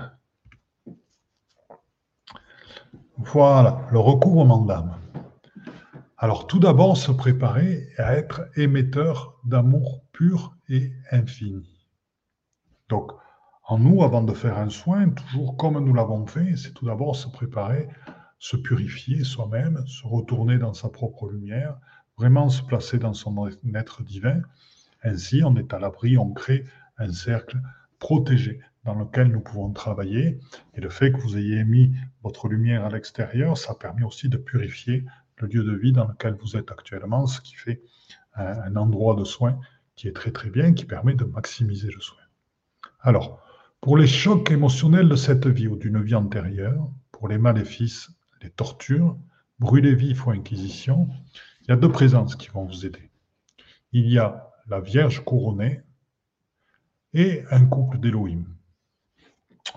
Voilà, 3.18 3.88
le 3.92 4.00
recouvrement 4.00 4.62
d'âme. 4.62 4.98
Alors, 6.18 6.48
tout 6.48 6.60
d'abord, 6.60 6.98
se 6.98 7.12
préparer 7.12 7.90
à 7.98 8.14
être 8.14 8.48
émetteur 8.56 9.38
d'amour 9.44 10.02
pur 10.12 10.56
et 10.70 10.94
infini. 11.12 11.86
Donc, 12.88 13.12
en 13.68 13.80
nous, 13.80 14.04
avant 14.04 14.22
de 14.24 14.34
faire 14.34 14.58
un 14.58 14.70
soin, 14.70 15.10
toujours 15.10 15.58
comme 15.58 15.84
nous 15.84 15.94
l'avons 15.94 16.26
fait, 16.26 16.56
c'est 16.56 16.74
tout 16.74 16.86
d'abord 16.86 17.16
se 17.16 17.28
préparer, 17.28 17.90
se 18.46 18.58
purifier 18.58 19.24
soi-même, 19.24 19.84
se 19.88 20.06
retourner 20.06 20.60
dans 20.60 20.76
sa 20.76 20.88
propre 20.88 21.28
lumière, 21.28 21.80
vraiment 22.16 22.48
se 22.50 22.62
placer 22.62 23.00
dans 23.00 23.16
son 23.16 23.50
être 23.74 24.04
divin. 24.04 24.40
Ainsi, 25.02 25.42
on 25.44 25.56
est 25.56 25.74
à 25.74 25.80
l'abri, 25.80 26.20
on 26.20 26.32
crée 26.32 26.64
un 27.00 27.12
cercle 27.12 27.60
protégé 27.98 28.60
dans 28.84 28.94
lequel 28.94 29.30
nous 29.30 29.40
pouvons 29.40 29.72
travailler. 29.72 30.40
Et 30.76 30.80
le 30.80 30.92
fait 30.92 31.12
que 31.12 31.18
vous 31.18 31.40
ayez 31.40 31.64
mis 31.64 31.96
votre 32.22 32.48
lumière 32.48 32.86
à 32.86 32.90
l'extérieur, 32.90 33.58
ça 33.58 33.74
permet 33.74 34.04
aussi 34.04 34.30
de 34.30 34.38
purifier 34.38 35.06
le 35.38 35.48
lieu 35.48 35.64
de 35.64 35.76
vie 35.76 35.92
dans 35.92 36.08
lequel 36.08 36.36
vous 36.36 36.56
êtes 36.56 36.70
actuellement, 36.70 37.26
ce 37.26 37.42
qui 37.42 37.56
fait 37.56 37.82
un, 38.36 38.76
endroit 38.76 39.16
de 39.16 39.24
soin 39.24 39.60
qui 39.96 40.08
est 40.08 40.16
très 40.16 40.32
très 40.32 40.52
bien, 40.52 40.76
qui 40.76 40.86
permet 40.86 41.16
de 41.16 41.26
maximiser 41.26 41.90
le 41.90 42.00
soin. 42.00 42.22
Alors, 43.02 43.44
pour 43.82 43.98
les 43.98 44.06
chocs 44.06 44.52
émotionnels 44.52 45.10
de 45.10 45.16
cette 45.16 45.48
vie 45.48 45.68
ou 45.68 45.78
d'une 45.78 46.04
vie 46.04 46.14
antérieure, 46.14 46.92
pour 47.12 47.28
les 47.28 47.40
maléfices, 47.40 48.12
les 48.42 48.50
tortures, 48.50 49.18
brûlés 49.60 49.96
vifs 49.96 50.26
ou 50.26 50.32
inquisition, 50.32 51.08
il 51.62 51.70
y 51.70 51.72
a 51.72 51.78
deux 51.78 51.92
présences 51.92 52.36
qui 52.36 52.50
vont 52.50 52.66
vous 52.66 52.86
aider. 52.86 53.10
Il 53.92 54.10
y 54.10 54.20
a 54.20 54.52
la 54.68 54.80
Vierge 54.80 55.24
couronnée 55.24 55.82
et 57.14 57.44
un 57.50 57.66
couple 57.66 57.98
d'Élohim. 58.00 58.46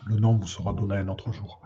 Le 0.06 0.16
nom 0.16 0.36
vous 0.36 0.46
sera 0.46 0.72
donné 0.72 0.96
un 0.96 1.08
autre 1.08 1.32
jour 1.32 1.62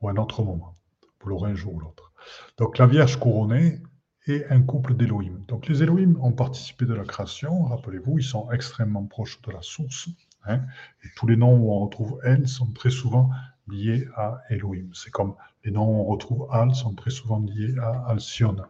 ou 0.00 0.08
un 0.08 0.16
autre 0.16 0.42
moment. 0.42 0.74
Vous 1.20 1.28
l'aurez 1.28 1.50
un 1.50 1.54
jour 1.54 1.74
ou 1.74 1.80
l'autre. 1.80 2.12
Donc 2.58 2.78
la 2.78 2.86
Vierge 2.86 3.18
couronnée 3.18 3.80
et 4.26 4.44
un 4.50 4.62
couple 4.62 4.94
d'Élohim. 4.94 5.44
Donc 5.46 5.68
les 5.68 5.82
Élohim 5.82 6.16
ont 6.20 6.32
participé 6.32 6.84
de 6.84 6.94
la 6.94 7.04
création, 7.04 7.64
rappelez-vous, 7.64 8.18
ils 8.18 8.24
sont 8.24 8.50
extrêmement 8.50 9.04
proches 9.04 9.40
de 9.42 9.52
la 9.52 9.62
source. 9.62 10.08
Hein. 10.48 10.60
et 11.02 11.08
tous 11.16 11.26
les 11.26 11.36
noms 11.36 11.56
où 11.56 11.72
on 11.72 11.80
retrouve 11.80 12.20
Elle 12.22 12.46
sont 12.46 12.72
très 12.72 12.90
souvent 12.90 13.30
liés 13.68 14.08
à 14.16 14.40
Elohim. 14.50 14.90
C'est 14.94 15.10
comme 15.10 15.34
les 15.64 15.70
noms 15.70 16.00
on 16.00 16.04
retrouve 16.04 16.48
Al 16.50 16.74
sont 16.74 16.94
très 16.94 17.10
souvent 17.10 17.40
liés 17.40 17.74
à 17.80 18.08
Alcyone. 18.08 18.66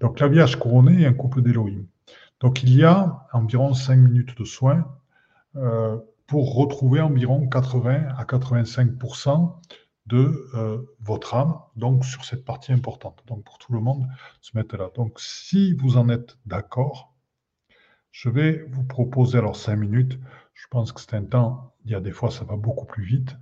Donc 0.00 0.20
la 0.20 0.28
Vierge 0.28 0.56
couronnée 0.56 1.02
est 1.02 1.06
un 1.06 1.12
couple 1.14 1.42
d'Elohim. 1.42 1.86
Donc 2.40 2.62
il 2.62 2.74
y 2.74 2.84
a 2.84 3.26
environ 3.32 3.74
5 3.74 3.96
minutes 3.96 4.38
de 4.38 4.44
soins 4.44 4.86
euh, 5.56 5.96
pour 6.26 6.54
retrouver 6.54 7.00
environ 7.00 7.48
80 7.48 8.08
à 8.16 8.24
85% 8.24 9.54
de 10.06 10.48
euh, 10.54 10.82
votre 11.00 11.34
âme, 11.34 11.58
donc 11.74 12.04
sur 12.04 12.24
cette 12.24 12.44
partie 12.44 12.72
importante. 12.72 13.22
Donc 13.26 13.42
pour 13.44 13.58
tout 13.58 13.72
le 13.72 13.80
monde, 13.80 14.06
se 14.40 14.56
mettre 14.56 14.76
là. 14.76 14.90
Donc 14.94 15.18
si 15.18 15.72
vous 15.72 15.96
en 15.96 16.08
êtes 16.08 16.36
d'accord, 16.46 17.14
je 18.12 18.28
vais 18.28 18.64
vous 18.70 18.84
proposer 18.84 19.38
alors 19.38 19.56
5 19.56 19.76
minutes 19.76 20.18
je 20.56 20.66
pense 20.70 20.90
que 20.90 21.00
c'est 21.00 21.14
un 21.14 21.24
temps, 21.24 21.74
il 21.84 21.92
y 21.92 21.94
a 21.94 22.00
des 22.00 22.10
fois 22.10 22.30
ça 22.30 22.44
va 22.44 22.56
beaucoup 22.56 22.86
plus 22.86 23.04
vite, 23.04 23.36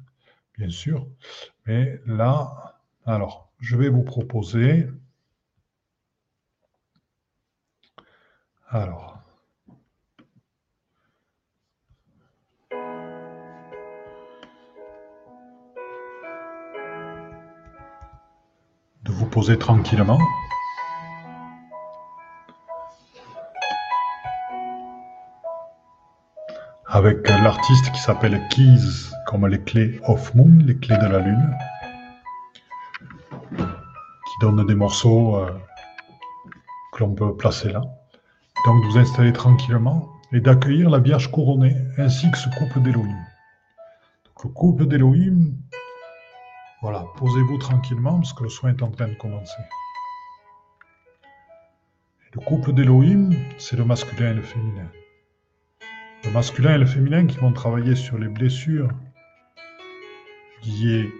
bien 0.58 0.70
sûr. 0.70 1.06
Mais 1.66 2.00
là, 2.06 2.80
alors, 3.06 3.50
je 3.60 3.76
vais 3.76 3.88
vous 3.88 4.02
proposer. 4.02 4.88
Alors. 8.68 9.18
De 19.02 19.12
vous 19.12 19.26
poser 19.26 19.58
tranquillement. 19.58 20.18
Avec 26.94 27.28
l'artiste 27.28 27.90
qui 27.90 28.00
s'appelle 28.00 28.40
Keys, 28.50 29.10
comme 29.26 29.48
les 29.48 29.60
clés 29.60 30.00
of 30.04 30.32
Moon, 30.36 30.60
les 30.64 30.76
clés 30.76 30.96
de 30.96 31.06
la 31.06 31.18
Lune, 31.18 31.56
qui 33.50 34.34
donne 34.40 34.64
des 34.64 34.76
morceaux 34.76 35.38
euh, 35.38 35.50
que 36.92 37.00
l'on 37.00 37.12
peut 37.12 37.36
placer 37.36 37.72
là. 37.72 37.82
Donc 38.64 38.80
de 38.80 38.90
vous 38.90 38.98
installer 38.98 39.32
tranquillement 39.32 40.08
et 40.30 40.38
d'accueillir 40.38 40.88
la 40.88 41.00
Vierge 41.00 41.32
couronnée 41.32 41.76
ainsi 41.98 42.30
que 42.30 42.38
ce 42.38 42.48
couple 42.50 42.80
d'Elohim. 42.80 43.18
Donc 44.26 44.44
le 44.44 44.50
couple 44.50 44.86
d'Elohim, 44.86 45.52
voilà, 46.80 47.06
posez-vous 47.16 47.58
tranquillement 47.58 48.20
parce 48.20 48.32
que 48.34 48.44
le 48.44 48.50
soin 48.50 48.70
est 48.70 48.82
en 48.84 48.92
train 48.92 49.08
de 49.08 49.14
commencer. 49.14 49.62
le 52.34 52.40
couple 52.40 52.72
d'Elohim, 52.72 53.34
c'est 53.58 53.76
le 53.76 53.84
masculin 53.84 54.30
et 54.30 54.34
le 54.34 54.42
féminin 54.42 54.88
le 56.24 56.30
masculin 56.30 56.76
et 56.76 56.78
le 56.78 56.86
féminin 56.86 57.26
qui 57.26 57.36
vont 57.36 57.52
travailler 57.52 57.94
sur 57.94 58.18
les 58.18 58.28
blessures 58.28 58.90
liées 60.64 61.12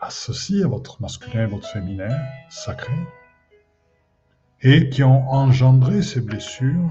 à 0.00 0.08
ceci, 0.08 0.62
à 0.62 0.66
votre 0.66 1.02
masculin 1.02 1.44
et 1.44 1.46
votre 1.46 1.68
féminin 1.68 2.16
sacré, 2.48 2.94
et 4.62 4.88
qui 4.88 5.02
ont 5.02 5.28
engendré 5.30 6.00
ces 6.00 6.22
blessures 6.22 6.90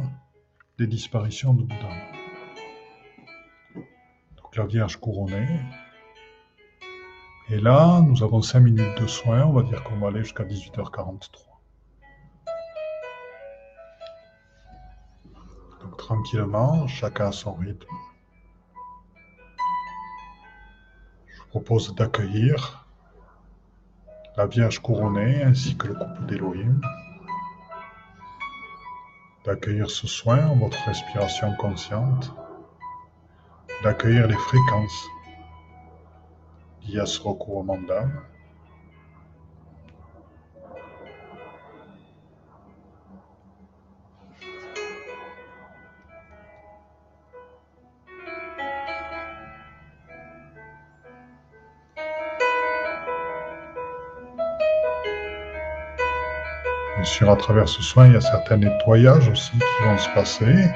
des 0.77 0.85
disparitions 0.85 1.53
de 1.55 1.63
Bouddha. 1.63 1.89
Donc 3.75 4.55
la 4.55 4.65
Vierge 4.65 4.97
couronnée. 4.97 5.59
Et 7.49 7.59
là, 7.59 8.01
nous 8.01 8.23
avons 8.23 8.43
5 8.43 8.59
minutes 8.59 9.01
de 9.01 9.07
soins, 9.07 9.43
on 9.45 9.53
va 9.53 9.63
dire 9.63 9.83
qu'on 9.83 9.97
va 9.97 10.09
aller 10.09 10.23
jusqu'à 10.23 10.43
18h43. 10.43 11.49
Tranquillement, 15.97 16.87
chacun 16.87 17.27
à 17.27 17.31
son 17.31 17.53
rythme. 17.53 17.87
Je 21.27 21.41
vous 21.41 21.49
propose 21.49 21.93
d'accueillir 21.95 22.85
la 24.37 24.45
Vierge 24.45 24.79
couronnée 24.79 25.43
ainsi 25.43 25.75
que 25.75 25.87
le 25.87 25.95
couple 25.95 26.25
d'Élohim. 26.25 26.79
D'accueillir 29.45 29.89
ce 29.89 30.07
soin 30.07 30.47
votre 30.55 30.81
respiration 30.85 31.53
consciente. 31.55 32.33
D'accueillir 33.83 34.27
les 34.27 34.37
fréquences 34.37 35.07
liées 36.83 36.99
à 36.99 37.05
ce. 37.05 38.07
À 57.27 57.35
travers 57.35 57.67
ce 57.67 57.83
soin, 57.83 58.07
il 58.07 58.13
y 58.13 58.15
a 58.15 58.21
certains 58.21 58.57
nettoyages 58.57 59.27
aussi 59.27 59.51
qui 59.51 59.83
vont 59.83 59.97
se 59.97 60.09
passer. 60.15 60.71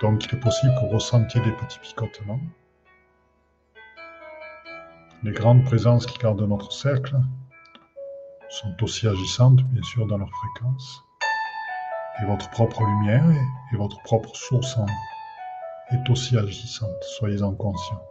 Donc, 0.00 0.24
il 0.24 0.34
est 0.34 0.40
possible 0.40 0.74
que 0.74 0.80
vous 0.80 0.94
ressentiez 0.94 1.40
des 1.42 1.52
petits 1.52 1.78
picotements. 1.78 2.40
Les 5.22 5.30
grandes 5.30 5.62
présences 5.64 6.06
qui 6.06 6.18
gardent 6.18 6.40
notre 6.40 6.72
cercle 6.72 7.14
sont 8.48 8.74
aussi 8.82 9.06
agissantes, 9.06 9.62
bien 9.64 9.82
sûr, 9.82 10.06
dans 10.06 10.16
leur 10.16 10.30
fréquence. 10.30 11.04
Et 12.22 12.26
votre 12.26 12.48
propre 12.50 12.82
lumière 12.82 13.24
et 13.72 13.76
votre 13.76 14.02
propre 14.02 14.34
source 14.34 14.76
est 15.90 16.10
aussi 16.10 16.36
agissante. 16.36 17.02
Soyez-en 17.18 17.54
conscients. 17.54 18.02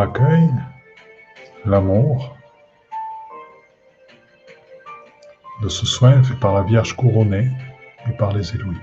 L'accueil, 0.00 0.48
l'amour 1.66 2.34
de 5.62 5.68
ce 5.68 5.84
soin 5.84 6.22
fait 6.22 6.40
par 6.40 6.54
la 6.54 6.62
Vierge 6.62 6.96
couronnée 6.96 7.50
et 8.08 8.12
par 8.12 8.32
les 8.32 8.54
Élohim. 8.54 8.80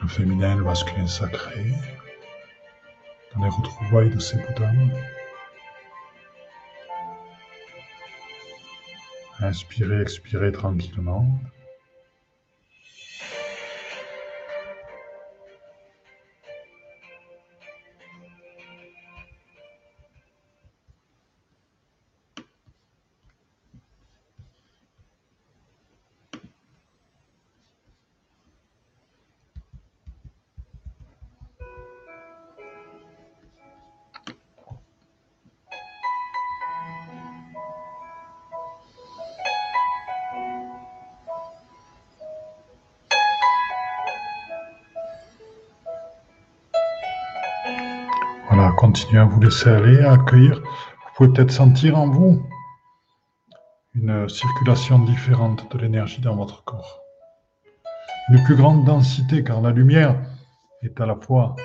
Le 0.00 0.08
féminin, 0.08 0.56
le 0.56 0.64
masculin 0.64 1.06
sacré, 1.06 1.74
dans 3.34 3.44
les 3.44 3.50
retrouvailles 3.50 4.08
de 4.08 4.18
ces 4.18 4.38
bouddhas. 4.38 4.72
Inspirez, 9.40 10.00
expirez 10.00 10.52
tranquillement. 10.52 11.26
Laisser 49.50 49.68
aller, 49.68 50.00
à 50.00 50.12
accueillir. 50.12 50.60
Vous 50.60 51.10
pouvez 51.16 51.32
peut-être 51.32 51.50
sentir 51.50 51.98
en 51.98 52.08
vous 52.08 52.40
une 53.96 54.28
circulation 54.28 55.00
différente 55.00 55.68
de 55.72 55.78
l'énergie 55.78 56.20
dans 56.20 56.36
votre 56.36 56.62
corps. 56.62 57.00
Une 58.28 58.44
plus 58.44 58.54
grande 58.54 58.84
densité, 58.84 59.42
car 59.42 59.60
la 59.60 59.72
lumière 59.72 60.14
est 60.82 61.00
à 61.00 61.06
la 61.06 61.16
fois 61.16 61.56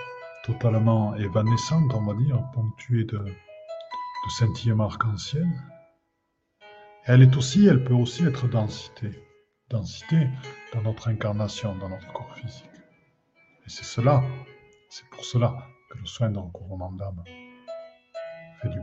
totalement 0.43 1.15
évanescente, 1.15 1.93
on 1.93 2.01
va 2.05 2.15
dire, 2.15 2.43
ponctuée 2.55 3.03
de, 3.03 3.19
de 3.19 4.29
scintillements 4.29 4.86
arc-en-ciel. 4.86 5.47
Elle 7.03 7.21
est 7.21 7.38
aussi, 7.38 7.67
elle 7.67 7.83
peut 7.83 7.93
aussi 7.93 8.25
être 8.25 8.47
densité. 8.47 9.11
Densité 9.69 10.27
dans 10.73 10.81
notre 10.81 11.07
incarnation, 11.07 11.75
dans 11.75 11.89
notre 11.89 12.11
corps 12.13 12.33
physique. 12.36 12.65
Et 13.63 13.69
c'est 13.69 13.86
cela, 13.86 14.23
c'est 14.89 15.07
pour 15.09 15.23
cela 15.23 15.53
que 15.91 15.99
le 15.99 16.05
soin 16.07 16.31
de 16.31 16.39
recouvrement 16.39 16.91
d'âme 16.91 17.23
Bien. 18.70 18.82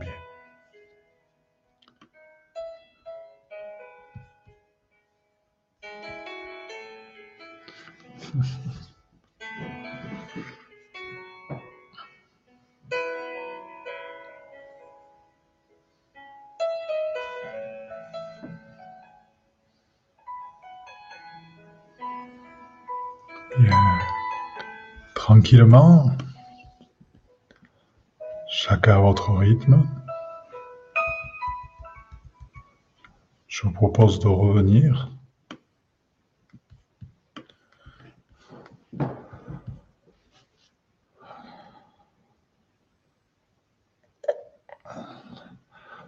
Tranquillement, 25.15 26.11
chacun 28.65 28.95
à 28.95 28.99
votre 28.99 29.33
rythme. 29.33 29.85
Je 33.45 33.63
vous 33.63 33.73
propose 33.73 34.19
de 34.19 34.27
revenir 34.29 35.11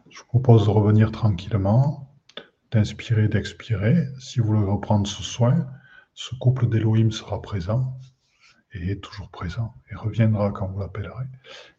Je 0.09 0.19
vous 0.19 0.25
propose 0.27 0.63
de 0.63 0.69
revenir 0.69 1.11
tranquillement, 1.11 2.09
d'inspirer, 2.71 3.27
d'expirer. 3.27 4.07
Si 4.17 4.39
vous 4.39 4.47
voulez 4.47 4.65
reprendre 4.65 5.05
ce 5.05 5.21
soin, 5.21 5.67
ce 6.13 6.33
couple 6.35 6.69
d'Elohim 6.69 7.11
sera 7.11 7.41
présent 7.41 7.99
et 8.71 8.91
est 8.91 9.03
toujours 9.03 9.29
présent 9.29 9.73
et 9.91 9.95
reviendra 9.95 10.51
quand 10.51 10.67
vous 10.67 10.79
l'appellerez. 10.79 11.25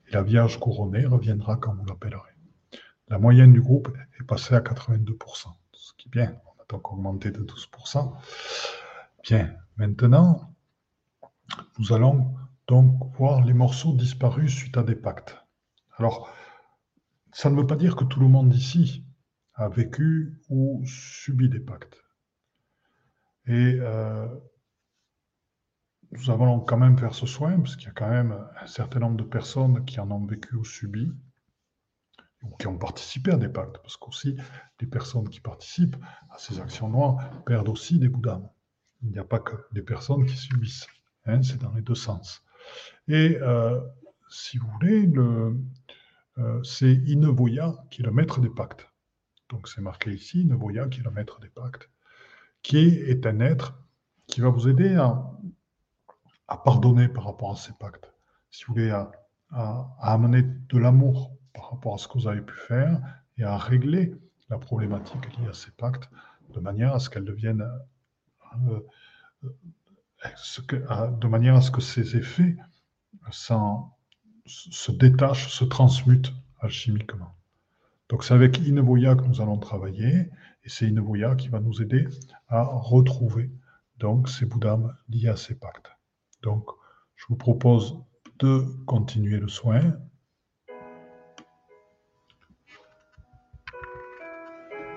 Et 0.09 0.13
la 0.13 0.23
Vierge 0.23 0.59
couronnée 0.59 1.05
reviendra 1.05 1.57
quand 1.57 1.75
vous 1.75 1.85
l'appellerez. 1.85 2.37
La 3.09 3.19
moyenne 3.19 3.53
du 3.53 3.61
groupe 3.61 3.93
est 4.21 4.25
passée 4.25 4.55
à 4.55 4.61
82%, 4.61 5.49
ce 5.73 5.93
qui 5.97 6.09
est 6.09 6.11
bien. 6.11 6.41
On 6.47 6.63
a 6.63 6.65
donc 6.69 6.93
augmenté 6.93 7.31
de 7.31 7.41
12%. 7.41 8.13
Bien, 9.23 9.55
maintenant, 9.77 10.55
nous 11.79 11.93
allons 11.93 12.35
donc 12.67 13.17
voir 13.17 13.45
les 13.45 13.53
morceaux 13.53 13.95
disparus 13.95 14.55
suite 14.55 14.77
à 14.77 14.83
des 14.83 14.97
pactes. 14.97 15.37
Alors, 15.99 16.33
ça 17.33 17.51
ne 17.51 17.57
veut 17.57 17.67
pas 17.67 17.77
dire 17.77 17.97
que 17.97 18.05
tout 18.05 18.21
le 18.21 18.29
monde 18.29 18.55
ici 18.55 19.05
a 19.55 19.69
vécu 19.69 20.41
ou 20.49 20.83
subi 20.85 21.49
des 21.49 21.61
pactes. 21.61 22.03
Et 23.47 23.79
euh, 23.81 24.27
nous 26.13 26.31
allons 26.31 26.61
quand 26.61 26.77
même 26.77 26.99
faire 26.99 27.15
ce 27.15 27.27
soin, 27.27 27.59
parce 27.59 27.77
qu'il 27.77 27.87
y 27.87 27.91
a 27.91 27.95
quand 27.95 28.09
même 28.09 28.37
un 28.61 28.67
certain 28.67 29.01
nombre 29.01 29.17
de 29.17 29.25
personnes 29.25 29.85
qui 29.85 30.01
en 30.01 30.11
ont 30.11 30.25
vécu 30.25 30.55
ou 30.57 30.65
subi, 30.65 31.13
ou 32.43 32.57
qui 32.57 32.67
ont 32.67 32.79
participé 32.79 33.33
à 33.33 33.37
des 33.37 33.49
pactes, 33.49 33.79
parce 33.79 33.97
qu'aussi, 33.97 34.37
les 34.81 34.87
personnes 34.87 35.29
qui 35.29 35.41
participent 35.41 35.97
à 36.31 36.39
ces 36.39 36.61
actions 36.61 36.89
noires 36.89 37.19
perdent 37.45 37.69
aussi 37.69 37.99
des 37.99 38.09
bouts 38.09 38.21
d'âme. 38.21 38.49
Il 39.03 39.11
n'y 39.11 39.19
a 39.19 39.25
pas 39.25 39.39
que 39.39 39.57
des 39.73 39.83
personnes 39.83 40.25
qui 40.27 40.37
subissent, 40.37 40.87
hein, 41.27 41.43
c'est 41.43 41.61
dans 41.61 41.73
les 41.73 41.83
deux 41.83 41.95
sens. 41.95 42.43
Et 43.09 43.39
euh, 43.41 43.81
si 44.29 44.59
vous 44.59 44.69
voulez, 44.69 45.09
euh, 45.17 46.63
c'est 46.63 46.93
Inevoya 46.93 47.75
qui 47.91 48.03
est 48.03 48.05
le 48.05 48.13
maître 48.13 48.41
des 48.41 48.51
pactes. 48.51 48.89
Donc 49.49 49.69
c'est 49.69 49.81
marqué 49.81 50.13
ici, 50.13 50.43
Inevoya 50.43 50.89
qui 50.89 51.01
est 51.01 51.05
le 51.05 51.11
maître 51.11 51.41
des 51.41 51.49
pactes, 51.49 51.89
qui 52.63 52.79
est 52.79 53.27
un 53.27 53.41
être 53.41 53.75
qui 54.27 54.41
va 54.41 54.49
vous 54.49 54.69
aider 54.69 54.95
à, 54.97 55.31
pardonner 56.65 57.09
par 57.09 57.25
rapport 57.25 57.53
à 57.53 57.57
ces 57.57 57.73
pactes. 57.73 58.13
Si 58.51 58.65
vous 58.65 58.75
voulez, 58.75 58.91
à, 58.91 59.11
amener 60.01 60.43
de 60.43 60.79
l'amour 60.79 61.37
par 61.55 61.71
rapport 61.71 61.95
à 61.95 61.99
ce 61.99 62.09
que 62.09 62.15
vous 62.19 62.29
avez 62.29 62.41
pu 62.41 62.55
faire 62.67 63.01
et 63.39 63.45
à 63.45 63.57
régler 63.57 64.15
la 64.49 64.59
problématique 64.59 65.39
liée 65.39 65.49
à 65.49 65.53
ces 65.53 65.71
pactes 65.71 66.11
de 66.53 66.61
manière 66.61 66.95
à 66.95 66.99
ce 66.99 67.11
qu'elles 67.11 67.25
deviennent, 67.25 67.67
euh, 68.69 68.81
euh, 69.45 71.11
de 71.11 71.27
manière 71.29 71.57
à 71.57 71.61
ce 71.61 71.71
que 71.71 71.81
ces 71.81 72.17
effets 72.17 72.57
se 73.31 74.93
détachent, 74.93 75.49
se 75.49 75.65
transmutent 75.65 76.33
alchimiquement. 76.61 77.35
Donc 78.09 78.25
c'est 78.25 78.35
avec 78.35 78.59
Inevoya 78.59 79.17
que 79.17 79.23
nous 79.23 79.41
allons 79.41 79.59
travailler, 79.59 80.31
et 80.65 80.69
c'est 80.69 80.89
Inevoya 80.89 81.35
qui 81.35 81.49
va 81.49 81.61
nous 81.61 81.83
aider 81.83 82.07
à 82.49 82.63
retrouver 82.63 83.51
donc 83.99 84.29
ces 84.29 84.47
bouddhas 84.47 84.79
liés 85.09 85.29
à 85.29 85.37
ces 85.37 85.55
pactes. 85.55 85.96
Donc 86.43 86.67
je 87.17 87.27
vous 87.29 87.37
propose 87.37 87.99
de 88.39 88.65
continuer 88.87 89.39
le 89.39 89.49
soin. 89.49 89.81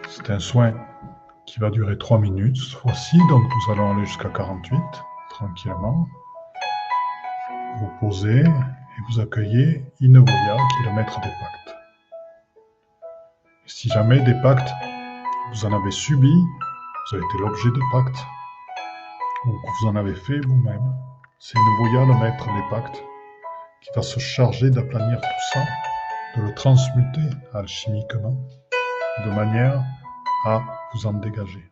C'est 0.07 0.29
un 0.29 0.39
soin 0.39 0.73
qui 1.45 1.59
va 1.59 1.69
durer 1.69 1.97
3 1.97 2.19
minutes 2.19 2.57
cette 2.57 2.79
fois-ci, 2.79 3.17
donc 3.29 3.43
nous 3.43 3.73
allons 3.73 3.91
aller 3.91 4.05
jusqu'à 4.05 4.29
48 4.29 4.79
tranquillement. 5.29 6.07
Vous 7.77 7.91
posez 7.99 8.41
et 8.41 9.01
vous 9.07 9.19
accueillez 9.19 9.85
Inevoya 10.01 10.57
qui 10.57 10.83
est 10.83 10.89
le 10.89 10.95
maître 10.95 11.19
des 11.21 11.29
pactes. 11.29 11.75
Si 13.65 13.87
jamais 13.89 14.19
des 14.21 14.33
pactes, 14.41 14.69
vous 15.51 15.65
en 15.65 15.73
avez 15.73 15.91
subi, 15.91 16.33
vous 16.33 17.15
avez 17.15 17.25
été 17.25 17.37
l'objet 17.39 17.69
de 17.69 17.81
pactes, 17.91 18.19
ou 19.45 19.51
que 19.51 19.81
vous 19.81 19.87
en 19.87 19.95
avez 19.95 20.15
fait 20.15 20.39
vous-même, 20.45 20.93
c'est 21.41 21.57
Inevoya 21.57 22.05
le 22.05 22.19
maître 22.19 22.45
des 22.53 22.69
pactes 22.69 23.01
qui 23.81 23.89
va 23.95 24.01
se 24.01 24.19
charger 24.19 24.69
d'aplanir 24.69 25.21
tout 25.21 25.53
ça, 25.53 25.63
de 26.35 26.41
le 26.45 26.53
transmuter 26.53 27.29
alchimiquement, 27.53 28.37
de 29.25 29.31
manière 29.31 29.81
à 30.45 30.61
vous 30.93 31.07
en 31.07 31.13
dégager. 31.13 31.71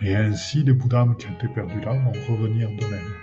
Et 0.00 0.16
ainsi, 0.16 0.64
les 0.64 0.72
bouddhas 0.72 1.06
qui 1.16 1.28
été 1.28 1.46
perdus 1.46 1.80
là 1.80 1.92
vont 1.92 2.36
revenir 2.36 2.68
d'eux-mêmes. 2.70 3.14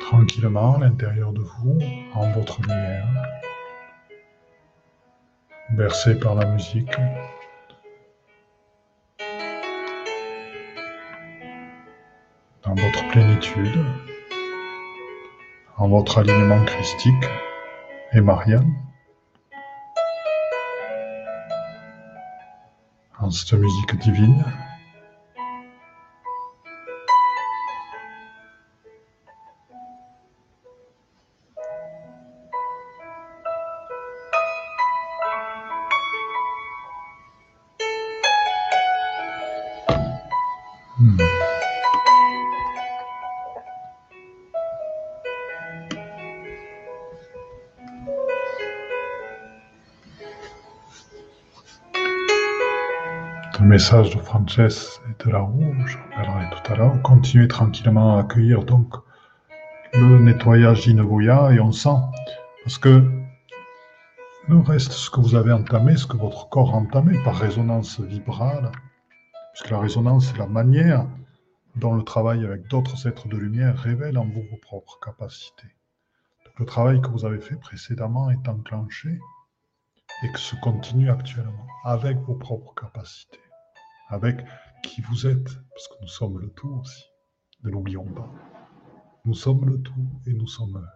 Tranquillement 0.00 0.74
à 0.74 0.80
l'intérieur 0.80 1.32
de 1.32 1.42
vous, 1.42 1.78
en 2.14 2.32
votre 2.32 2.60
lumière, 2.60 3.06
bercé 5.70 6.18
par 6.18 6.34
la 6.34 6.46
musique, 6.46 6.92
dans 12.62 12.74
votre 12.74 13.08
plénitude, 13.10 13.84
en 15.76 15.88
votre 15.88 16.18
alignement 16.18 16.64
christique 16.64 17.24
et 18.12 18.20
Marianne. 18.20 18.84
en 23.24 23.30
cette 23.30 23.54
musique 23.58 23.96
divine. 24.00 24.44
Message 53.74 54.14
de 54.14 54.20
Frances 54.20 55.00
et 55.10 55.24
de 55.24 55.30
la 55.32 55.40
rouge, 55.40 55.98
j'en 55.98 56.22
parlerai 56.22 56.48
tout 56.48 56.72
à 56.72 56.76
l'heure. 56.76 57.02
Continuez 57.02 57.48
tranquillement 57.48 58.16
à 58.16 58.20
accueillir 58.20 58.62
donc 58.62 58.94
le 59.94 60.20
nettoyage 60.20 60.82
d'Inevoya 60.82 61.50
et 61.50 61.58
on 61.58 61.72
sent, 61.72 61.98
parce 62.62 62.78
que 62.78 63.02
le 64.46 64.58
reste, 64.58 64.92
ce 64.92 65.10
que 65.10 65.18
vous 65.18 65.34
avez 65.34 65.50
entamé, 65.50 65.96
ce 65.96 66.06
que 66.06 66.16
votre 66.16 66.48
corps 66.50 66.72
a 66.72 66.76
entamé 66.76 67.20
par 67.24 67.34
résonance 67.34 67.98
vibrale, 67.98 68.70
puisque 69.54 69.70
la 69.70 69.80
résonance 69.80 70.28
c'est 70.28 70.38
la 70.38 70.46
manière 70.46 71.08
dont 71.74 71.96
le 71.96 72.04
travail 72.04 72.44
avec 72.44 72.68
d'autres 72.68 73.08
êtres 73.08 73.26
de 73.26 73.36
lumière 73.36 73.76
révèle 73.76 74.18
en 74.18 74.24
vous 74.24 74.44
vos 74.52 74.56
propres 74.58 75.00
capacités. 75.04 75.74
Donc 76.44 76.60
le 76.60 76.64
travail 76.64 77.00
que 77.00 77.08
vous 77.08 77.24
avez 77.24 77.40
fait 77.40 77.56
précédemment 77.56 78.30
est 78.30 78.48
enclenché 78.48 79.18
et 80.22 80.30
que 80.30 80.38
se 80.38 80.54
continue 80.62 81.10
actuellement 81.10 81.66
avec 81.82 82.18
vos 82.18 82.36
propres 82.36 82.72
capacités 82.80 83.40
avec 84.08 84.44
qui 84.82 85.00
vous 85.02 85.26
êtes, 85.26 85.48
parce 85.70 85.88
que 85.88 85.94
nous 86.00 86.08
sommes 86.08 86.38
le 86.38 86.50
tout 86.50 86.80
aussi. 86.80 87.04
Ne 87.62 87.70
l'oublions 87.70 88.04
pas. 88.04 88.30
Nous 89.24 89.34
sommes 89.34 89.64
le 89.66 89.80
tout 89.80 90.20
et 90.26 90.34
nous 90.34 90.46
sommes 90.46 90.86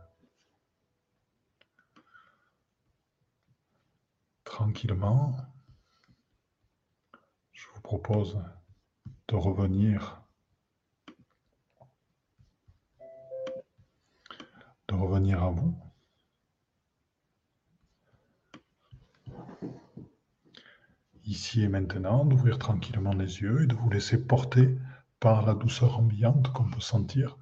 tranquillement. 4.44 5.36
Je 7.52 7.66
vous 7.74 7.80
propose 7.80 8.38
de 9.28 9.36
revenir 9.36 10.22
de 14.88 14.94
revenir 14.94 15.42
à 15.42 15.50
vous. 15.50 15.87
Ici 21.28 21.62
et 21.62 21.68
maintenant, 21.68 22.24
d'ouvrir 22.24 22.58
tranquillement 22.58 23.12
les 23.12 23.40
yeux 23.40 23.62
et 23.62 23.66
de 23.66 23.74
vous 23.74 23.90
laisser 23.90 24.18
porter 24.18 24.76
par 25.20 25.44
la 25.44 25.54
douceur 25.54 25.98
ambiante 25.98 26.52
qu'on 26.52 26.70
peut 26.70 26.80
sentir. 26.80 27.36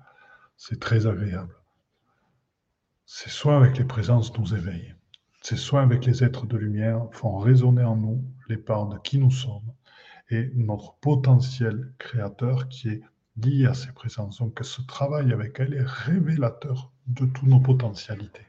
C'est 0.56 0.80
très 0.80 1.06
agréable. 1.06 1.54
Ces 3.04 3.30
soins 3.30 3.56
avec 3.56 3.78
les 3.78 3.84
présences 3.84 4.36
nous 4.36 4.54
éveillent. 4.54 4.94
Ces 5.42 5.56
soins 5.56 5.84
avec 5.84 6.04
les 6.04 6.24
êtres 6.24 6.46
de 6.46 6.56
lumière 6.56 7.06
font 7.12 7.38
résonner 7.38 7.84
en 7.84 7.96
nous 7.96 8.24
les 8.48 8.56
parts 8.56 8.88
de 8.88 8.98
qui 8.98 9.18
nous 9.18 9.30
sommes 9.30 9.72
et 10.30 10.50
notre 10.54 10.94
potentiel 10.94 11.92
créateur 11.98 12.68
qui 12.68 12.88
est 12.88 13.02
lié 13.36 13.66
à 13.66 13.74
ces 13.74 13.92
présences. 13.92 14.38
Donc 14.38 14.58
ce 14.62 14.82
travail 14.82 15.32
avec 15.32 15.60
elles 15.60 15.74
est 15.74 15.86
révélateur 15.86 16.90
de 17.06 17.26
toutes 17.26 17.48
nos 17.48 17.60
potentialités. 17.60 18.46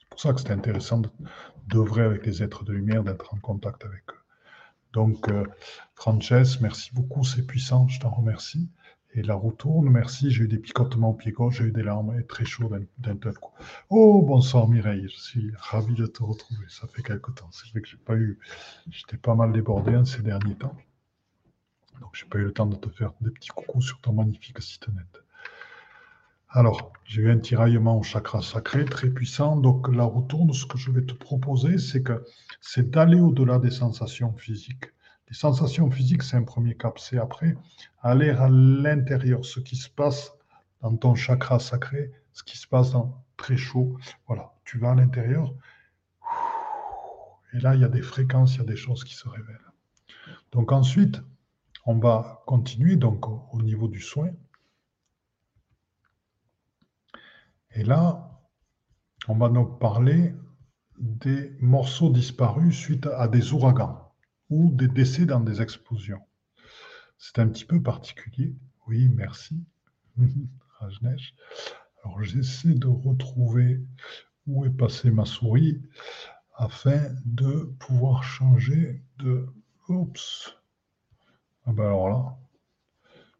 C'est 0.00 0.08
pour 0.08 0.20
ça 0.20 0.32
que 0.32 0.40
c'est 0.40 0.50
intéressant 0.50 1.02
d'œuvrer 1.68 2.02
avec 2.02 2.26
les 2.26 2.42
êtres 2.42 2.64
de 2.64 2.72
lumière, 2.72 3.04
d'être 3.04 3.32
en 3.32 3.38
contact 3.38 3.84
avec 3.84 4.02
eux. 4.10 4.19
Donc, 4.92 5.28
euh, 5.28 5.44
Frances, 5.94 6.60
merci 6.60 6.90
beaucoup, 6.94 7.24
c'est 7.24 7.46
puissant, 7.46 7.86
je 7.88 8.00
t'en 8.00 8.10
remercie. 8.10 8.68
Et 9.12 9.22
la 9.22 9.34
roue 9.34 9.52
tourne, 9.52 9.90
merci, 9.90 10.30
j'ai 10.30 10.44
eu 10.44 10.48
des 10.48 10.58
picotements 10.58 11.10
au 11.10 11.14
pied 11.14 11.32
gauche, 11.32 11.58
j'ai 11.58 11.64
eu 11.64 11.72
des 11.72 11.82
larmes, 11.82 12.16
et 12.18 12.24
très 12.24 12.44
chaud 12.44 12.70
d'un 12.98 13.16
tel 13.16 13.34
coup. 13.34 13.52
Oh, 13.88 14.22
bonsoir 14.22 14.68
Mireille, 14.68 15.08
je 15.08 15.20
suis 15.20 15.52
ravi 15.56 15.94
de 15.94 16.06
te 16.06 16.22
retrouver, 16.22 16.64
ça 16.68 16.86
fait 16.86 17.02
quelque 17.02 17.32
temps. 17.32 17.48
C'est 17.50 17.68
vrai 17.70 17.80
que 17.80 17.88
j'ai 17.88 17.96
pas 17.96 18.14
eu, 18.14 18.38
j'étais 18.88 19.16
pas 19.16 19.34
mal 19.34 19.52
débordé 19.52 19.96
en 19.96 20.04
ces 20.04 20.22
derniers 20.22 20.54
temps. 20.54 20.76
Donc, 22.00 22.14
j'ai 22.14 22.26
pas 22.26 22.38
eu 22.38 22.44
le 22.44 22.52
temps 22.52 22.66
de 22.66 22.76
te 22.76 22.88
faire 22.88 23.12
des 23.20 23.30
petits 23.30 23.50
coucous 23.50 23.82
sur 23.82 24.00
ton 24.00 24.12
magnifique 24.12 24.62
site 24.62 24.88
net. 24.88 25.24
Alors, 26.52 26.92
j'ai 27.04 27.22
eu 27.22 27.30
un 27.30 27.38
tiraillement 27.38 27.96
au 27.96 28.02
chakra 28.02 28.42
sacré 28.42 28.84
très 28.84 29.08
puissant. 29.08 29.56
Donc, 29.56 29.86
la 29.94 30.02
retourne, 30.02 30.52
ce 30.52 30.66
que 30.66 30.78
je 30.78 30.90
vais 30.90 31.02
te 31.02 31.12
proposer, 31.12 31.78
c'est 31.78 32.02
que 32.02 32.24
c'est 32.60 32.90
d'aller 32.90 33.20
au-delà 33.20 33.60
des 33.60 33.70
sensations 33.70 34.32
physiques. 34.32 34.86
Les 35.28 35.36
sensations 35.36 35.88
physiques, 35.92 36.24
c'est 36.24 36.36
un 36.36 36.42
premier 36.42 36.76
cap. 36.76 36.98
C'est 36.98 37.18
après 37.18 37.56
aller 38.02 38.30
à 38.30 38.48
l'intérieur, 38.48 39.44
ce 39.44 39.60
qui 39.60 39.76
se 39.76 39.88
passe 39.88 40.32
dans 40.80 40.96
ton 40.96 41.14
chakra 41.14 41.60
sacré, 41.60 42.10
ce 42.32 42.42
qui 42.42 42.58
se 42.58 42.66
passe 42.66 42.90
dans 42.90 43.24
très 43.36 43.56
chaud. 43.56 43.96
Voilà, 44.26 44.52
tu 44.64 44.78
vas 44.78 44.90
à 44.90 44.94
l'intérieur. 44.96 45.54
Et 47.54 47.60
là, 47.60 47.76
il 47.76 47.80
y 47.80 47.84
a 47.84 47.88
des 47.88 48.02
fréquences, 48.02 48.56
il 48.56 48.58
y 48.58 48.62
a 48.62 48.64
des 48.64 48.76
choses 48.76 49.04
qui 49.04 49.14
se 49.14 49.28
révèlent. 49.28 49.56
Donc 50.50 50.72
ensuite, 50.72 51.22
on 51.86 51.98
va 51.98 52.42
continuer 52.46 52.96
donc 52.96 53.24
au 53.28 53.62
niveau 53.62 53.86
du 53.86 54.00
soin. 54.00 54.30
Et 57.72 57.84
là, 57.84 58.40
on 59.28 59.36
va 59.36 59.48
donc 59.48 59.78
parler 59.78 60.34
des 60.98 61.56
morceaux 61.60 62.10
disparus 62.10 62.76
suite 62.76 63.06
à 63.06 63.28
des 63.28 63.52
ouragans 63.52 64.12
ou 64.48 64.70
des 64.72 64.88
décès 64.88 65.24
dans 65.24 65.40
des 65.40 65.62
explosions. 65.62 66.22
C'est 67.16 67.38
un 67.38 67.48
petit 67.48 67.64
peu 67.64 67.82
particulier. 67.82 68.54
Oui, 68.86 69.08
merci. 69.08 69.64
Rajnesh. 70.78 71.34
Alors 72.02 72.22
j'essaie 72.22 72.74
de 72.74 72.86
retrouver 72.86 73.80
où 74.46 74.64
est 74.64 74.70
passée 74.70 75.10
ma 75.10 75.26
souris 75.26 75.82
afin 76.54 77.14
de 77.24 77.74
pouvoir 77.78 78.22
changer 78.22 79.02
de... 79.18 79.46
Oups. 79.88 80.56
Ah 81.66 81.72
ben 81.72 81.84
alors 81.84 82.08
là, 82.08 82.38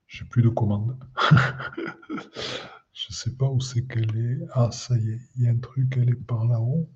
j'ai 0.08 0.24
plus 0.24 0.42
de 0.42 0.48
commande. 0.48 0.98
Je 2.92 3.06
ne 3.10 3.14
sais 3.14 3.34
pas 3.34 3.46
où 3.46 3.60
c'est 3.60 3.86
qu'elle 3.86 4.16
est. 4.16 4.46
Ah, 4.52 4.70
ça 4.70 4.96
y 4.96 5.10
est, 5.10 5.20
il 5.36 5.44
y 5.44 5.48
a 5.48 5.50
un 5.50 5.58
truc, 5.58 5.96
elle 5.96 6.10
est 6.10 6.14
par 6.14 6.44
là-haut. 6.44 6.88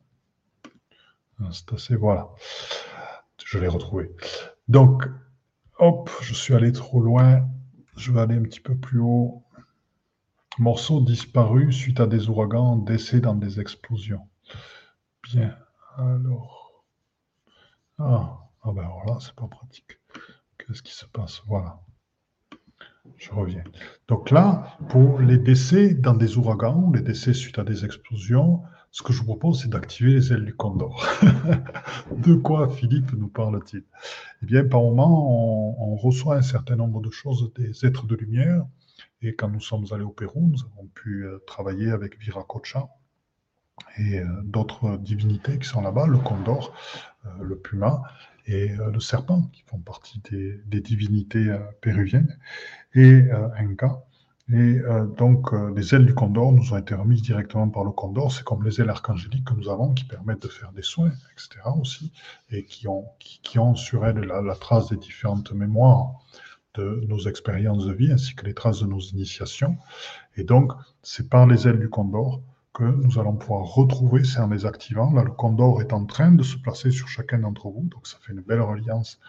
Ah, 1.40 1.48
c'est 1.52 1.72
assez, 1.72 1.96
voilà. 1.96 2.28
Je 3.44 3.58
l'ai 3.58 3.68
retrouvé. 3.68 4.10
Donc, 4.68 5.04
hop, 5.78 6.10
je 6.20 6.34
suis 6.34 6.54
allé 6.54 6.72
trop 6.72 7.00
loin. 7.00 7.48
Je 7.96 8.12
vais 8.12 8.20
aller 8.20 8.36
un 8.36 8.42
petit 8.42 8.60
peu 8.60 8.76
plus 8.76 9.00
haut. 9.00 9.44
Morceau 10.58 11.00
disparu 11.00 11.72
suite 11.72 12.00
à 12.00 12.06
des 12.06 12.28
ouragans, 12.28 12.76
décès 12.76 13.20
dans 13.20 13.34
des 13.34 13.60
explosions. 13.60 14.28
Bien, 15.24 15.56
alors. 15.96 16.84
Ah, 17.98 18.38
ah 18.62 18.72
ben 18.72 18.82
alors 18.82 19.04
là, 19.06 19.18
c'est 19.20 19.34
pas 19.34 19.48
pratique. 19.48 19.98
Qu'est-ce 20.58 20.82
qui 20.82 20.92
se 20.92 21.06
passe? 21.06 21.42
Voilà. 21.46 21.80
Je 23.16 23.30
reviens. 23.30 23.64
Donc 24.08 24.30
là, 24.30 24.78
pour 24.88 25.20
les 25.20 25.38
décès 25.38 25.94
dans 25.94 26.14
des 26.14 26.36
ouragans, 26.36 26.90
les 26.94 27.02
décès 27.02 27.34
suite 27.34 27.58
à 27.58 27.64
des 27.64 27.84
explosions, 27.84 28.62
ce 28.90 29.02
que 29.02 29.12
je 29.12 29.18
vous 29.18 29.24
propose, 29.24 29.62
c'est 29.62 29.68
d'activer 29.68 30.12
les 30.12 30.32
ailes 30.32 30.44
du 30.44 30.54
condor. 30.54 31.04
de 32.16 32.34
quoi 32.34 32.68
Philippe 32.68 33.12
nous 33.12 33.28
parle-t-il? 33.28 33.82
Eh 34.42 34.46
bien, 34.46 34.64
par 34.64 34.82
moment, 34.82 35.82
on, 35.82 35.96
reçoit 35.96 36.36
un 36.36 36.42
certain 36.42 36.76
nombre 36.76 37.00
de 37.00 37.10
choses 37.10 37.52
des 37.54 37.84
êtres 37.84 38.06
de 38.06 38.14
lumière. 38.14 38.64
Et 39.20 39.34
quand 39.34 39.48
nous 39.48 39.60
sommes 39.60 39.86
allés 39.90 40.04
au 40.04 40.10
Pérou, 40.10 40.48
nous 40.48 40.62
avons 40.64 40.86
pu 40.86 41.24
euh, 41.24 41.42
travailler 41.46 41.90
avec 41.90 42.18
Viracocha 42.20 42.88
et 43.98 44.20
euh, 44.20 44.26
d'autres 44.44 44.96
divinités 44.98 45.58
qui 45.58 45.66
sont 45.66 45.80
là-bas, 45.80 46.06
le 46.06 46.18
condor, 46.18 46.72
euh, 47.26 47.28
le 47.40 47.58
puma 47.58 48.02
et 48.46 48.68
le 48.68 49.00
serpent, 49.00 49.42
qui 49.52 49.62
font 49.62 49.78
partie 49.78 50.20
des, 50.30 50.80
divinités 50.80 51.56
péruviennes 51.80 52.36
et 52.94 53.24
euh, 53.32 53.74
cas. 53.76 54.04
Et 54.52 54.78
euh, 54.78 55.06
donc, 55.06 55.54
euh, 55.54 55.72
les 55.74 55.94
ailes 55.94 56.04
du 56.04 56.12
condor 56.12 56.52
nous 56.52 56.74
ont 56.74 56.76
été 56.76 56.94
remises 56.94 57.22
directement 57.22 57.68
par 57.70 57.82
le 57.82 57.92
condor. 57.92 58.30
C'est 58.30 58.44
comme 58.44 58.62
les 58.62 58.78
ailes 58.80 58.90
archangéliques 58.90 59.46
que 59.46 59.54
nous 59.54 59.70
avons 59.70 59.94
qui 59.94 60.04
permettent 60.04 60.42
de 60.42 60.48
faire 60.48 60.70
des 60.72 60.82
soins, 60.82 61.12
etc. 61.32 61.60
aussi, 61.80 62.12
et 62.50 62.64
qui 62.64 62.86
ont, 62.86 63.06
qui, 63.18 63.58
ont 63.58 63.74
sur 63.74 64.04
elles 64.04 64.20
la, 64.20 64.54
trace 64.54 64.90
des 64.90 64.98
différentes 64.98 65.52
mémoires 65.52 66.12
de 66.74 67.04
nos 67.08 67.20
expériences 67.20 67.86
de 67.86 67.92
vie, 67.94 68.12
ainsi 68.12 68.34
que 68.34 68.44
les 68.44 68.52
traces 68.52 68.80
de 68.80 68.86
nos 68.86 69.00
initiations. 69.00 69.78
Et 70.36 70.44
donc, 70.44 70.72
c'est 71.02 71.30
par 71.30 71.46
les 71.46 71.66
ailes 71.66 71.78
du 71.78 71.88
condor 71.88 72.42
que 72.74 72.82
nous 72.82 73.18
allons 73.20 73.36
pouvoir 73.36 73.62
retrouver, 73.62 74.24
c'est 74.24 74.40
en 74.40 74.48
les 74.48 74.66
activant. 74.66 75.12
Là, 75.12 75.22
le 75.22 75.30
condor 75.30 75.80
est 75.80 75.92
en 75.92 76.04
train 76.04 76.32
de 76.32 76.42
se 76.42 76.56
placer 76.56 76.90
sur 76.90 77.08
chacun 77.08 77.38
d'entre 77.38 77.68
vous, 77.68 77.84
donc 77.84 78.06
ça 78.08 78.18
fait 78.20 78.32
une 78.32 78.40
belle 78.40 78.60
reliance 78.60 79.20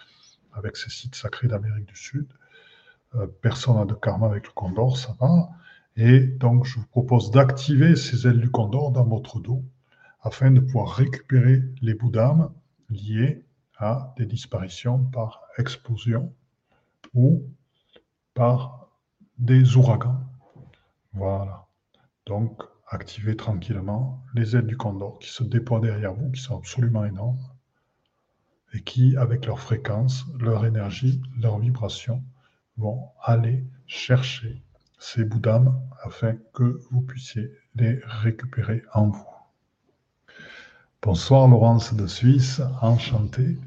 avec 0.54 0.76
ces 0.76 0.90
sites 0.90 1.16
sacrés 1.16 1.48
d'Amérique 1.48 1.86
du 1.86 1.96
Sud. 1.96 2.28
Euh, 3.14 3.28
personne 3.42 3.76
n'a 3.76 3.86
de 3.86 3.94
karma 3.94 4.26
avec 4.26 4.48
le 4.48 4.52
condor, 4.52 4.98
ça 4.98 5.16
va. 5.20 5.50
Et 5.96 6.20
donc, 6.20 6.66
je 6.66 6.80
vous 6.80 6.88
propose 6.88 7.30
d'activer 7.30 7.96
ces 7.96 8.28
ailes 8.28 8.42
du 8.42 8.50
condor 8.50 8.92
dans 8.92 9.06
votre 9.06 9.40
dos 9.40 9.64
afin 10.22 10.50
de 10.50 10.60
pouvoir 10.60 10.90
récupérer 10.90 11.62
les 11.82 11.94
bouts 11.94 12.10
d'âme 12.10 12.52
liés 12.90 13.46
à 13.78 14.14
des 14.18 14.26
disparitions 14.26 15.06
par 15.06 15.42
explosion 15.60 16.34
ou 17.14 17.44
par 18.34 18.90
des 19.38 19.78
ouragans. 19.78 20.20
Voilà. 21.14 21.68
Donc, 22.26 22.64
activez 22.96 23.36
tranquillement 23.36 24.24
les 24.34 24.56
ailes 24.56 24.66
du 24.66 24.78
condor 24.78 25.20
qui 25.20 25.30
se 25.30 25.44
déploient 25.44 25.82
derrière 25.82 26.14
vous, 26.14 26.32
qui 26.32 26.42
sont 26.42 26.58
absolument 26.58 27.06
énormes 27.06 27.38
et 28.74 28.82
qui, 28.82 29.16
avec 29.18 29.46
leur 29.46 29.60
fréquence, 29.60 30.26
leur 30.40 30.66
énergie, 30.66 31.22
leur 31.40 31.60
vibration, 31.60 32.24
vont 32.78 33.10
aller 33.22 33.66
chercher 33.86 34.64
ces 34.98 35.24
bouts 35.24 35.40
d'âme 35.40 35.80
afin 36.04 36.36
que 36.54 36.82
vous 36.90 37.02
puissiez 37.02 37.52
les 37.76 38.00
récupérer 38.06 38.82
en 38.94 39.10
vous. 39.10 39.26
Bonsoir 41.02 41.48
Laurence 41.48 41.94
de 41.94 42.08
Suisse, 42.08 42.62
enchanté. 42.82 43.58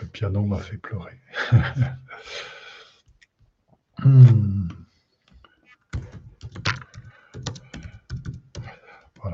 Le 0.00 0.06
piano 0.06 0.42
m'a 0.44 0.58
fait 0.58 0.78
pleurer. 0.78 1.20
Hmm. 4.02 4.68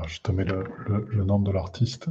Je 0.07 0.19
te 0.21 0.31
mets 0.31 0.45
le 0.45 1.23
nom 1.23 1.39
de 1.39 1.51
l'artiste. 1.51 2.09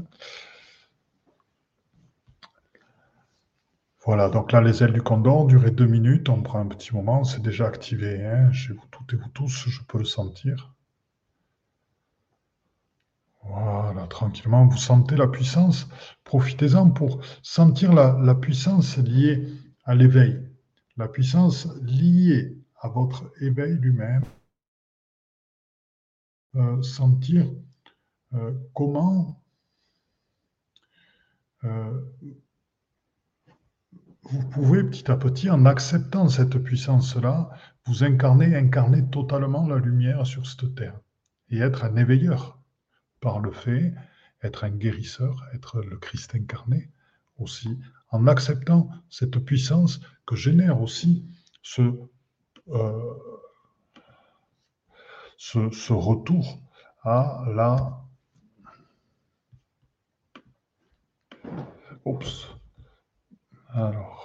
Voilà, 4.06 4.28
donc 4.28 4.52
là, 4.52 4.60
les 4.60 4.84
ailes 4.84 4.92
du 4.92 5.02
condor, 5.02 5.46
durée 5.48 5.72
deux 5.72 5.86
minutes, 5.86 6.28
on 6.28 6.40
prend 6.40 6.60
un 6.60 6.68
petit 6.68 6.94
moment, 6.94 7.24
c'est 7.24 7.42
déjà 7.42 7.66
activé, 7.66 8.24
hein, 8.24 8.52
chez 8.52 8.72
vous 8.72 8.84
toutes 8.92 9.12
et 9.14 9.16
vous 9.16 9.28
tous, 9.30 9.68
je 9.68 9.82
peux 9.82 9.98
le 9.98 10.04
sentir. 10.04 10.72
Voilà, 13.42 14.06
tranquillement, 14.06 14.68
vous 14.68 14.76
sentez 14.76 15.16
la 15.16 15.26
puissance, 15.26 15.88
profitez-en 16.22 16.90
pour 16.90 17.20
sentir 17.42 17.92
la, 17.92 18.34
puissance 18.36 18.96
liée 18.96 19.48
à 19.84 19.96
l'éveil, 19.96 20.40
la 20.96 21.08
puissance 21.08 21.66
liée 21.82 22.56
à 22.80 22.88
votre 22.88 23.32
éveil 23.40 23.74
lui-même, 23.74 24.22
euh, 26.54 26.80
sentir 26.80 27.44
euh, 28.34 28.52
comment 28.74 29.42
euh, 31.64 32.00
vous 34.22 34.48
pouvez 34.48 34.82
petit 34.82 35.10
à 35.10 35.16
petit, 35.16 35.50
en 35.50 35.64
acceptant 35.66 36.28
cette 36.28 36.58
puissance-là, 36.58 37.50
vous 37.86 38.02
incarner, 38.02 38.56
incarner 38.56 39.08
totalement 39.08 39.66
la 39.68 39.76
lumière 39.76 40.26
sur 40.26 40.46
cette 40.46 40.74
terre 40.74 40.98
et 41.50 41.58
être 41.58 41.84
un 41.84 41.94
éveilleur 41.96 42.58
par 43.20 43.38
le 43.38 43.52
fait, 43.52 43.94
être 44.42 44.64
un 44.64 44.70
guérisseur, 44.70 45.44
être 45.54 45.80
le 45.80 45.96
Christ 45.96 46.34
incarné 46.34 46.90
aussi, 47.38 47.78
en 48.10 48.26
acceptant 48.26 48.88
cette 49.10 49.38
puissance 49.38 50.00
que 50.26 50.34
génère 50.34 50.80
aussi 50.80 51.24
ce, 51.62 51.82
euh, 52.68 53.14
retour 55.90 56.60
à 57.02 57.44
la... 57.54 58.05
Oups. 62.06 62.54
Alors. 63.74 64.15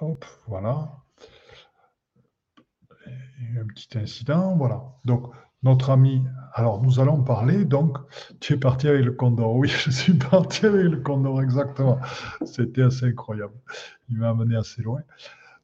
Hop, 0.00 0.24
voilà. 0.46 0.90
un 3.60 3.66
petit 3.66 3.98
incident, 3.98 4.56
voilà. 4.56 4.82
Donc, 5.04 5.32
notre 5.62 5.90
ami, 5.90 6.22
alors 6.54 6.82
nous 6.82 7.00
allons 7.00 7.22
parler, 7.22 7.64
donc, 7.64 7.98
tu 8.40 8.52
es 8.52 8.56
parti 8.56 8.86
avec 8.88 9.04
le 9.04 9.12
condor. 9.12 9.56
Oui, 9.56 9.68
je 9.68 9.90
suis 9.90 10.14
parti 10.30 10.66
avec 10.66 10.84
le 10.86 11.00
condor, 11.00 11.42
exactement. 11.42 11.98
C'était 12.44 12.82
assez 12.82 13.06
incroyable. 13.06 13.54
Il 14.08 14.18
m'a 14.18 14.30
amené 14.30 14.56
assez 14.56 14.82
loin. 14.82 15.00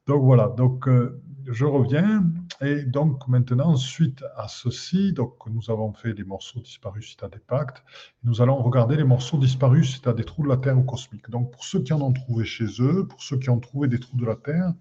Donc 0.07 0.23
voilà, 0.23 0.49
donc 0.49 0.87
euh, 0.87 1.19
je 1.47 1.65
reviens. 1.65 2.23
Et 2.61 2.83
donc 2.83 3.27
maintenant, 3.27 3.75
suite 3.75 4.23
à 4.37 4.47
ceci, 4.47 5.13
donc 5.13 5.33
nous 5.47 5.71
avons 5.71 5.93
fait 5.93 6.13
les 6.13 6.23
morceaux 6.23 6.59
disparus 6.59 7.07
suite 7.07 7.23
à 7.23 7.29
des 7.29 7.39
pactes. 7.39 7.83
Nous 8.23 8.41
allons 8.41 8.57
regarder 8.57 8.97
les 8.97 9.03
morceaux 9.03 9.37
disparus 9.37 9.89
suite 9.89 10.07
à 10.07 10.13
des 10.13 10.23
trous 10.23 10.43
de 10.43 10.49
la 10.49 10.57
Terre 10.57 10.77
ou 10.77 10.83
cosmiques. 10.83 11.29
Donc 11.31 11.51
pour 11.51 11.63
ceux 11.63 11.81
qui 11.81 11.91
en 11.91 12.01
ont 12.01 12.13
trouvé 12.13 12.45
chez 12.45 12.67
eux, 12.79 13.07
pour 13.07 13.21
ceux 13.21 13.39
qui 13.39 13.49
ont 13.49 13.59
trouvé 13.59 13.87
des 13.87 13.99
trous 13.99 14.17
de 14.17 14.25
la 14.25 14.35
Terre, 14.35 14.73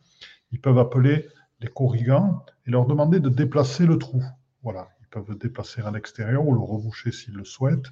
ils 0.53 0.61
peuvent 0.61 0.79
appeler 0.79 1.27
les 1.61 1.69
corrigans 1.69 2.45
et 2.67 2.71
leur 2.71 2.85
demander 2.85 3.19
de 3.19 3.31
déplacer 3.31 3.87
le 3.87 3.97
trou. 3.97 4.23
Voilà, 4.63 4.89
ils 5.01 5.09
peuvent 5.09 5.31
le 5.31 5.37
déplacer 5.37 5.81
à 5.81 5.91
l'extérieur 5.91 6.47
ou 6.47 6.53
le 6.53 6.61
reboucher 6.61 7.13
s'ils 7.13 7.35
le 7.35 7.45
souhaitent. 7.45 7.91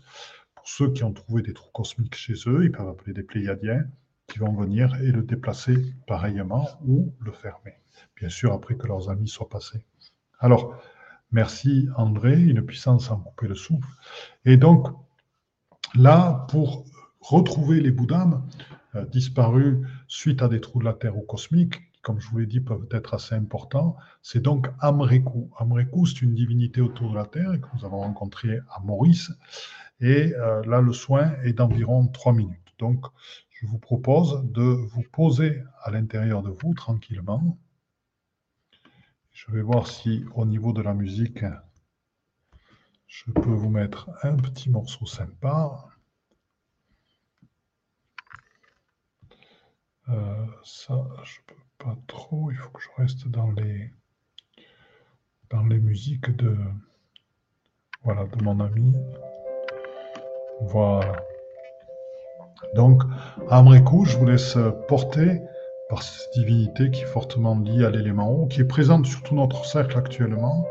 Pour 0.55 0.69
ceux 0.69 0.93
qui 0.93 1.03
ont 1.03 1.13
trouvé 1.13 1.41
des 1.41 1.55
trous 1.55 1.71
cosmiques 1.73 2.15
chez 2.15 2.35
eux, 2.47 2.65
ils 2.65 2.73
peuvent 2.73 2.89
appeler 2.89 3.15
des 3.15 3.23
pléiadiens 3.23 3.85
qui 4.33 4.39
vont 4.39 4.55
venir 4.55 4.95
et 5.03 5.13
le 5.13 5.23
déplacer 5.23 5.95
pareillement 6.07 6.67
ou 6.87 7.13
le 7.21 7.33
fermer. 7.33 7.75
Bien 8.17 8.31
sûr, 8.31 8.55
après 8.55 8.77
que 8.77 8.87
leurs 8.87 9.11
amis 9.11 9.29
soient 9.29 9.51
passés. 9.51 9.85
Alors, 10.39 10.75
merci 11.33 11.87
André, 11.99 12.41
une 12.41 12.65
puissance 12.65 13.11
à 13.11 13.17
couper 13.17 13.49
le 13.49 13.55
souffle. 13.55 13.91
Et 14.47 14.57
donc, 14.57 14.89
là, 15.95 16.47
pour 16.49 16.87
retrouver 17.21 17.83
les 17.83 17.91
bouddhas 17.91 18.43
euh, 18.95 19.05
disparus 19.05 19.87
suite 20.09 20.41
à 20.41 20.49
des 20.49 20.63
trous 20.63 20.79
de 20.79 20.87
la 20.87 20.95
Terre 20.95 21.19
ou 21.19 21.23
cosmiques, 21.23 21.83
comme 22.01 22.19
je 22.19 22.31
vous 22.31 22.39
l'ai 22.39 22.47
dit, 22.47 22.61
peuvent 22.61 22.89
être 22.91 23.13
assez 23.13 23.35
importants, 23.35 23.97
c'est 24.23 24.41
donc 24.41 24.69
Amreku. 24.81 25.51
Amreku, 25.59 26.07
c'est 26.07 26.23
une 26.23 26.35
divinité 26.35 26.81
autour 26.81 27.11
de 27.11 27.17
la 27.17 27.27
Terre 27.27 27.61
que 27.61 27.67
nous 27.77 27.85
avons 27.85 27.99
rencontrée 27.99 28.61
à 28.71 28.81
Maurice. 28.81 29.31
Et 30.01 30.35
euh, 30.35 30.65
là, 30.65 30.81
le 30.81 30.95
soin 30.95 31.35
est 31.45 31.53
d'environ 31.53 32.09
trois 32.09 32.33
minutes. 32.33 32.59
Donc, 32.79 33.05
je 33.63 33.69
vous 33.69 33.79
propose 33.79 34.43
de 34.43 34.63
vous 34.63 35.05
poser 35.05 35.63
à 35.83 35.93
l'intérieur 35.93 36.43
de 36.43 36.51
vous 36.51 36.75
tranquillement. 36.75 37.57
Je 39.31 39.53
vais 39.53 39.63
voir 39.63 39.87
si 39.87 40.25
au 40.35 40.45
niveau 40.45 40.73
de 40.73 40.83
la 40.83 40.95
musique, 40.95 41.45
je 43.07 43.31
peux 43.31 43.53
vous 43.53 43.71
mettre 43.71 44.11
un 44.25 44.35
petit 44.35 44.69
morceau 44.69 45.07
sympa. 45.07 45.87
Euh, 50.09 50.47
ça, 50.65 51.07
je 51.23 51.39
peux 51.47 51.63
pas 51.79 51.97
trop. 52.09 52.51
Il 52.51 52.57
faut 52.57 52.71
que 52.71 52.83
je 52.83 52.89
reste 52.97 53.29
dans 53.29 53.53
les, 53.53 53.93
dans 55.51 55.63
les 55.67 55.79
musiques 55.79 56.35
de, 56.35 56.59
voilà, 58.03 58.27
de 58.27 58.43
mon 58.43 58.59
ami. 58.59 58.97
Voilà. 60.63 61.17
Donc, 62.75 63.03
à 63.49 63.59
Amrekou, 63.59 64.05
je 64.05 64.17
vous 64.17 64.27
laisse 64.27 64.57
porter 64.89 65.43
par 65.89 66.03
cette 66.03 66.33
divinité 66.35 66.91
qui 66.91 67.03
est 67.03 67.07
fortement 67.07 67.59
liée 67.59 67.85
à 67.85 67.91
l'élément 67.91 68.31
haut, 68.31 68.47
qui 68.47 68.63
est 68.63 68.65
présente 68.65 69.05
sur 69.05 69.23
tout 69.23 69.35
notre 69.35 69.65
cercle 69.67 69.99
actuellement. 69.99 70.67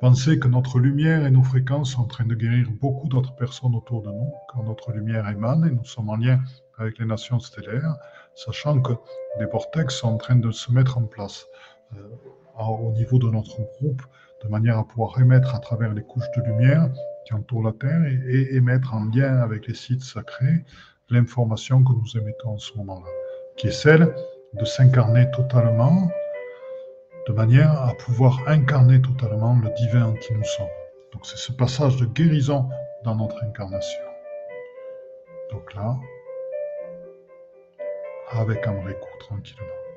Pensez 0.00 0.38
que 0.38 0.48
notre 0.48 0.78
lumière 0.78 1.26
et 1.26 1.30
nos 1.30 1.42
fréquences 1.42 1.92
sont 1.92 2.02
en 2.02 2.06
train 2.06 2.24
de 2.24 2.34
guérir 2.34 2.66
beaucoup 2.80 3.08
d'autres 3.08 3.34
personnes 3.34 3.74
autour 3.74 4.00
de 4.00 4.10
nous, 4.10 4.32
quand 4.48 4.62
notre 4.62 4.92
lumière 4.92 5.28
émane 5.28 5.66
et 5.66 5.70
nous 5.70 5.84
sommes 5.84 6.08
en 6.08 6.16
lien 6.16 6.40
avec 6.78 6.98
les 6.98 7.04
nations 7.04 7.40
stellaires, 7.40 7.96
sachant 8.34 8.80
que 8.80 8.92
des 9.38 9.46
vortex 9.46 9.96
sont 9.96 10.08
en 10.08 10.16
train 10.16 10.36
de 10.36 10.50
se 10.50 10.72
mettre 10.72 10.96
en 10.96 11.02
place 11.02 11.46
euh, 11.96 12.08
au 12.58 12.92
niveau 12.92 13.18
de 13.18 13.28
notre 13.28 13.56
groupe, 13.80 14.02
de 14.42 14.48
manière 14.48 14.78
à 14.78 14.86
pouvoir 14.86 15.20
émettre 15.20 15.54
à 15.54 15.58
travers 15.58 15.92
les 15.92 16.02
couches 16.02 16.30
de 16.36 16.42
lumière 16.42 16.88
qui 17.26 17.34
entourent 17.34 17.64
la 17.64 17.72
Terre 17.72 18.04
et 18.06 18.54
émettre 18.54 18.94
en 18.94 19.04
lien 19.06 19.40
avec 19.40 19.66
les 19.66 19.74
sites 19.74 20.02
sacrés 20.02 20.64
l'information 21.10 21.82
que 21.82 21.92
nous 21.92 22.20
émettons 22.20 22.50
en 22.50 22.58
ce 22.58 22.76
moment-là, 22.78 23.10
qui 23.56 23.68
est 23.68 23.72
celle 23.72 24.14
de 24.54 24.64
s'incarner 24.64 25.30
totalement, 25.32 26.10
de 27.26 27.32
manière 27.32 27.82
à 27.82 27.94
pouvoir 27.94 28.40
incarner 28.46 29.00
totalement 29.00 29.58
le 29.62 29.70
divin 29.76 30.14
qui 30.14 30.34
nous 30.34 30.44
sommes. 30.44 30.66
Donc 31.12 31.26
c'est 31.26 31.38
ce 31.38 31.52
passage 31.52 31.96
de 31.96 32.06
guérison 32.06 32.68
dans 33.04 33.16
notre 33.16 33.42
incarnation. 33.44 34.00
Donc 35.50 35.74
là, 35.74 35.96
avec 38.30 38.66
un 38.66 38.74
coup, 38.74 39.18
tranquillement. 39.20 39.87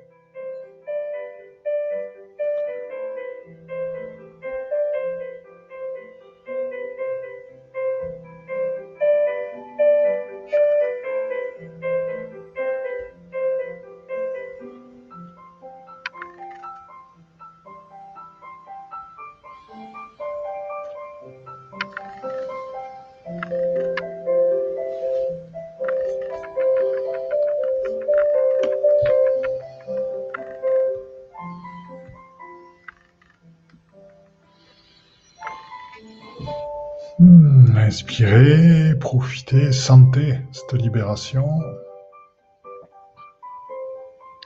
Inspirez, 38.21 38.93
profitez, 38.99 39.71
sentez 39.71 40.37
cette 40.51 40.73
libération, 40.79 41.49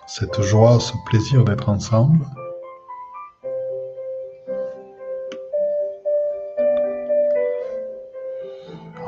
cette 0.07 0.41
joie, 0.43 0.79
ce 0.79 0.93
plaisir 1.07 1.43
d'être 1.43 1.67
ensemble. 1.67 2.25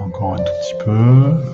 Encore 0.01 0.34
un 0.34 0.38
tout 0.38 0.43
petit 0.43 0.84
peu 0.84 1.46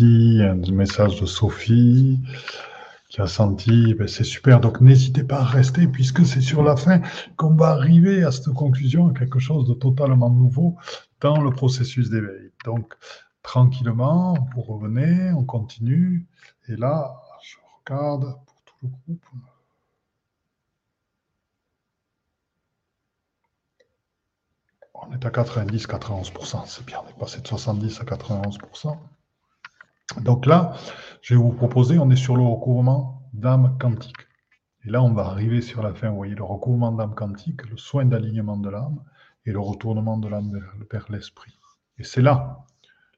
Un 0.00 0.56
message 0.72 1.20
de 1.20 1.26
Sophie 1.26 2.18
qui 3.08 3.20
a 3.20 3.28
senti, 3.28 3.94
ben, 3.94 4.08
c'est 4.08 4.24
super. 4.24 4.58
Donc 4.60 4.80
n'hésitez 4.80 5.22
pas 5.22 5.38
à 5.40 5.44
rester 5.44 5.86
puisque 5.86 6.26
c'est 6.26 6.40
sur 6.40 6.64
la 6.64 6.76
fin 6.76 7.00
qu'on 7.36 7.54
va 7.54 7.68
arriver 7.68 8.24
à 8.24 8.32
cette 8.32 8.52
conclusion, 8.54 9.12
quelque 9.12 9.38
chose 9.38 9.68
de 9.68 9.74
totalement 9.74 10.30
nouveau 10.30 10.76
dans 11.20 11.40
le 11.40 11.50
processus 11.50 12.10
d'éveil. 12.10 12.50
Donc 12.64 12.94
tranquillement, 13.42 14.34
vous 14.54 14.62
revenez, 14.62 15.32
on 15.32 15.44
continue. 15.44 16.26
Et 16.68 16.74
là, 16.76 17.14
je 17.42 17.56
regarde 17.86 18.34
pour 18.46 18.62
tout 18.64 18.74
le 18.82 18.88
groupe. 18.88 19.26
On 24.94 25.12
est 25.12 25.24
à 25.24 25.30
90-91%, 25.30 26.66
c'est 26.66 26.84
bien, 26.84 27.00
on 27.04 27.08
est 27.10 27.18
passé 27.18 27.40
de 27.40 27.46
70 27.46 28.00
à 28.00 28.04
91%. 28.04 28.96
Donc 30.20 30.46
là, 30.46 30.74
je 31.22 31.34
vais 31.34 31.40
vous 31.40 31.52
proposer, 31.52 31.98
on 31.98 32.10
est 32.10 32.16
sur 32.16 32.36
le 32.36 32.42
recouvrement 32.42 33.22
d'âme 33.32 33.76
quantique. 33.80 34.26
Et 34.84 34.90
là, 34.90 35.02
on 35.02 35.12
va 35.12 35.26
arriver 35.26 35.62
sur 35.62 35.82
la 35.82 35.94
fin, 35.94 36.10
vous 36.10 36.16
voyez, 36.16 36.34
le 36.34 36.44
recouvrement 36.44 36.92
d'âme 36.92 37.14
quantique, 37.14 37.68
le 37.70 37.76
soin 37.76 38.04
d'alignement 38.04 38.58
de 38.58 38.68
l'âme 38.68 39.02
et 39.46 39.52
le 39.52 39.60
retournement 39.60 40.18
de 40.18 40.28
l'âme 40.28 40.52
vers 40.90 41.06
l'esprit. 41.10 41.58
Et 41.98 42.04
c'est 42.04 42.22
là 42.22 42.66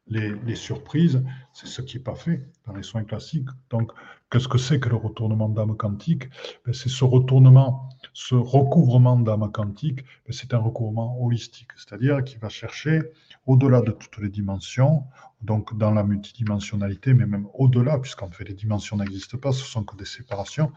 les, 0.08 0.54
surprises, 0.54 1.22
c'est 1.52 1.66
ce 1.66 1.82
qui 1.82 1.96
n'est 1.96 2.02
pas 2.02 2.14
fait 2.14 2.48
dans 2.66 2.74
les 2.74 2.82
soins 2.82 3.04
classiques. 3.04 3.48
Donc, 3.70 3.92
qu'est-ce 4.30 4.48
que 4.48 4.58
c'est 4.58 4.78
que 4.78 4.88
le 4.88 4.96
retournement 4.96 5.48
d'âme 5.48 5.76
quantique? 5.76 6.28
Ben, 6.64 6.72
C'est 6.72 6.88
ce 6.88 7.04
retournement, 7.04 7.88
ce 8.12 8.34
recouvrement 8.34 9.18
d'âme 9.18 9.50
quantique, 9.50 10.04
ben, 10.26 10.32
c'est 10.32 10.54
un 10.54 10.58
recouvrement 10.58 11.20
holistique, 11.22 11.70
c'est-à-dire 11.76 12.22
qui 12.22 12.36
va 12.36 12.48
chercher 12.48 13.02
au-delà 13.46 13.80
de 13.80 13.90
toutes 13.90 14.18
les 14.18 14.28
dimensions, 14.28 15.04
donc 15.42 15.76
dans 15.76 15.90
la 15.90 16.04
multidimensionnalité, 16.04 17.12
mais 17.12 17.26
même 17.26 17.48
au-delà, 17.54 17.98
puisqu'en 17.98 18.30
fait 18.30 18.44
les 18.44 18.54
dimensions 18.54 18.96
n'existent 18.96 19.38
pas, 19.38 19.52
ce 19.52 19.64
sont 19.64 19.84
que 19.84 19.96
des 19.96 20.04
séparations 20.04 20.72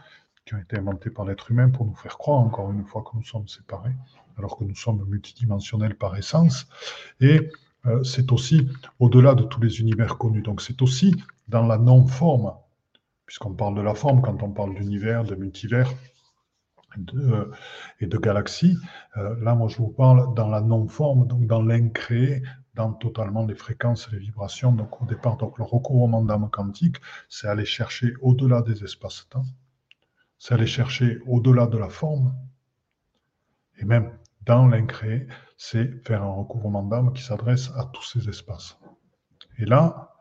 qui 0.45 0.55
ont 0.55 0.59
été 0.59 0.77
inventées 0.77 1.11
par 1.11 1.25
l'être 1.25 1.51
humain 1.51 1.69
pour 1.69 1.85
nous 1.85 1.95
faire 1.95 2.17
croire, 2.17 2.39
encore 2.39 2.71
une 2.71 2.83
fois, 2.83 3.03
que 3.03 3.15
nous 3.15 3.23
sommes 3.23 3.47
séparés 3.47 3.93
alors 4.39 4.57
que 4.57 4.63
nous 4.63 4.75
sommes 4.75 5.05
multidimensionnels 5.05 5.95
par 5.95 6.15
essence. 6.15 6.67
Et 7.19 7.51
c'est 8.03 8.31
aussi 8.31 8.67
au-delà 8.99 9.35
de 9.35 9.43
tous 9.43 9.61
les 9.61 9.79
univers 9.79 10.17
connus. 10.17 10.41
Donc 10.41 10.61
c'est 10.61 10.81
aussi 10.81 11.15
dans 11.47 11.65
la 11.65 11.77
non-forme, 11.77 12.53
puisqu'on 13.25 13.53
parle 13.53 13.75
de 13.75 13.81
la 13.81 13.95
forme 13.95 14.21
quand 14.21 14.43
on 14.43 14.51
parle 14.51 14.75
d'univers, 14.75 15.23
de 15.23 15.35
multivers 15.35 15.91
de, 16.97 17.51
et 17.99 18.07
de 18.07 18.17
galaxies. 18.17 18.77
Euh, 19.17 19.35
là, 19.41 19.55
moi, 19.55 19.67
je 19.67 19.77
vous 19.77 19.89
parle 19.89 20.33
dans 20.33 20.47
la 20.47 20.61
non-forme, 20.61 21.27
donc 21.27 21.45
dans 21.47 21.61
l'incréé, 21.61 22.41
dans 22.75 22.93
totalement 22.93 23.45
les 23.45 23.55
fréquences 23.55 24.09
les 24.11 24.19
vibrations. 24.19 24.71
Donc 24.71 25.01
au 25.01 25.05
départ, 25.05 25.37
donc, 25.37 25.57
le 25.57 25.63
recouvrement 25.63 26.23
d'âme 26.23 26.49
quantique, 26.49 26.97
c'est 27.27 27.47
aller 27.47 27.65
chercher 27.65 28.13
au-delà 28.21 28.61
des 28.61 28.83
espaces-temps, 28.83 29.45
c'est 30.37 30.53
aller 30.53 30.67
chercher 30.67 31.19
au-delà 31.27 31.67
de 31.67 31.77
la 31.77 31.89
forme, 31.89 32.33
et 33.77 33.85
même 33.85 34.11
dans 34.49 34.71
c'est 35.57 36.07
faire 36.07 36.23
un 36.23 36.33
recouvrement 36.33 36.81
d'âme 36.81 37.13
qui 37.13 37.21
s'adresse 37.21 37.69
à 37.77 37.85
tous 37.93 38.03
ces 38.03 38.29
espaces. 38.29 38.79
Et 39.59 39.65
là, 39.65 40.15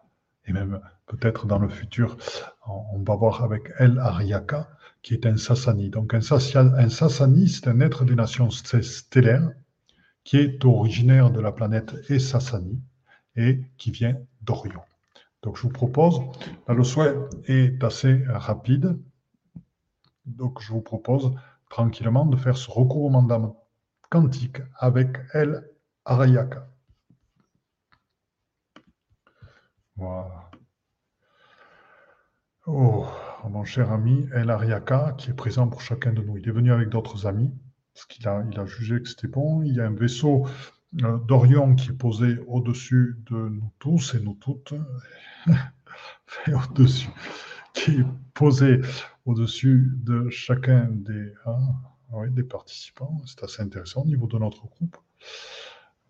et 0.46 0.52
même 0.52 0.80
peut-être 1.06 1.46
dans 1.46 1.58
le 1.58 1.70
futur, 1.70 2.18
on 2.66 3.02
va 3.02 3.16
voir 3.16 3.42
avec 3.42 3.72
El 3.78 3.98
Ariaka, 3.98 4.68
qui 5.00 5.14
est 5.14 5.24
un 5.24 5.38
Sassani. 5.38 5.88
Donc 5.88 6.12
un, 6.12 6.20
Sassani, 6.20 7.48
c'est 7.48 7.68
un 7.68 7.80
être 7.80 8.04
des 8.04 8.14
nations 8.14 8.50
stellaires 8.50 9.48
qui 10.24 10.36
est 10.36 10.62
originaire 10.62 11.30
de 11.30 11.40
la 11.40 11.52
planète 11.52 11.94
Sassani 12.18 12.82
et 13.34 13.62
qui 13.78 13.90
vient 13.92 14.16
d'Orion. 14.42 14.82
Donc 15.42 15.56
je 15.56 15.62
vous 15.62 15.70
propose, 15.70 16.20
le 16.68 16.84
souhait 16.84 17.14
est 17.46 17.82
assez 17.82 18.24
rapide, 18.28 18.98
donc 20.26 20.60
je 20.60 20.70
vous 20.70 20.82
propose 20.82 21.32
tranquillement 21.70 22.26
de 22.26 22.36
faire 22.36 22.58
ce 22.58 22.70
recouvrement 22.70 23.22
d'âme 23.22 23.52
quantique 24.10 24.58
avec 24.78 25.18
El 25.32 25.68
Arayaka. 26.04 26.68
Voilà. 29.96 30.50
Oh, 32.66 33.06
mon 33.48 33.64
cher 33.64 33.90
ami 33.90 34.28
El 34.32 34.50
Ariaka, 34.50 35.14
qui 35.18 35.30
est 35.30 35.34
présent 35.34 35.68
pour 35.68 35.80
chacun 35.80 36.12
de 36.12 36.22
nous. 36.22 36.36
Il 36.36 36.48
est 36.48 36.52
venu 36.52 36.72
avec 36.72 36.88
d'autres 36.88 37.26
amis, 37.26 37.50
parce 37.94 38.06
qu'il 38.06 38.28
a, 38.28 38.44
il 38.50 38.58
a 38.58 38.66
jugé 38.66 39.00
que 39.00 39.08
c'était 39.08 39.28
bon. 39.28 39.62
Il 39.62 39.74
y 39.74 39.80
a 39.80 39.86
un 39.86 39.94
vaisseau 39.94 40.46
euh, 41.02 41.18
d'Orion 41.18 41.74
qui 41.74 41.90
est 41.90 41.96
posé 41.96 42.38
au-dessus 42.46 43.16
de 43.30 43.36
nous 43.36 43.72
tous 43.78 44.14
et 44.14 44.20
nous 44.20 44.34
toutes, 44.34 44.74
au-dessus, 46.46 47.10
qui 47.74 48.00
est 48.00 48.06
posé 48.34 48.80
au-dessus 49.24 49.92
de 49.96 50.28
chacun 50.30 50.88
des, 50.90 51.32
hein, 51.46 51.58
des 52.30 52.42
participants. 52.42 53.20
C'est 53.26 53.42
assez 53.44 53.62
intéressant 53.62 54.02
au 54.02 54.06
niveau 54.06 54.26
de 54.26 54.38
notre 54.38 54.66
groupe. 54.66 54.96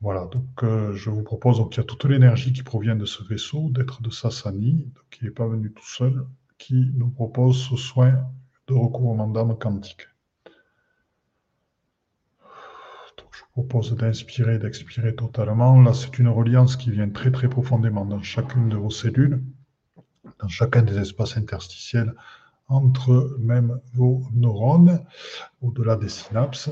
Voilà, 0.01 0.27
donc 0.27 0.63
euh, 0.63 0.93
je 0.93 1.11
vous 1.11 1.25
propose, 1.25 1.59
donc 1.59 1.75
il 1.75 1.79
y 1.79 1.81
a 1.81 1.85
toute 1.85 2.05
l'énergie 2.05 2.53
qui 2.53 2.63
provient 2.63 2.95
de 2.95 3.05
ce 3.05 3.25
vaisseau, 3.25 3.69
d'être 3.71 4.01
de 4.01 4.11
Sassani, 4.11 4.93
qui 5.11 5.25
n'est 5.25 5.33
pas 5.33 5.49
venu 5.49 5.73
tout 5.73 5.89
seul, 5.89 6.25
qui 6.57 6.93
nous 6.95 7.11
propose 7.11 7.69
ce 7.69 7.77
soin 7.77 8.31
de 8.69 8.75
recouvrement 8.75 9.27
d'âme 9.27 9.59
quantique. 9.59 10.07
Donc 13.17 13.29
je 13.33 13.41
vous 13.41 13.65
propose 13.65 13.97
d'inspirer, 13.97 14.61
d'expirer 14.61 15.17
totalement. 15.17 15.81
Là, 15.83 15.93
c'est 15.95 16.17
une 16.21 16.29
reliance 16.29 16.77
qui 16.77 16.93
vient 16.93 17.11
très 17.11 17.33
très 17.33 17.49
profondément 17.49 18.05
dans 18.05 18.23
chacune 18.23 18.69
de 18.69 18.77
vos 18.77 18.91
cellules, 18.91 19.43
dans 20.39 20.49
chacun 20.49 20.83
des 20.83 20.97
espaces 20.99 21.37
interstitiels 21.37 22.15
entre 22.69 23.37
même 23.41 23.81
vos 23.95 24.23
neurones, 24.33 25.03
au-delà 25.63 25.97
des 25.97 26.09
synapses, 26.11 26.71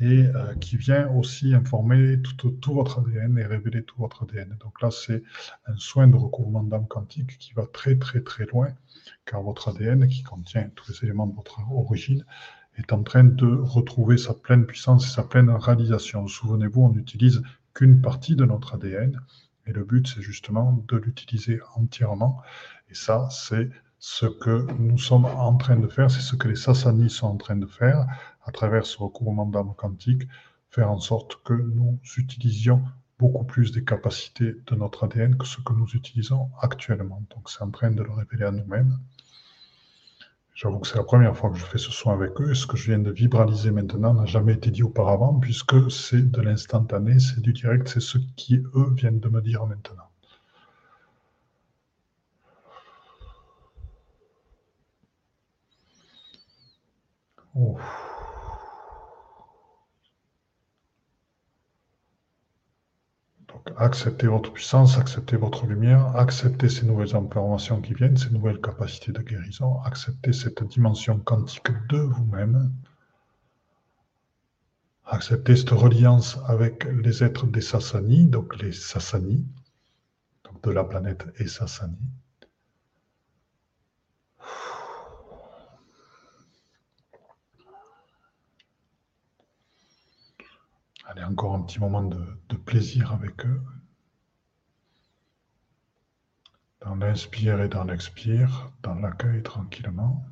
et 0.00 0.24
euh, 0.24 0.54
qui 0.54 0.76
vient 0.76 1.08
aussi 1.10 1.54
informer 1.54 2.20
tout, 2.22 2.50
tout, 2.50 2.74
votre 2.74 3.00
ADN 3.00 3.38
et 3.38 3.44
révéler 3.44 3.82
tout 3.82 3.96
votre 3.98 4.24
ADN. 4.24 4.56
Donc 4.60 4.80
là, 4.80 4.90
c'est 4.90 5.22
un 5.66 5.76
soin 5.76 6.08
de 6.08 6.16
recouvrement 6.16 6.62
d'âme 6.62 6.88
quantique 6.88 7.38
qui 7.38 7.52
va 7.52 7.66
très 7.66 7.96
très 7.96 8.22
très 8.22 8.46
loin, 8.46 8.68
car 9.26 9.42
votre 9.42 9.68
ADN, 9.68 10.08
qui 10.08 10.22
contient 10.22 10.70
tous 10.74 10.90
les 10.90 11.04
éléments 11.04 11.26
de 11.26 11.34
votre 11.34 11.60
origine, 11.70 12.24
est 12.76 12.92
en 12.92 13.02
train 13.02 13.24
de 13.24 13.46
retrouver 13.46 14.16
sa 14.16 14.34
pleine 14.34 14.66
puissance 14.66 15.06
et 15.06 15.10
sa 15.10 15.22
pleine 15.22 15.50
réalisation. 15.50 16.26
Souvenez-vous, 16.26 16.82
on 16.82 16.90
n'utilise 16.90 17.42
qu'une 17.74 18.00
partie 18.00 18.34
de 18.34 18.44
notre 18.44 18.74
ADN, 18.74 19.20
et 19.66 19.72
le 19.72 19.84
but, 19.84 20.06
c'est 20.08 20.22
justement 20.22 20.84
de 20.88 20.96
l'utiliser 20.96 21.60
entièrement. 21.74 22.42
Et 22.90 22.94
ça, 22.94 23.28
c'est 23.30 23.70
ce 24.06 24.26
que 24.26 24.70
nous 24.78 24.98
sommes 24.98 25.24
en 25.24 25.56
train 25.56 25.76
de 25.76 25.88
faire, 25.88 26.10
c'est 26.10 26.20
ce 26.20 26.36
que 26.36 26.46
les 26.46 26.56
Sassanis 26.56 27.08
sont 27.08 27.26
en 27.26 27.38
train 27.38 27.56
de 27.56 27.66
faire 27.66 28.06
à 28.44 28.52
travers 28.52 28.84
ce 28.84 28.98
recouvrement 28.98 29.46
d'âme 29.46 29.72
quantique, 29.78 30.24
faire 30.68 30.90
en 30.90 31.00
sorte 31.00 31.42
que 31.42 31.54
nous 31.54 31.98
utilisions 32.18 32.84
beaucoup 33.18 33.44
plus 33.44 33.72
des 33.72 33.82
capacités 33.82 34.56
de 34.66 34.74
notre 34.74 35.04
ADN 35.04 35.38
que 35.38 35.46
ce 35.46 35.62
que 35.62 35.72
nous 35.72 35.88
utilisons 35.94 36.50
actuellement. 36.60 37.22
Donc 37.34 37.48
c'est 37.48 37.62
en 37.62 37.70
train 37.70 37.92
de 37.92 38.02
le 38.02 38.12
révéler 38.12 38.44
à 38.44 38.50
nous-mêmes. 38.50 38.98
J'avoue 40.54 40.80
que 40.80 40.86
c'est 40.86 40.98
la 40.98 41.04
première 41.04 41.34
fois 41.34 41.48
que 41.48 41.56
je 41.56 41.64
fais 41.64 41.78
ce 41.78 41.90
soin 41.90 42.12
avec 42.12 42.38
eux. 42.42 42.54
Ce 42.54 42.66
que 42.66 42.76
je 42.76 42.90
viens 42.90 42.98
de 42.98 43.10
vibraliser 43.10 43.70
maintenant 43.70 44.12
n'a 44.12 44.26
jamais 44.26 44.52
été 44.52 44.70
dit 44.70 44.82
auparavant, 44.82 45.40
puisque 45.40 45.90
c'est 45.90 46.30
de 46.30 46.42
l'instantané, 46.42 47.18
c'est 47.20 47.40
du 47.40 47.54
direct, 47.54 47.88
c'est 47.88 48.00
ce 48.00 48.18
qui, 48.36 48.56
eux, 48.74 48.92
viennent 48.92 49.20
de 49.20 49.30
me 49.30 49.40
dire 49.40 49.64
maintenant. 49.64 50.10
Donc, 57.54 57.78
acceptez 63.76 64.26
votre 64.26 64.52
puissance, 64.52 64.98
acceptez 64.98 65.36
votre 65.36 65.66
lumière, 65.66 66.16
acceptez 66.16 66.68
ces 66.68 66.84
nouvelles 66.84 67.14
informations 67.14 67.80
qui 67.80 67.94
viennent, 67.94 68.16
ces 68.16 68.30
nouvelles 68.30 68.60
capacités 68.60 69.12
de 69.12 69.22
guérison, 69.22 69.80
acceptez 69.82 70.32
cette 70.32 70.64
dimension 70.64 71.18
quantique 71.20 71.70
de 71.88 71.98
vous-même, 71.98 72.72
acceptez 75.04 75.54
cette 75.54 75.70
reliance 75.70 76.38
avec 76.46 76.84
les 76.84 77.22
êtres 77.22 77.46
des 77.46 77.60
Sassani, 77.60 78.26
donc 78.26 78.60
les 78.60 78.72
Sassani, 78.72 79.46
donc 80.44 80.60
de 80.64 80.70
la 80.70 80.82
planète 80.82 81.26
et 81.38 81.46
Sassani. 81.46 81.98
Allez, 91.14 91.24
encore 91.24 91.54
un 91.54 91.62
petit 91.62 91.78
moment 91.78 92.02
de, 92.02 92.56
plaisir 92.64 93.12
avec 93.12 93.46
eux. 93.46 93.62
Dans 96.80 96.96
l'inspire 96.96 97.60
et 97.60 97.68
dans 97.68 97.84
l'expire, 97.84 98.72
dans 98.82 98.96
l'accueil 98.96 99.40
tranquillement. 99.44 100.26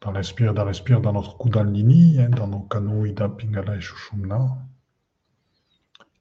Dans 0.00 0.12
l'inspire, 0.12 0.54
dans 0.54 0.64
l'expire, 0.64 1.00
dans 1.00 1.12
notre 1.12 1.36
Kundalini, 1.38 2.20
hein, 2.20 2.28
dans 2.28 2.46
nos 2.46 2.60
canaux 2.60 3.04
Ida, 3.04 3.28
Pingala 3.28 3.74
et 3.74 3.80
Shushumna, 3.80 4.56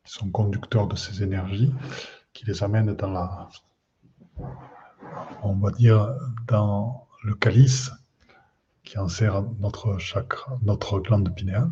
qui 0.04 0.12
sont 0.12 0.32
conducteurs 0.32 0.88
de 0.88 0.96
ces 0.96 1.22
énergies, 1.22 1.72
qui 2.34 2.46
les 2.48 2.64
amènent 2.64 2.96
dans 2.96 3.12
la, 3.12 3.50
on 5.44 5.54
va 5.58 5.70
dire, 5.72 6.12
dans 6.48 7.08
le 7.24 7.36
calice 7.36 7.92
qui 8.84 8.98
enserre 8.98 9.44
notre 9.60 10.00
chakra, 10.00 10.58
notre 10.64 11.00
glande 11.00 11.36
pinéale. 11.36 11.70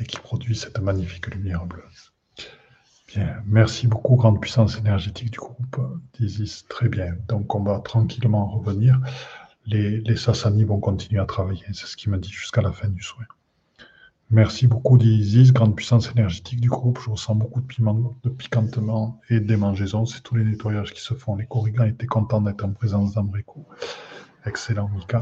Et 0.00 0.04
qui 0.04 0.18
produit 0.18 0.56
cette 0.56 0.78
magnifique 0.78 1.34
lumière 1.34 1.66
bleue. 1.66 1.84
Bien, 3.08 3.42
merci 3.46 3.86
beaucoup, 3.86 4.16
grande 4.16 4.40
puissance 4.40 4.76
énergétique 4.78 5.30
du 5.30 5.38
groupe 5.38 5.76
d'Isis. 6.14 6.64
Très 6.68 6.88
bien. 6.88 7.14
Donc, 7.28 7.54
on 7.54 7.62
va 7.62 7.78
tranquillement 7.78 8.46
revenir. 8.46 8.98
Les, 9.66 10.16
Sassani 10.16 10.64
vont 10.64 10.80
continuer 10.80 11.20
à 11.20 11.26
travailler. 11.26 11.64
C'est 11.72 11.86
ce 11.86 11.96
qu'il 11.96 12.10
m'a 12.10 12.18
dit 12.18 12.30
jusqu'à 12.30 12.60
la 12.60 12.72
fin 12.72 12.88
du 12.88 13.02
souhait. 13.02 13.26
Merci 14.30 14.66
beaucoup 14.66 14.98
d'Isis, 14.98 15.52
grande 15.52 15.76
puissance 15.76 16.10
énergétique 16.10 16.60
du 16.60 16.68
groupe. 16.68 16.98
Je 17.00 17.10
ressens 17.10 17.36
beaucoup 17.36 17.60
de, 17.60 17.66
de 18.24 18.30
piquantement 18.30 19.20
et 19.30 19.38
démangeaisons. 19.38 20.06
C'est 20.06 20.22
tous 20.22 20.34
les 20.34 20.44
nettoyages 20.44 20.92
qui 20.92 21.00
se 21.00 21.14
font. 21.14 21.36
Les 21.36 21.46
corrigans 21.46 21.84
étaient 21.84 22.06
contents 22.06 22.40
d'être 22.40 22.64
en 22.64 22.72
présence 22.72 23.14
d'Ambrico. 23.14 23.64
Excellent, 24.44 24.88
Mika. 24.88 25.20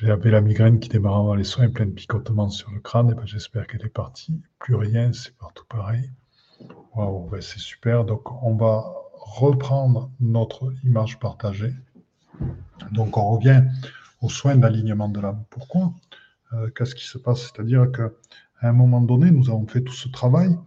J'avais 0.00 0.30
la 0.30 0.40
migraine 0.40 0.80
qui 0.80 0.88
démarre 0.88 1.18
avant 1.18 1.34
les 1.34 1.44
soins, 1.44 1.68
plein 1.68 1.84
de 1.84 1.90
picotements 1.90 2.48
sur 2.48 2.70
le 2.70 2.80
crâne. 2.80 3.10
Et 3.10 3.14
ben, 3.14 3.26
j'espère 3.26 3.66
qu'elle 3.66 3.84
est 3.84 3.90
partie. 3.90 4.40
Plus 4.58 4.74
rien, 4.74 5.12
c'est 5.12 5.36
partout 5.36 5.66
pareil. 5.68 6.10
Waouh, 6.94 7.28
ben, 7.28 7.42
c'est 7.42 7.58
super. 7.58 8.06
Donc, 8.06 8.32
on 8.42 8.56
va 8.56 8.90
reprendre 9.12 10.10
notre 10.18 10.72
image 10.82 11.18
partagée. 11.18 11.74
Donc, 12.92 13.18
on 13.18 13.36
revient 13.36 13.64
aux 14.22 14.30
soins 14.30 14.56
d'alignement 14.56 15.10
de 15.10 15.20
l'âme. 15.20 15.44
Pourquoi? 15.50 15.92
Euh, 16.54 16.70
Qu'est-ce 16.74 16.94
qui 16.94 17.04
se 17.04 17.18
passe? 17.18 17.42
C'est-à-dire 17.42 17.92
qu'à 17.92 18.08
un 18.62 18.72
moment 18.72 19.02
donné, 19.02 19.30
nous 19.30 19.50
avons 19.50 19.66
fait 19.66 19.82
tout 19.82 19.92
ce 19.92 20.08
travail 20.08 20.58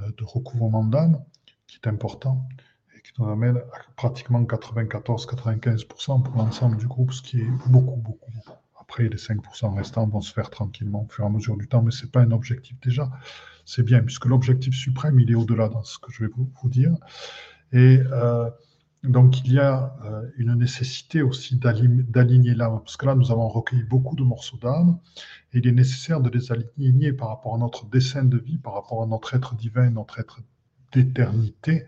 euh, 0.00 0.10
de 0.18 0.24
recouvrement 0.24 0.84
d'âme 0.84 1.24
qui 1.66 1.78
est 1.82 1.88
important 1.88 2.46
et 2.94 3.00
qui 3.00 3.12
nous 3.18 3.26
amène 3.26 3.56
à 3.56 3.78
pratiquement 3.96 4.42
94-95% 4.42 6.22
pour 6.22 6.36
l'ensemble 6.36 6.76
du 6.76 6.86
groupe, 6.86 7.14
ce 7.14 7.22
qui 7.22 7.40
est 7.40 7.50
beaucoup, 7.68 7.96
beaucoup 7.96 8.30
Après, 8.88 9.08
les 9.08 9.16
5% 9.16 9.74
restants 9.74 10.06
vont 10.06 10.20
se 10.20 10.32
faire 10.32 10.48
tranquillement 10.48 11.04
au 11.04 11.12
fur 11.12 11.24
et 11.24 11.26
à 11.26 11.30
mesure 11.30 11.56
du 11.56 11.66
temps, 11.66 11.82
mais 11.82 11.90
ce 11.90 12.04
n'est 12.04 12.10
pas 12.10 12.20
un 12.20 12.30
objectif 12.30 12.78
déjà. 12.80 13.10
C'est 13.64 13.82
bien, 13.82 14.00
puisque 14.00 14.26
l'objectif 14.26 14.74
suprême, 14.74 15.18
il 15.18 15.30
est 15.30 15.34
au-delà 15.34 15.68
dans 15.68 15.82
ce 15.82 15.98
que 15.98 16.12
je 16.12 16.24
vais 16.24 16.30
vous, 16.32 16.68
dire. 16.68 16.94
Et 17.72 17.98
euh, 18.12 18.48
donc, 19.02 19.44
il 19.44 19.52
y 19.52 19.58
a 19.58 19.96
euh, 20.04 20.30
une 20.36 20.54
nécessité 20.54 21.20
aussi 21.20 21.56
d'aligner 21.56 22.54
l'âme, 22.54 22.78
parce 22.78 22.96
que 22.96 23.06
là, 23.06 23.16
nous 23.16 23.32
avons 23.32 23.48
recueilli 23.48 23.82
beaucoup 23.82 24.14
de 24.14 24.22
morceaux 24.22 24.56
d'âme, 24.56 25.00
et 25.52 25.58
il 25.58 25.66
est 25.66 25.72
nécessaire 25.72 26.20
de 26.20 26.30
les 26.30 26.52
aligner 26.52 27.12
par 27.12 27.28
rapport 27.28 27.56
à 27.56 27.58
notre 27.58 27.86
dessin 27.86 28.22
de 28.22 28.38
vie, 28.38 28.58
par 28.58 28.74
rapport 28.74 29.02
à 29.02 29.06
notre 29.06 29.34
être 29.34 29.56
divin, 29.56 29.90
notre 29.90 30.20
être 30.20 30.40
d'éternité. 30.92 31.86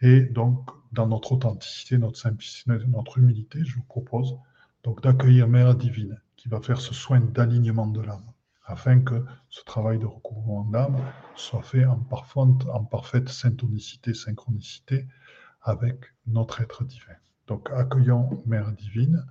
Et 0.00 0.22
donc, 0.22 0.70
dans 0.92 1.06
notre 1.06 1.32
authenticité, 1.32 1.98
notre 1.98 2.18
simplicité, 2.18 2.72
notre 2.88 3.18
humilité, 3.18 3.62
je 3.64 3.76
vous 3.76 3.82
propose 3.82 4.36
donc 4.82 5.02
d'accueillir 5.02 5.48
Mère 5.48 5.74
divine 5.74 6.20
qui 6.36 6.48
va 6.48 6.60
faire 6.60 6.80
ce 6.80 6.94
soin 6.94 7.20
d'alignement 7.20 7.86
de 7.86 8.00
l'âme, 8.00 8.32
afin 8.64 9.00
que 9.00 9.24
ce 9.50 9.62
travail 9.64 9.98
de 9.98 10.06
recouvrement 10.06 10.64
d'âme 10.64 10.96
soit 11.36 11.62
fait 11.62 11.84
en, 11.84 11.98
parfaite, 11.98 12.66
en 12.72 12.84
parfaite 12.84 13.28
syntonicité, 13.28 14.14
synchronicité 14.14 15.06
avec 15.62 15.96
notre 16.26 16.60
être 16.62 16.84
divin. 16.84 17.16
Donc 17.46 17.68
accueillons 17.70 18.42
Mère 18.46 18.72
divine. 18.72 19.26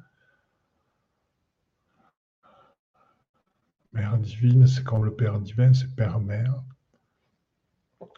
Mère 3.93 4.19
divine, 4.19 4.67
c'est 4.67 4.83
comme 4.83 5.03
le 5.03 5.15
Père 5.15 5.39
divin, 5.39 5.73
c'est 5.73 5.95
Père-Mère. 5.95 6.61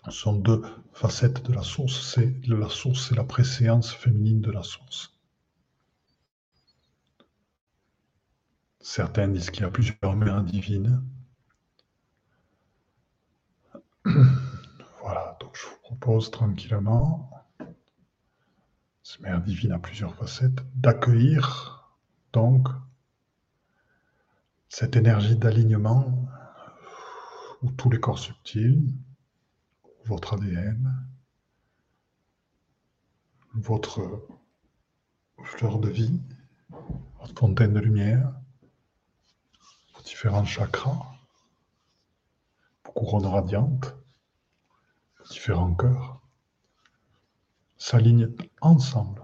Ce 0.05 0.11
sont 0.11 0.33
deux 0.33 0.61
facettes 0.91 1.45
de 1.45 1.53
la 1.53 1.63
source. 1.63 2.13
C'est 2.13 2.45
la 2.47 2.67
source, 2.67 3.07
c'est 3.07 3.15
la 3.15 3.23
préséance 3.23 3.93
féminine 3.93 4.41
de 4.41 4.51
la 4.51 4.63
source. 4.63 5.15
Certains 8.81 9.27
disent 9.27 9.51
qu'il 9.51 9.61
y 9.61 9.65
a 9.65 9.71
plusieurs 9.71 10.15
mères 10.15 10.43
divines. 10.43 11.03
Voilà, 15.01 15.35
donc 15.39 15.57
je 15.57 15.65
vous 15.65 15.79
propose 15.81 16.29
tranquillement, 16.29 17.31
cette 19.01 19.21
mère 19.21 19.41
divine 19.41 19.71
a 19.71 19.79
plusieurs 19.79 20.13
facettes, 20.15 20.61
d'accueillir 20.75 21.89
donc 22.33 22.67
cette 24.69 24.95
énergie 24.95 25.35
d'alignement 25.35 26.29
où 27.63 27.71
tous 27.71 27.89
les 27.89 27.99
corps 27.99 28.19
subtils, 28.19 28.93
votre 30.05 30.35
ADN, 30.35 31.07
votre 33.55 34.27
fleur 35.43 35.79
de 35.79 35.89
vie, 35.89 36.21
votre 37.19 37.39
fontaine 37.39 37.73
de 37.73 37.79
lumière, 37.79 38.40
différents 40.11 40.43
chakras, 40.43 41.05
radiantes, 42.83 43.95
vos 45.17 45.25
différents 45.31 45.73
cœurs, 45.73 46.19
s'alignent 47.77 48.35
ensemble, 48.59 49.23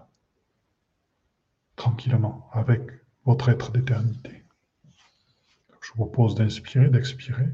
tranquillement, 1.75 2.49
avec 2.53 2.81
votre 3.25 3.49
être 3.49 3.73
d'éternité. 3.73 4.45
Je 5.81 5.89
vous 5.89 6.05
propose 6.05 6.35
d'inspirer, 6.35 6.89
d'expirer. 6.89 7.49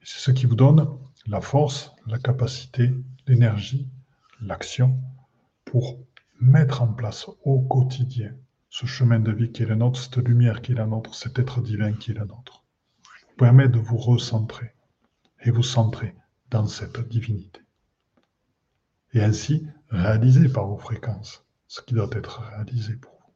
C'est 0.00 0.20
ce 0.20 0.30
qui 0.30 0.46
vous 0.46 0.54
donne 0.54 0.88
la 1.26 1.40
force, 1.40 1.90
la 2.06 2.20
capacité, 2.20 2.94
l'énergie, 3.26 3.88
l'action 4.40 4.96
pour 5.64 5.98
mettre 6.38 6.82
en 6.82 6.92
place 6.92 7.26
au 7.42 7.62
quotidien 7.62 8.32
ce 8.68 8.86
chemin 8.86 9.20
de 9.20 9.32
vie 9.32 9.52
qui 9.52 9.62
est 9.62 9.66
le 9.66 9.74
nôtre, 9.74 10.00
cette 10.00 10.16
lumière 10.16 10.62
qui 10.62 10.72
est 10.72 10.76
la 10.76 10.86
nôtre, 10.86 11.14
cet 11.14 11.38
être 11.38 11.60
divin 11.60 11.92
qui 11.92 12.10
est 12.10 12.14
la 12.14 12.24
nôtre. 12.24 12.64
Vous 13.28 13.36
permet 13.36 13.68
de 13.68 13.78
vous 13.78 13.96
recentrer 13.96 14.72
et 15.42 15.50
vous 15.50 15.62
centrer 15.62 16.14
dans 16.50 16.66
cette 16.66 17.00
divinité. 17.08 17.60
Et 19.12 19.22
ainsi 19.22 19.66
réaliser 19.90 20.48
par 20.48 20.66
vos 20.66 20.78
fréquences 20.78 21.44
ce 21.68 21.80
qui 21.80 21.94
doit 21.94 22.10
être 22.12 22.40
réalisé 22.40 22.96
pour 22.96 23.12
vous, 23.12 23.34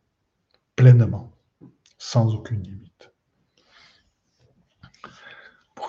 pleinement, 0.76 1.32
sans 1.98 2.34
aucune 2.34 2.62
limite. 2.62 3.09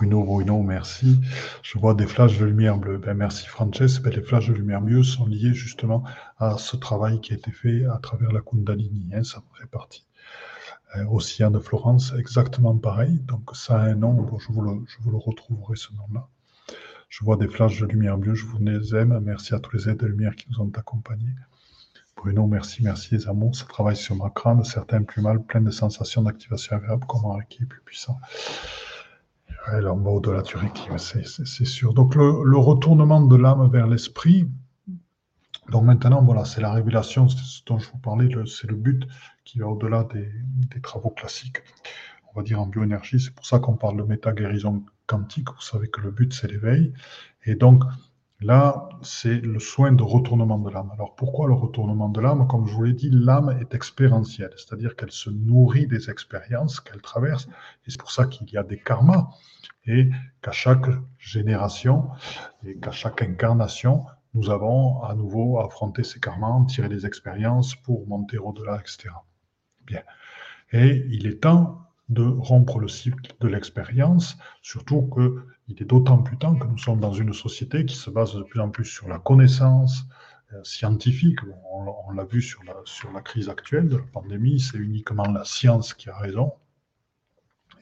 Bruno, 0.02 0.24
Bruno, 0.24 0.64
merci. 0.64 1.22
Je 1.62 1.78
vois 1.78 1.94
des 1.94 2.08
flashs 2.08 2.40
de 2.40 2.46
lumière 2.46 2.76
bleue. 2.76 2.98
Ben, 2.98 3.14
merci 3.14 3.46
Frances. 3.46 4.00
Ben, 4.02 4.12
les 4.12 4.24
flashs 4.24 4.48
de 4.48 4.54
lumière 4.54 4.82
bleue 4.82 5.04
sont 5.04 5.28
liés 5.28 5.54
justement 5.54 6.04
à 6.40 6.58
ce 6.58 6.76
travail 6.76 7.22
qui 7.22 7.34
a 7.34 7.36
été 7.36 7.52
fait 7.52 7.86
à 7.86 8.00
travers 8.00 8.32
la 8.32 8.42
Kundalini. 8.42 9.12
Hein, 9.14 9.24
ça 9.24 9.44
fait 9.54 9.68
partie. 9.68 10.08
Euh, 10.96 11.06
Océan 11.12 11.52
de 11.52 11.60
Florence, 11.60 12.14
exactement 12.18 12.76
pareil. 12.76 13.20
Donc 13.28 13.56
ça 13.56 13.80
a 13.80 13.84
un 13.84 13.94
nom. 13.94 14.28
je, 14.40 14.52
vous 14.52 14.62
le, 14.64 15.18
retrouverai 15.18 15.76
ce 15.76 15.94
nom-là. 15.94 16.28
Je 17.08 17.24
vois 17.24 17.38
des 17.38 17.48
flashs 17.48 17.80
de 17.80 17.86
lumière 17.86 18.18
bleue. 18.18 18.34
Je 18.34 18.48
vous 18.48 18.58
les 18.58 18.96
aime. 18.96 19.20
Merci 19.24 19.54
à 19.54 19.60
tous 19.60 19.78
les 19.78 19.88
aides 19.88 19.98
de 19.98 20.08
lumière 20.08 20.36
qui 20.36 20.48
nous 20.50 20.62
ont 20.62 20.72
accompagnés. 20.76 21.36
Bruno, 22.16 22.48
merci, 22.48 22.82
merci 22.82 23.14
les 23.14 23.28
amours. 23.28 23.56
Ça 23.56 23.66
travaille 23.66 23.98
sur 23.98 24.16
ma 24.16 24.32
crâne. 24.32 24.64
Certains 24.64 25.04
plus 25.04 25.22
mal, 25.22 25.44
plein 25.44 25.62
de 25.62 25.70
sensations 25.70 26.24
d'activation 26.24 26.78
agréable, 26.78 27.06
comme 27.06 27.24
un 27.26 27.36
reiki 27.36 27.66
plus 27.66 27.82
puissant 27.82 28.18
leur 29.80 29.96
mot 29.96 30.20
de 30.20 30.32
la 30.32 30.44
c'est 30.98 31.66
sûr. 31.66 31.94
Donc 31.94 32.16
le, 32.16 32.58
retournement 32.58 33.22
de 33.22 33.36
l'âme 33.36 33.70
vers 33.70 33.88
l'esprit, 33.88 34.50
donc 35.70 35.84
maintenant, 35.84 36.22
voilà, 36.22 36.44
c'est 36.44 36.62
la 36.62 36.74
révélation, 36.74 37.30
c'est 37.30 37.44
ce 37.44 37.64
dont 37.66 37.80
je 37.80 37.90
vous 37.92 37.98
parlais, 37.98 38.30
c'est 38.46 38.68
le 38.68 38.76
but 38.76 39.08
qui 39.46 39.60
va 39.60 39.68
au-delà 39.68 40.06
des, 40.06 40.82
travaux 40.82 41.12
classiques, 41.12 41.62
on 42.34 42.40
va 42.40 42.44
dire 42.44 42.60
en 42.60 42.68
bioénergie. 42.68 43.20
C'est 43.20 43.34
pour 43.34 43.46
ça 43.46 43.60
qu'on 43.60 43.76
parle 43.76 43.98
de 43.98 44.04
méta-guérison 44.04 44.84
quantique. 45.08 45.50
Vous 45.50 45.62
savez 45.62 45.88
que 45.90 46.02
le 46.02 46.12
but, 46.12 46.34
c'est 46.34 46.52
l'éveil. 46.52 46.94
Et 47.46 47.56
donc, 47.56 47.84
Là, 48.42 48.90
c'est 49.04 49.40
le 49.40 49.60
soin 49.60 49.92
de 49.92 50.02
retournement 50.02 50.58
de 50.58 50.72
l'âme. 50.72 50.90
Alors 50.94 51.16
pourquoi 51.16 51.48
le 51.48 51.54
retournement 51.54 52.10
de 52.10 52.20
l'âme? 52.20 52.48
Comme 52.48 52.66
je 52.66 52.74
vous 52.74 52.84
l'ai 52.84 52.94
dit, 52.94 53.12
l'âme 53.12 53.56
est 53.62 53.76
expérientielle, 53.76 54.52
c'est-à-dire 54.58 54.96
qu'elle 54.96 55.12
se 55.12 55.30
nourrit 55.30 55.86
des 55.86 56.10
expériences 56.10 56.80
qu'elle 56.80 57.02
traverse. 57.02 57.48
Et 57.86 57.92
c'est 57.92 58.00
pour 58.00 58.12
ça 58.12 58.26
qu'il 58.26 58.50
y 58.50 58.58
a 58.58 58.64
des 58.64 58.80
karmas 58.80 59.30
et 59.86 60.10
qu'à 60.42 60.52
chaque 60.52 60.88
génération 61.20 62.10
et 62.66 62.78
qu'à 62.80 62.92
chaque 62.92 63.22
incarnation, 63.22 64.06
nous 64.34 64.50
avons 64.50 65.04
à 65.04 65.14
nouveau 65.14 65.60
affronté 65.60 66.04
ces 66.04 66.20
karmas, 66.20 66.66
tirer 66.66 66.90
des 66.90 67.06
expériences 67.06 67.76
pour 67.76 68.08
monter 68.08 68.40
au-delà, 68.40 68.80
etc. 68.80 69.14
Bien. 69.86 70.02
Et 70.72 71.06
il 71.12 71.28
est 71.28 71.42
temps 71.42 71.82
de 72.10 72.24
rompre 72.24 72.80
le 72.80 72.88
cycle 72.88 73.36
de 73.40 73.48
l'expérience, 73.48 74.38
surtout 74.62 75.10
qu'il 75.74 75.84
est 75.84 75.90
d'autant 75.90 76.18
plus 76.18 76.38
temps 76.38 76.56
que 76.56 76.68
nous 76.68 76.78
sommes 76.78 77.00
dans 77.00 77.14
une 77.14 77.34
société 77.34 77.86
qui 77.86 77.96
se 77.96 78.10
base 78.10 78.36
de 78.36 78.44
plus 78.44 78.60
en 78.60 78.70
plus 78.70 78.86
sur 78.86 79.08
la 79.08 79.20
connaissance 79.20 80.06
euh, 80.54 80.64
scientifique. 80.64 81.40
On, 81.72 82.12
l'a 82.12 82.26
vu 82.26 82.42
sur 82.42 82.64
la, 82.64 82.74
sur 82.86 83.12
la 83.12 83.22
crise 83.22 83.50
actuelle 83.50 83.88
de 83.88 83.98
la 83.98 84.04
pandémie, 84.04 84.60
c'est 84.60 84.78
uniquement 84.78 85.24
la 85.24 85.46
science 85.46 85.94
qui 85.94 86.10
a 86.10 86.18
raison. 86.18 86.54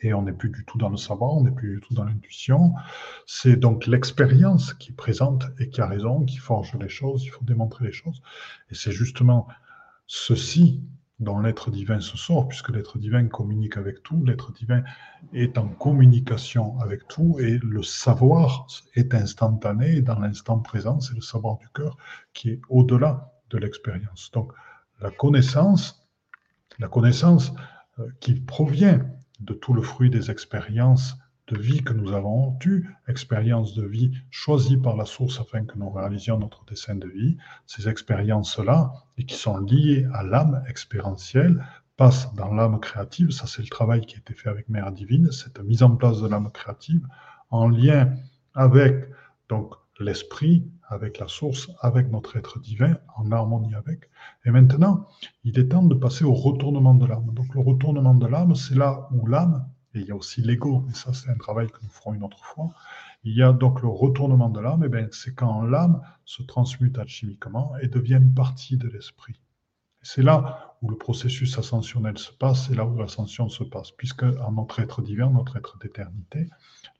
Et 0.01 0.13
on 0.13 0.21
n'est 0.21 0.33
plus 0.33 0.49
du 0.49 0.63
tout 0.65 0.77
dans 0.77 0.89
le 0.89 0.97
savoir, 0.97 1.33
on 1.33 1.43
n'est 1.43 1.51
plus 1.51 1.75
du 1.75 1.81
tout 1.81 1.93
dans 1.93 2.05
l'intuition. 2.05 2.73
C'est 3.25 3.57
donc 3.57 3.85
l'expérience 3.85 4.73
qui 4.75 4.91
présente 4.91 5.45
et 5.59 5.69
qui 5.69 5.81
a 5.81 5.87
raison, 5.87 6.23
qui 6.23 6.37
forge 6.37 6.73
les 6.79 6.89
choses, 6.89 7.25
il 7.25 7.29
faut 7.29 7.43
démontrer 7.43 7.85
les 7.85 7.91
choses. 7.91 8.21
Et 8.69 8.75
c'est 8.75 8.91
justement 8.91 9.47
ceci 10.07 10.81
dont 11.19 11.39
l'être 11.39 11.69
divin 11.69 11.99
se 11.99 12.17
sort, 12.17 12.47
puisque 12.47 12.69
l'être 12.69 12.97
divin 12.97 13.27
communique 13.27 13.77
avec 13.77 14.03
tout, 14.03 14.23
l'être 14.25 14.53
divin 14.53 14.83
est 15.33 15.57
en 15.57 15.67
communication 15.67 16.79
avec 16.79 17.07
tout, 17.07 17.37
et 17.39 17.59
le 17.61 17.83
savoir 17.83 18.67
est 18.95 19.13
instantané, 19.13 20.01
dans 20.01 20.19
l'instant 20.19 20.59
présent, 20.59 20.99
c'est 20.99 21.15
le 21.15 21.21
savoir 21.21 21.57
du 21.57 21.67
cœur 21.69 21.97
qui 22.33 22.51
est 22.51 22.61
au-delà 22.69 23.33
de 23.49 23.57
l'expérience. 23.57 24.31
Donc 24.31 24.53
la 25.01 25.11
connaissance, 25.11 26.07
la 26.79 26.87
connaissance 26.87 27.53
euh, 27.99 28.07
qui 28.19 28.39
provient 28.39 29.01
de 29.39 29.53
tout 29.53 29.73
le 29.73 29.81
fruit 29.81 30.09
des 30.09 30.31
expériences 30.31 31.17
de 31.49 31.57
vie 31.57 31.83
que 31.83 31.93
nous 31.93 32.13
avons 32.13 32.57
eu, 32.65 32.87
expériences 33.07 33.73
de 33.73 33.85
vie 33.85 34.11
choisies 34.29 34.77
par 34.77 34.95
la 34.95 35.05
source 35.05 35.39
afin 35.39 35.65
que 35.65 35.77
nous 35.77 35.89
réalisions 35.89 36.37
notre 36.37 36.63
dessin 36.65 36.95
de 36.95 37.07
vie, 37.07 37.37
ces 37.65 37.89
expériences-là, 37.89 38.93
et 39.17 39.25
qui 39.25 39.35
sont 39.35 39.57
liées 39.57 40.07
à 40.13 40.23
l'âme 40.23 40.63
expérientielle, 40.67 41.65
passent 41.97 42.33
dans 42.35 42.53
l'âme 42.53 42.79
créative. 42.79 43.31
Ça, 43.31 43.45
c'est 43.47 43.61
le 43.61 43.67
travail 43.67 44.01
qui 44.05 44.15
a 44.15 44.19
été 44.19 44.33
fait 44.33 44.49
avec 44.49 44.69
Mère 44.69 44.91
Divine, 44.91 45.31
cette 45.31 45.59
mise 45.59 45.83
en 45.83 45.95
place 45.95 46.21
de 46.21 46.27
l'âme 46.27 46.49
créative 46.51 47.05
en 47.49 47.67
lien 47.67 48.13
avec 48.53 49.09
donc 49.49 49.73
l'esprit, 49.99 50.65
avec 50.87 51.19
la 51.19 51.27
source, 51.27 51.69
avec 51.81 52.09
notre 52.09 52.37
être 52.37 52.59
divin, 52.59 52.97
en 53.17 53.31
harmonie 53.31 53.75
avec. 53.75 54.09
Et 54.45 54.51
maintenant, 54.51 55.07
il 55.43 55.59
est 55.59 55.67
temps 55.69 55.83
de 55.83 55.93
passer 55.93 56.23
au 56.23 56.33
retournement 56.33 56.95
de 56.95 57.05
l'âme. 57.05 57.31
Donc 57.33 57.53
le 57.53 57.61
retournement 57.61 58.15
de 58.15 58.27
l'âme, 58.27 58.55
c'est 58.55 58.75
là 58.75 59.07
où 59.11 59.27
l'âme 59.27 59.68
et 59.93 60.01
il 60.01 60.07
y 60.07 60.11
a 60.11 60.15
aussi 60.15 60.41
l'ego, 60.41 60.85
et 60.89 60.93
ça 60.93 61.13
c'est 61.13 61.29
un 61.29 61.37
travail 61.37 61.67
que 61.67 61.79
nous 61.81 61.89
ferons 61.89 62.13
une 62.13 62.23
autre 62.23 62.43
fois. 62.43 62.71
Il 63.23 63.35
y 63.35 63.43
a 63.43 63.51
donc 63.51 63.81
le 63.81 63.87
retournement 63.87 64.49
de 64.49 64.59
l'âme, 64.59 64.83
et 64.83 64.89
bien 64.89 65.07
c'est 65.11 65.33
quand 65.33 65.63
l'âme 65.63 66.01
se 66.25 66.43
transmute 66.43 66.97
alchimiquement 66.97 67.73
et 67.81 67.87
devient 67.87 68.21
partie 68.35 68.77
de 68.77 68.87
l'esprit. 68.87 69.39
C'est 70.01 70.23
là 70.23 70.77
où 70.81 70.89
le 70.89 70.97
processus 70.97 71.57
ascensionnel 71.57 72.17
se 72.17 72.31
passe, 72.31 72.67
c'est 72.67 72.75
là 72.75 72.85
où 72.85 72.97
l'ascension 72.97 73.49
se 73.49 73.63
passe, 73.63 73.91
puisque 73.91 74.23
en 74.23 74.51
notre 74.53 74.79
être 74.79 75.01
divin, 75.01 75.29
notre 75.29 75.57
être 75.57 75.77
d'éternité, 75.79 76.47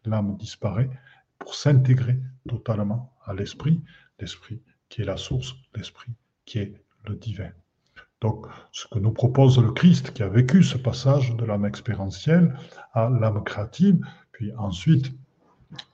l'âme 0.03 0.35
disparaît 0.35 0.89
pour 1.37 1.55
s'intégrer 1.55 2.19
totalement 2.47 3.13
à 3.23 3.33
l'esprit, 3.33 3.81
l'esprit 4.19 4.61
qui 4.89 5.01
est 5.01 5.05
la 5.05 5.17
source, 5.17 5.55
l'esprit 5.75 6.11
qui 6.45 6.59
est 6.59 6.83
le 7.05 7.15
divin. 7.15 7.51
Donc, 8.21 8.47
ce 8.71 8.85
que 8.87 8.99
nous 8.99 9.11
propose 9.11 9.59
le 9.59 9.71
Christ, 9.71 10.11
qui 10.11 10.23
a 10.23 10.27
vécu 10.27 10.61
ce 10.61 10.77
passage 10.77 11.35
de 11.35 11.45
l'âme 11.45 11.65
expérientielle 11.65 12.57
à 12.93 13.09
l'âme 13.09 13.43
créative, 13.43 13.99
puis 14.31 14.51
ensuite, 14.55 15.13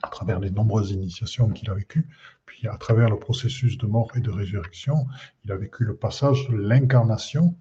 à 0.02 0.08
travers 0.08 0.40
les 0.40 0.50
nombreuses 0.50 0.92
initiations 0.92 1.50
qu'il 1.50 1.70
a 1.70 1.76
vécues, 1.76 2.08
puis 2.46 2.68
à 2.68 2.78
travers 2.78 3.10
le 3.10 3.20
processus 3.20 3.78
de 3.78 3.86
mort 3.86 4.12
et 4.16 4.22
de 4.22 4.32
résurrection, 4.32 5.06
il 5.44 5.52
a 5.52 5.58
vécu 5.58 5.84
le 5.84 5.96
passage 5.96 6.48
de 6.50 6.56
l'incarnation 6.56 7.56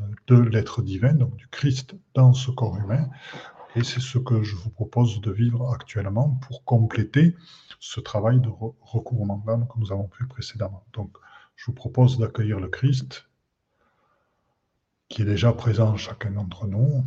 euh, 0.00 0.04
de 0.26 0.36
l'être 0.36 0.80
divin, 0.80 1.12
donc 1.12 1.36
du 1.36 1.48
Christ 1.48 1.94
dans 2.14 2.32
ce 2.32 2.50
corps 2.50 2.78
humain. 2.78 3.10
Et 3.76 3.84
c'est 3.84 4.00
ce 4.00 4.18
que 4.18 4.42
je 4.42 4.56
vous 4.56 4.70
propose 4.70 5.20
de 5.20 5.30
vivre 5.30 5.70
actuellement 5.72 6.38
pour 6.46 6.64
compléter 6.64 7.36
ce 7.78 8.00
travail 8.00 8.40
de 8.40 8.48
recouvrement 8.80 9.42
d'âme 9.46 9.66
que 9.68 9.78
nous 9.78 9.92
avons 9.92 10.08
fait 10.08 10.26
précédemment. 10.26 10.84
Donc, 10.94 11.16
je 11.56 11.66
vous 11.66 11.74
propose 11.74 12.18
d'accueillir 12.18 12.58
le 12.60 12.68
Christ 12.68 13.28
qui 15.08 15.22
est 15.22 15.24
déjà 15.24 15.52
présent 15.52 15.90
en 15.90 15.96
chacun 15.96 16.30
d'entre 16.32 16.66
nous. 16.66 17.04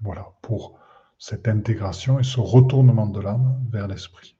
Voilà, 0.00 0.32
pour 0.42 0.78
cette 1.18 1.48
intégration 1.48 2.18
et 2.18 2.24
ce 2.24 2.40
retournement 2.40 3.06
de 3.06 3.20
l'âme 3.20 3.64
vers 3.70 3.88
l'esprit. 3.88 4.36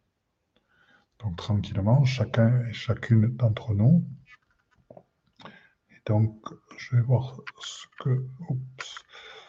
Donc 1.21 1.37
tranquillement, 1.37 2.05
chacun 2.05 2.67
et 2.67 2.73
chacune 2.73 3.35
d'entre 3.37 3.73
nous. 3.73 4.07
Et 5.91 6.03
donc, 6.07 6.37
je 6.77 6.97
vais 6.97 7.03
voir 7.03 7.41
ce 7.61 7.87
que 8.01 8.27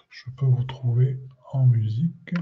je 0.10 0.30
peux 0.38 0.45
vous 0.45 0.64
trouver 0.64 1.19
en 1.52 1.65
musique. 1.65 2.34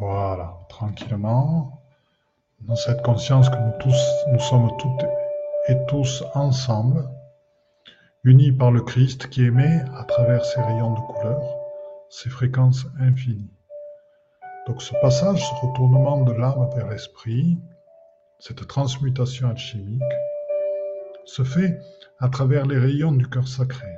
Voilà, 0.00 0.58
tranquillement, 0.70 1.82
dans 2.62 2.74
cette 2.74 3.02
conscience 3.02 3.50
que 3.50 4.30
nous 4.32 4.38
sommes 4.38 4.70
toutes 4.78 5.04
et 5.68 5.76
tous 5.88 6.24
ensemble, 6.32 7.06
unis 8.24 8.50
par 8.50 8.70
le 8.70 8.80
Christ 8.80 9.28
qui 9.28 9.44
émet 9.44 9.82
à 9.94 10.04
travers 10.04 10.42
ses 10.42 10.62
rayons 10.62 10.94
de 10.94 11.00
couleur, 11.00 11.42
ses 12.08 12.30
fréquences 12.30 12.86
infinies. 12.98 13.52
Donc 14.66 14.80
ce 14.80 14.94
passage, 15.02 15.46
ce 15.46 15.66
retournement 15.66 16.22
de 16.22 16.32
l'âme 16.32 16.70
vers 16.74 16.88
l'esprit, 16.88 17.58
cette 18.38 18.66
transmutation 18.66 19.50
alchimique, 19.50 20.02
se 21.26 21.44
fait 21.44 21.78
à 22.20 22.30
travers 22.30 22.64
les 22.64 22.78
rayons 22.78 23.12
du 23.12 23.28
cœur 23.28 23.46
sacré, 23.46 23.92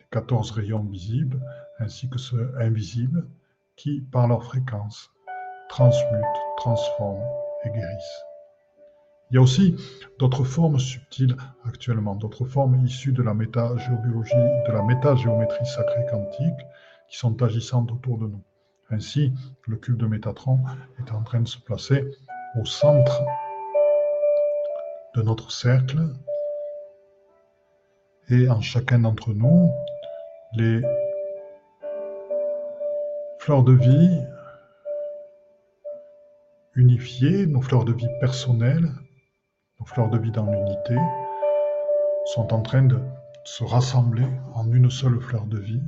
les 0.00 0.06
14 0.10 0.52
rayons 0.52 0.84
visibles 0.84 1.38
ainsi 1.80 2.08
que 2.08 2.16
ceux 2.16 2.50
invisibles 2.58 3.28
qui, 3.76 4.00
par 4.00 4.26
leur 4.26 4.42
fréquence, 4.42 5.10
transmutent, 5.68 6.24
transforment 6.56 7.22
et 7.64 7.70
guérissent. 7.70 8.24
Il 9.30 9.34
y 9.34 9.38
a 9.38 9.42
aussi 9.42 9.76
d'autres 10.18 10.44
formes 10.44 10.78
subtiles 10.78 11.36
actuellement, 11.66 12.14
d'autres 12.14 12.46
formes 12.46 12.82
issues 12.84 13.12
de 13.12 13.22
la 13.22 13.34
métagéobiologie, 13.34 14.34
de 14.34 14.72
la 14.72 14.82
métagéométrie 14.82 15.66
sacrée 15.66 16.06
quantique 16.10 16.66
qui 17.08 17.18
sont 17.18 17.42
agissantes 17.42 17.92
autour 17.92 18.18
de 18.18 18.26
nous. 18.26 18.42
Ainsi, 18.90 19.32
le 19.66 19.76
cube 19.76 19.98
de 19.98 20.06
Métatron 20.06 20.60
est 20.98 21.12
en 21.12 21.22
train 21.22 21.40
de 21.40 21.48
se 21.48 21.58
placer 21.58 22.10
au 22.58 22.64
centre 22.64 23.22
de 25.14 25.22
notre 25.22 25.52
cercle 25.52 25.98
et 28.30 28.48
en 28.48 28.60
chacun 28.62 29.00
d'entre 29.00 29.34
nous, 29.34 29.70
les 30.54 30.80
fleurs 33.38 33.62
de 33.62 33.72
vie 33.72 34.20
unifiées, 36.74 37.46
nos 37.46 37.60
fleurs 37.60 37.84
de 37.84 37.92
vie 37.92 38.08
personnelles, 38.20 38.90
nos 39.80 39.86
fleurs 39.86 40.10
de 40.10 40.18
vie 40.18 40.30
dans 40.30 40.50
l'unité, 40.50 40.96
sont 42.34 42.52
en 42.52 42.62
train 42.62 42.82
de 42.82 42.98
se 43.44 43.64
rassembler 43.64 44.26
en 44.54 44.70
une 44.72 44.90
seule 44.90 45.20
fleur 45.20 45.46
de 45.46 45.58
vie 45.58 45.82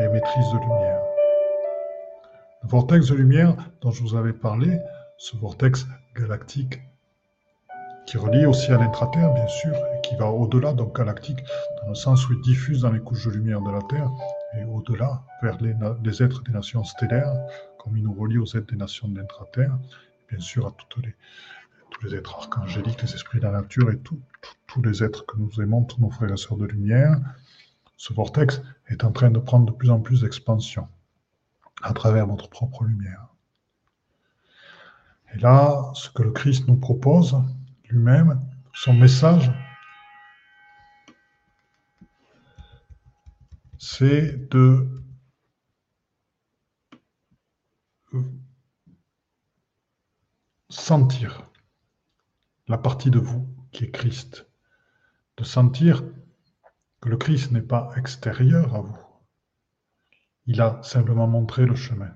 et 0.00 0.08
maîtrise 0.08 0.52
de 0.52 0.58
lumière. 0.58 1.02
Le 2.62 2.68
vortex 2.68 3.08
de 3.08 3.14
lumière 3.14 3.54
dont 3.80 3.90
je 3.90 4.02
vous 4.02 4.16
avais 4.16 4.32
parlé, 4.32 4.78
ce 5.18 5.36
vortex 5.36 5.86
galactique 6.16 6.80
qui 8.06 8.18
relie 8.18 8.46
aussi 8.46 8.70
à 8.72 8.78
l'intraterre, 8.78 9.32
bien 9.32 9.46
sûr, 9.48 9.74
et 9.74 10.00
qui 10.02 10.16
va 10.16 10.26
au-delà, 10.26 10.72
donc 10.72 10.96
galactique, 10.96 11.42
dans 11.82 11.88
le 11.88 11.94
sens 11.94 12.28
où 12.28 12.32
il 12.32 12.40
diffuse 12.42 12.82
dans 12.82 12.90
les 12.90 13.00
couches 13.00 13.26
de 13.26 13.32
lumière 13.32 13.60
de 13.60 13.70
la 13.70 13.82
Terre, 13.82 14.10
et 14.56 14.64
au-delà, 14.64 15.22
vers 15.42 15.58
les, 15.60 16.22
êtres 16.22 16.42
des 16.42 16.52
nations 16.52 16.84
stellaires, 16.84 17.32
comme 17.78 17.96
il 17.96 18.04
nous 18.04 18.14
relie 18.14 18.38
aux 18.38 18.46
êtres 18.46 18.66
des 18.66 18.76
nations 18.76 19.08
de 19.08 19.18
l'intraterre, 19.18 19.76
bien 20.28 20.40
sûr 20.40 20.66
à 20.66 20.74
les, 21.02 21.14
tous 21.90 22.04
les 22.04 22.14
êtres 22.14 22.34
archangéliques, 22.34 23.02
les 23.02 23.14
esprits 23.14 23.38
de 23.38 23.44
la 23.44 23.52
nature, 23.52 23.90
et 23.90 23.98
tous 24.66 24.82
les 24.82 25.02
êtres 25.02 25.24
que 25.26 25.38
nous 25.38 25.60
aimons, 25.60 25.84
tous 25.84 26.00
nos 26.00 26.10
frères 26.10 26.32
et 26.32 26.36
sœurs 26.36 26.58
de 26.58 26.66
lumière. 26.66 27.18
Ce 27.96 28.12
vortex 28.12 28.60
est 28.88 29.04
en 29.04 29.12
train 29.12 29.30
de 29.30 29.38
prendre 29.38 29.66
de 29.66 29.72
plus 29.72 29.90
en 29.90 30.00
plus 30.00 30.22
d'expansion 30.22 30.88
à 31.82 31.92
travers 31.92 32.26
votre 32.26 32.48
propre 32.48 32.84
lumière. 32.84 33.28
Et 35.34 35.38
là, 35.38 35.90
ce 35.94 36.10
que 36.10 36.22
le 36.22 36.30
Christ 36.30 36.68
nous 36.68 36.76
propose, 36.76 37.36
lui-même, 37.94 38.40
son 38.72 38.92
message, 38.92 39.52
c'est 43.78 44.48
de 44.50 44.88
sentir 50.68 51.48
la 52.66 52.78
partie 52.78 53.10
de 53.10 53.20
vous 53.20 53.48
qui 53.70 53.84
est 53.84 53.90
Christ, 53.90 54.46
de 55.36 55.44
sentir 55.44 56.02
que 57.00 57.08
le 57.08 57.16
Christ 57.16 57.52
n'est 57.52 57.62
pas 57.62 57.92
extérieur 57.96 58.74
à 58.74 58.80
vous. 58.80 58.98
Il 60.46 60.60
a 60.60 60.82
simplement 60.82 61.28
montré 61.28 61.64
le 61.64 61.76
chemin 61.76 62.12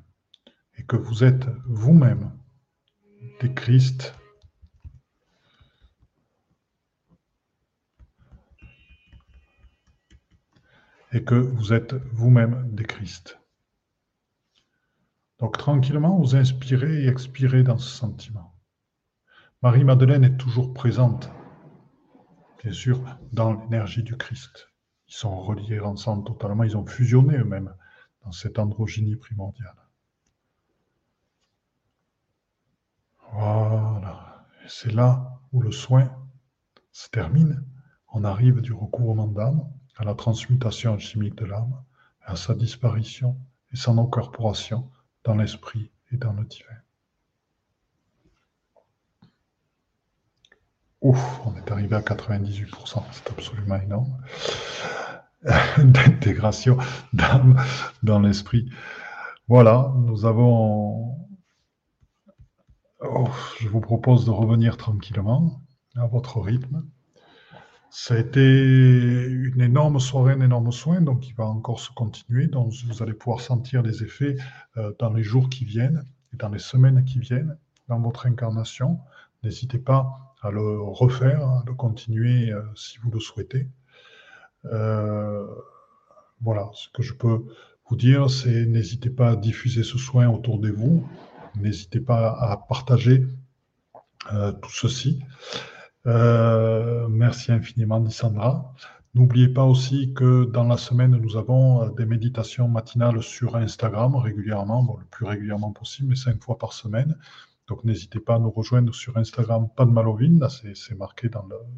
et 0.77 0.85
que 0.85 0.97
vous 0.97 1.23
êtes 1.23 1.47
vous-même 1.67 2.33
des 3.41 3.55
Christ 3.55 4.15
et 11.12 11.24
que 11.24 11.35
vous 11.35 11.72
êtes 11.72 11.94
vous-même 12.12 12.68
des 12.74 12.85
Christ. 12.85 13.39
Donc 15.39 15.56
tranquillement, 15.56 16.18
vous 16.18 16.36
inspirez 16.36 17.05
et 17.05 17.09
expirez 17.09 17.62
dans 17.62 17.78
ce 17.78 17.89
sentiment. 17.89 18.55
Marie-Madeleine 19.62 20.24
est 20.24 20.36
toujours 20.36 20.74
présente, 20.74 21.30
bien 22.62 22.72
sûr, 22.72 23.01
dans 23.32 23.55
l'énergie 23.55 24.02
du 24.02 24.16
Christ. 24.16 24.68
Ils 25.09 25.14
sont 25.14 25.40
reliés 25.40 25.80
ensemble 25.80 26.24
totalement, 26.24 26.64
ils 26.64 26.76
ont 26.76 26.86
fusionné 26.86 27.36
eux-mêmes 27.36 27.74
dans 28.24 28.32
cette 28.32 28.59
androgynie 28.59 29.16
primordiale. 29.16 29.76
Voilà. 33.32 34.47
C'est 34.66 34.93
là 34.93 35.40
où 35.52 35.60
le 35.60 35.70
soin 35.70 36.10
se 36.93 37.09
termine. 37.09 37.64
On 38.12 38.24
arrive 38.24 38.60
du 38.60 38.72
recouvrement 38.72 39.26
d'âme 39.26 39.66
à 39.99 40.05
la 40.05 40.15
transmutation 40.15 40.95
alchimique 40.95 41.35
de 41.35 41.45
l'âme, 41.45 41.83
à 42.25 42.37
sa 42.37 42.55
disparition 42.55 43.37
et 43.73 43.77
son 43.77 43.99
incorporation 43.99 44.89
dans 45.25 45.35
l'esprit 45.35 45.91
et 46.12 46.16
dans 46.16 46.33
le 46.33 46.45
divin. 46.45 46.79
Ouf, 51.01 51.41
on 51.45 51.55
est 51.57 51.70
arrivé 51.70 51.97
à 51.97 52.01
98%, 52.01 53.03
c'est 53.12 53.31
absolument 53.31 53.77
énorme. 53.77 54.16
D'intégration 55.79 56.79
d'âme 57.12 57.61
dans 58.03 58.20
l'esprit. 58.20 58.70
Voilà, 59.47 59.93
nous 59.97 60.27
avons. 60.27 61.16
Oh, 63.01 63.29
je 63.61 63.69
vous 63.69 63.81
propose 63.81 64.27
de 64.27 64.31
revenir 64.31 64.77
tranquillement 64.77 65.62
à 65.95 66.07
votre 66.07 66.41
rythme. 66.41 66.85
Ça 67.90 68.15
a 68.15 68.19
été 68.19 68.40
une 68.40 69.62
énorme 69.62 69.98
soirée, 69.98 70.35
un 70.35 70.43
énorme 70.43 70.73
soin, 70.73 71.01
donc 71.01 71.27
il 71.27 71.35
va 71.35 71.47
encore 71.47 71.81
se 71.81 71.90
continuer. 71.90 72.47
Donc 72.47 72.73
vous 72.86 73.02
allez 73.02 73.15
pouvoir 73.15 73.40
sentir 73.40 73.82
les 73.82 74.02
effets 74.02 74.36
euh, 74.77 74.93
dans 74.98 75.12
les 75.12 75.23
jours 75.23 75.48
qui 75.48 75.65
viennent 75.65 76.05
et 76.35 76.36
dans 76.36 76.51
les 76.51 76.59
semaines 76.59 77.05
qui 77.05 77.19
viennent 77.19 77.56
dans 77.89 77.98
votre 77.98 78.27
incarnation. 78.27 78.98
N'hésitez 79.43 79.78
pas 79.78 80.35
à 80.43 80.51
le 80.51 80.81
refaire, 80.82 81.43
à 81.43 81.65
le 81.66 81.73
continuer 81.73 82.52
euh, 82.52 82.60
si 82.74 82.98
vous 82.98 83.10
le 83.10 83.20
souhaitez. 83.20 83.69
Euh, 84.66 85.47
voilà, 86.43 86.69
ce 86.74 86.89
que 86.90 87.02
je 87.02 87.15
peux 87.15 87.47
vous 87.89 87.97
dire, 87.97 88.28
c'est 88.28 88.66
n'hésitez 88.66 89.10
pas 89.10 89.31
à 89.31 89.36
diffuser 89.36 89.82
ce 89.82 89.97
soin 89.97 90.28
autour 90.28 90.59
de 90.59 90.70
vous, 90.70 91.09
n'hésitez 91.56 92.01
pas 92.01 92.31
à 92.39 92.56
partager 92.69 93.27
tout 94.60 94.70
ceci. 94.70 95.20
Merci 96.05 97.53
infiniment, 97.53 98.01
Dissandra. 98.01 98.75
N'oubliez 99.15 99.49
pas 99.49 99.65
aussi 99.65 100.12
que 100.15 100.45
dans 100.45 100.65
la 100.65 100.77
semaine, 100.77 101.16
nous 101.16 101.37
avons 101.37 101.89
des 101.89 102.05
méditations 102.05 102.69
matinales 102.69 103.23
sur 103.23 103.57
Instagram 103.57 104.15
régulièrement, 104.16 104.99
le 105.01 105.07
plus 105.07 105.25
régulièrement 105.27 105.73
possible, 105.73 106.09
mais 106.11 106.16
cinq 106.16 106.43
fois 106.43 106.59
par 106.59 106.73
semaine. 106.73 107.16
Donc 107.69 107.85
n'hésitez 107.85 108.19
pas 108.19 108.37
à 108.37 108.39
nous 108.39 108.51
rejoindre 108.51 108.95
sur 108.95 109.16
Instagram, 109.19 109.69
pas 109.77 109.85
de 109.85 109.91
Malovine, 109.91 110.41
là 110.41 110.49
c'est 110.49 110.95
marqué 110.95 111.29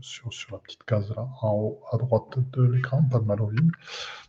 sur, 0.01 0.31
la 0.53 0.59
petite 0.59 0.85
case 0.85 1.13
là, 1.17 1.29
en 1.43 1.53
haut 1.53 1.81
à 1.91 1.97
droite 1.97 2.39
de 2.53 2.63
l'écran, 2.63 3.03
pas 3.03 3.19
de 3.19 3.25
Malovine. 3.25 3.73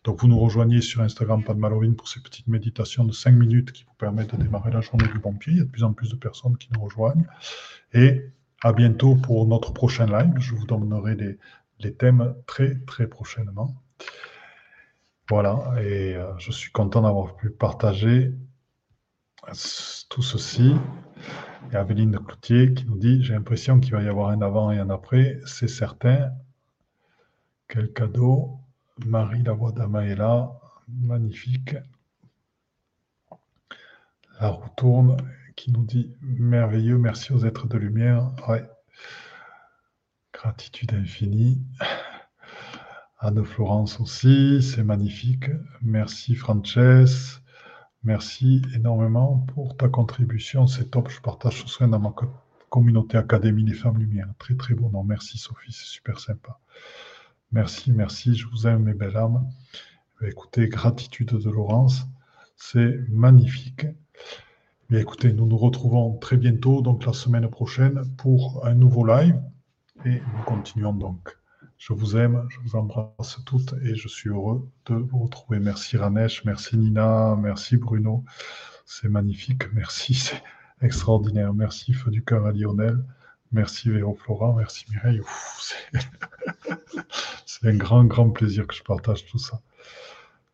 Donc 0.04 0.22
vous 0.22 0.28
nous 0.28 0.40
rejoignez 0.40 0.82
sur 0.82 1.02
Instagram, 1.02 1.44
pas 1.44 1.54
de 1.54 1.60
Malovine, 1.60 1.96
pour 1.96 2.08
ces 2.08 2.20
petites 2.20 2.48
méditations 2.48 3.04
de 3.06 3.12
5 3.12 3.32
minutes 3.32 3.72
qui 3.72 3.84
vous 3.84 3.94
permettent 4.00 4.36
de 4.36 4.42
démarrer 4.42 4.72
la 4.72 4.82
journée 4.82 5.08
du 5.08 5.20
bon 5.20 5.34
pied. 5.34 5.54
Il 5.54 5.60
y 5.60 5.62
a 5.62 5.66
de 5.66 5.70
plus 5.70 5.84
en 5.84 5.94
plus 5.94 6.10
de 6.10 6.16
personnes 6.16 6.58
qui 6.58 6.70
nous 6.74 6.82
rejoignent. 6.82 7.28
Et 7.94 8.32
à 8.62 8.74
bientôt 8.74 9.16
pour 9.16 9.48
notre 9.48 9.74
prochain 9.74 10.06
live. 10.06 10.34
Je 10.38 10.56
vous 10.56 10.66
donnerai 10.66 11.16
les, 11.80 11.94
thèmes 11.94 12.36
très 12.46 12.80
très 12.86 13.08
prochainement. 13.08 13.76
Voilà, 15.30 15.74
et 15.82 16.16
euh, 16.16 16.38
je 16.38 16.52
suis 16.52 16.72
content 16.72 17.02
d'avoir 17.02 17.36
pu 17.36 17.50
partager 17.50 18.34
tout 20.10 20.22
ceci. 20.22 20.76
Et 21.72 21.76
Aveline 21.76 22.18
Cloutier 22.20 22.74
qui 22.74 22.86
nous 22.86 22.98
dit 22.98 23.24
J'ai 23.24 23.34
l'impression 23.34 23.80
qu'il 23.80 23.94
va 23.94 24.04
y 24.04 24.08
avoir 24.08 24.30
un 24.30 24.42
avant 24.42 24.72
et 24.72 24.80
un 24.80 24.90
après, 24.90 25.40
c'est 25.46 25.68
certain. 25.68 26.32
Quel 27.68 27.92
cadeau. 27.94 28.58
Marie 29.06 29.42
la 29.42 29.54
voix 29.54 29.72
d'Amaëla, 29.72 30.52
magnifique. 30.88 31.76
La 34.40 34.50
roue 34.50 34.70
tourne 34.76 35.18
qui 35.62 35.72
nous 35.72 35.86
dit 35.86 36.12
Merveilleux, 36.22 36.98
merci 36.98 37.34
aux 37.34 37.46
êtres 37.46 37.68
de 37.68 37.78
lumière. 37.78 38.32
Ouais. 38.48 38.68
Gratitude 40.34 40.92
infinie. 40.96 41.62
Anne-Florence 43.20 44.00
aussi, 44.00 44.64
c'est 44.64 44.84
magnifique. 44.84 45.52
Merci 45.84 46.34
Frances. 46.34 47.44
Merci 48.04 48.64
énormément 48.74 49.46
pour 49.54 49.78
ta 49.78 49.88
contribution. 49.88 50.66
C'est 50.66 50.90
top. 50.90 51.12
Je 51.12 51.22
partage 51.22 51.62
ce 51.62 51.68
soin 51.68 51.88
dans 51.88 52.00
ma 52.00 52.16
communauté 52.72 53.20
Académie 53.20 53.64
des 53.64 53.76
Femmes 53.76 54.00
Lumière. 54.00 54.34
Très, 54.40 54.56
très 54.56 54.74
bon 54.74 54.90
nom. 54.90 55.04
Merci, 55.04 55.38
Sophie. 55.38 55.74
C'est 55.74 55.86
super 55.86 56.20
sympa. 56.20 56.58
Merci, 57.52 57.92
merci. 57.92 58.34
Je 58.34 58.48
vous 58.48 58.66
aime, 58.66 58.86
mes 58.86 58.96
belles 58.96 59.16
âmes. 59.16 59.48
Écoutez, 60.24 60.68
gratitude 60.70 61.36
de 61.36 61.50
Laurence. 61.52 62.08
C'est 62.56 62.98
magnifique. 63.10 63.86
Écoutez, 64.94 65.32
nous 65.32 65.46
nous 65.46 65.58
retrouvons 65.58 66.18
très 66.18 66.36
bientôt, 66.36 66.82
donc 66.82 67.06
la 67.06 67.14
semaine 67.14 67.50
prochaine, 67.50 68.04
pour 68.18 68.66
un 68.66 68.74
nouveau 68.74 69.06
live. 69.06 69.42
Et 70.04 70.16
nous 70.16 70.44
continuons 70.46 70.92
donc. 70.92 71.38
Je 71.78 71.94
vous 71.94 72.18
aime, 72.18 72.46
je 72.50 72.60
vous 72.60 72.76
embrasse 72.76 73.40
toutes 73.46 73.74
et 73.84 73.96
je 73.96 74.10
suis 74.10 74.30
heureux 74.30 74.70
de 74.88 74.96
vous 74.96 75.20
retrouver. 75.20 75.60
Merci 75.60 75.96
Ranesh, 75.96 76.44
merci 76.44 76.78
Nina, 76.78 77.38
merci 77.38 77.78
Bruno. 77.78 78.26
C'est 78.86 79.08
magnifique, 79.08 79.72
merci, 79.72 80.14
c'est 80.16 80.44
extraordinaire. 80.82 81.54
Merci 81.54 81.94
Feu 81.94 82.12
du 82.12 82.22
cœur 82.22 82.46
à 82.46 82.52
Lionel, 82.52 83.02
merci 83.54 83.90
Véro 83.90 84.14
Flora, 84.14 84.54
merci 84.58 84.86
Mireille. 84.92 85.22
C'est 87.46 87.68
un 87.68 87.76
grand, 87.76 88.04
grand 88.04 88.30
plaisir 88.30 88.68
que 88.68 88.74
je 88.74 88.84
partage 88.84 89.26
tout 89.26 89.38
ça. 89.38 89.62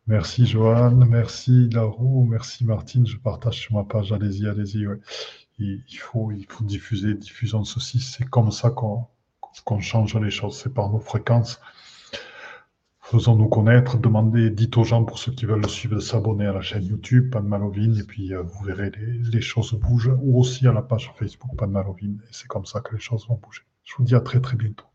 Merci 0.08 0.46
Johan, 0.46 1.04
merci 1.06 1.68
Larou, 1.68 2.24
merci 2.24 2.64
Martine, 2.64 3.06
je 3.06 3.18
partage 3.18 3.58
sur 3.58 3.74
ma 3.74 3.84
page, 3.84 4.10
allez-y, 4.10 4.48
allez-y. 4.48 4.86
Il, 5.58 5.82
faut, 5.98 6.32
il 6.32 6.46
faut 6.48 6.64
diffuser, 6.64 7.12
diffusons 7.12 7.62
ceci, 7.64 8.00
c'est 8.00 8.24
comme 8.24 8.50
ça 8.50 8.70
qu'on 8.70 9.80
change 9.80 10.16
les 10.16 10.30
choses, 10.30 10.58
c'est 10.62 10.72
par 10.72 10.88
nos 10.88 10.98
fréquences. 10.98 11.60
Faisons-nous 13.02 13.48
connaître, 13.48 13.98
demandez, 13.98 14.48
dites 14.48 14.78
aux 14.78 14.84
gens 14.84 15.04
pour 15.04 15.18
ceux 15.18 15.32
qui 15.32 15.44
veulent 15.44 15.60
le 15.60 15.68
suivre 15.68 15.96
de 15.96 16.00
s'abonner 16.00 16.46
à 16.46 16.54
la 16.54 16.62
chaîne 16.62 16.86
YouTube, 16.86 17.30
Pan 17.30 17.42
Malovine, 17.42 17.98
et 17.98 18.04
puis 18.04 18.32
euh, 18.32 18.40
vous 18.40 18.64
verrez, 18.64 18.90
les, 18.90 19.40
choses 19.42 19.74
bougent, 19.74 20.16
ou 20.22 20.40
aussi 20.40 20.66
à 20.66 20.72
la 20.72 20.80
page 20.80 21.12
Facebook 21.18 21.54
Pan 21.54 21.68
Malovine, 21.68 22.18
et 22.24 22.32
c'est 22.32 22.48
comme 22.48 22.64
ça 22.64 22.80
que 22.80 22.94
les 22.94 23.00
choses 23.00 23.28
vont 23.28 23.38
bouger. 23.42 23.62
Je 23.84 23.94
vous 23.98 24.04
dis 24.04 24.14
à 24.14 24.20
très 24.20 24.40
très 24.40 24.56
bientôt. 24.56 24.86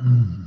Hmm. 0.00 0.46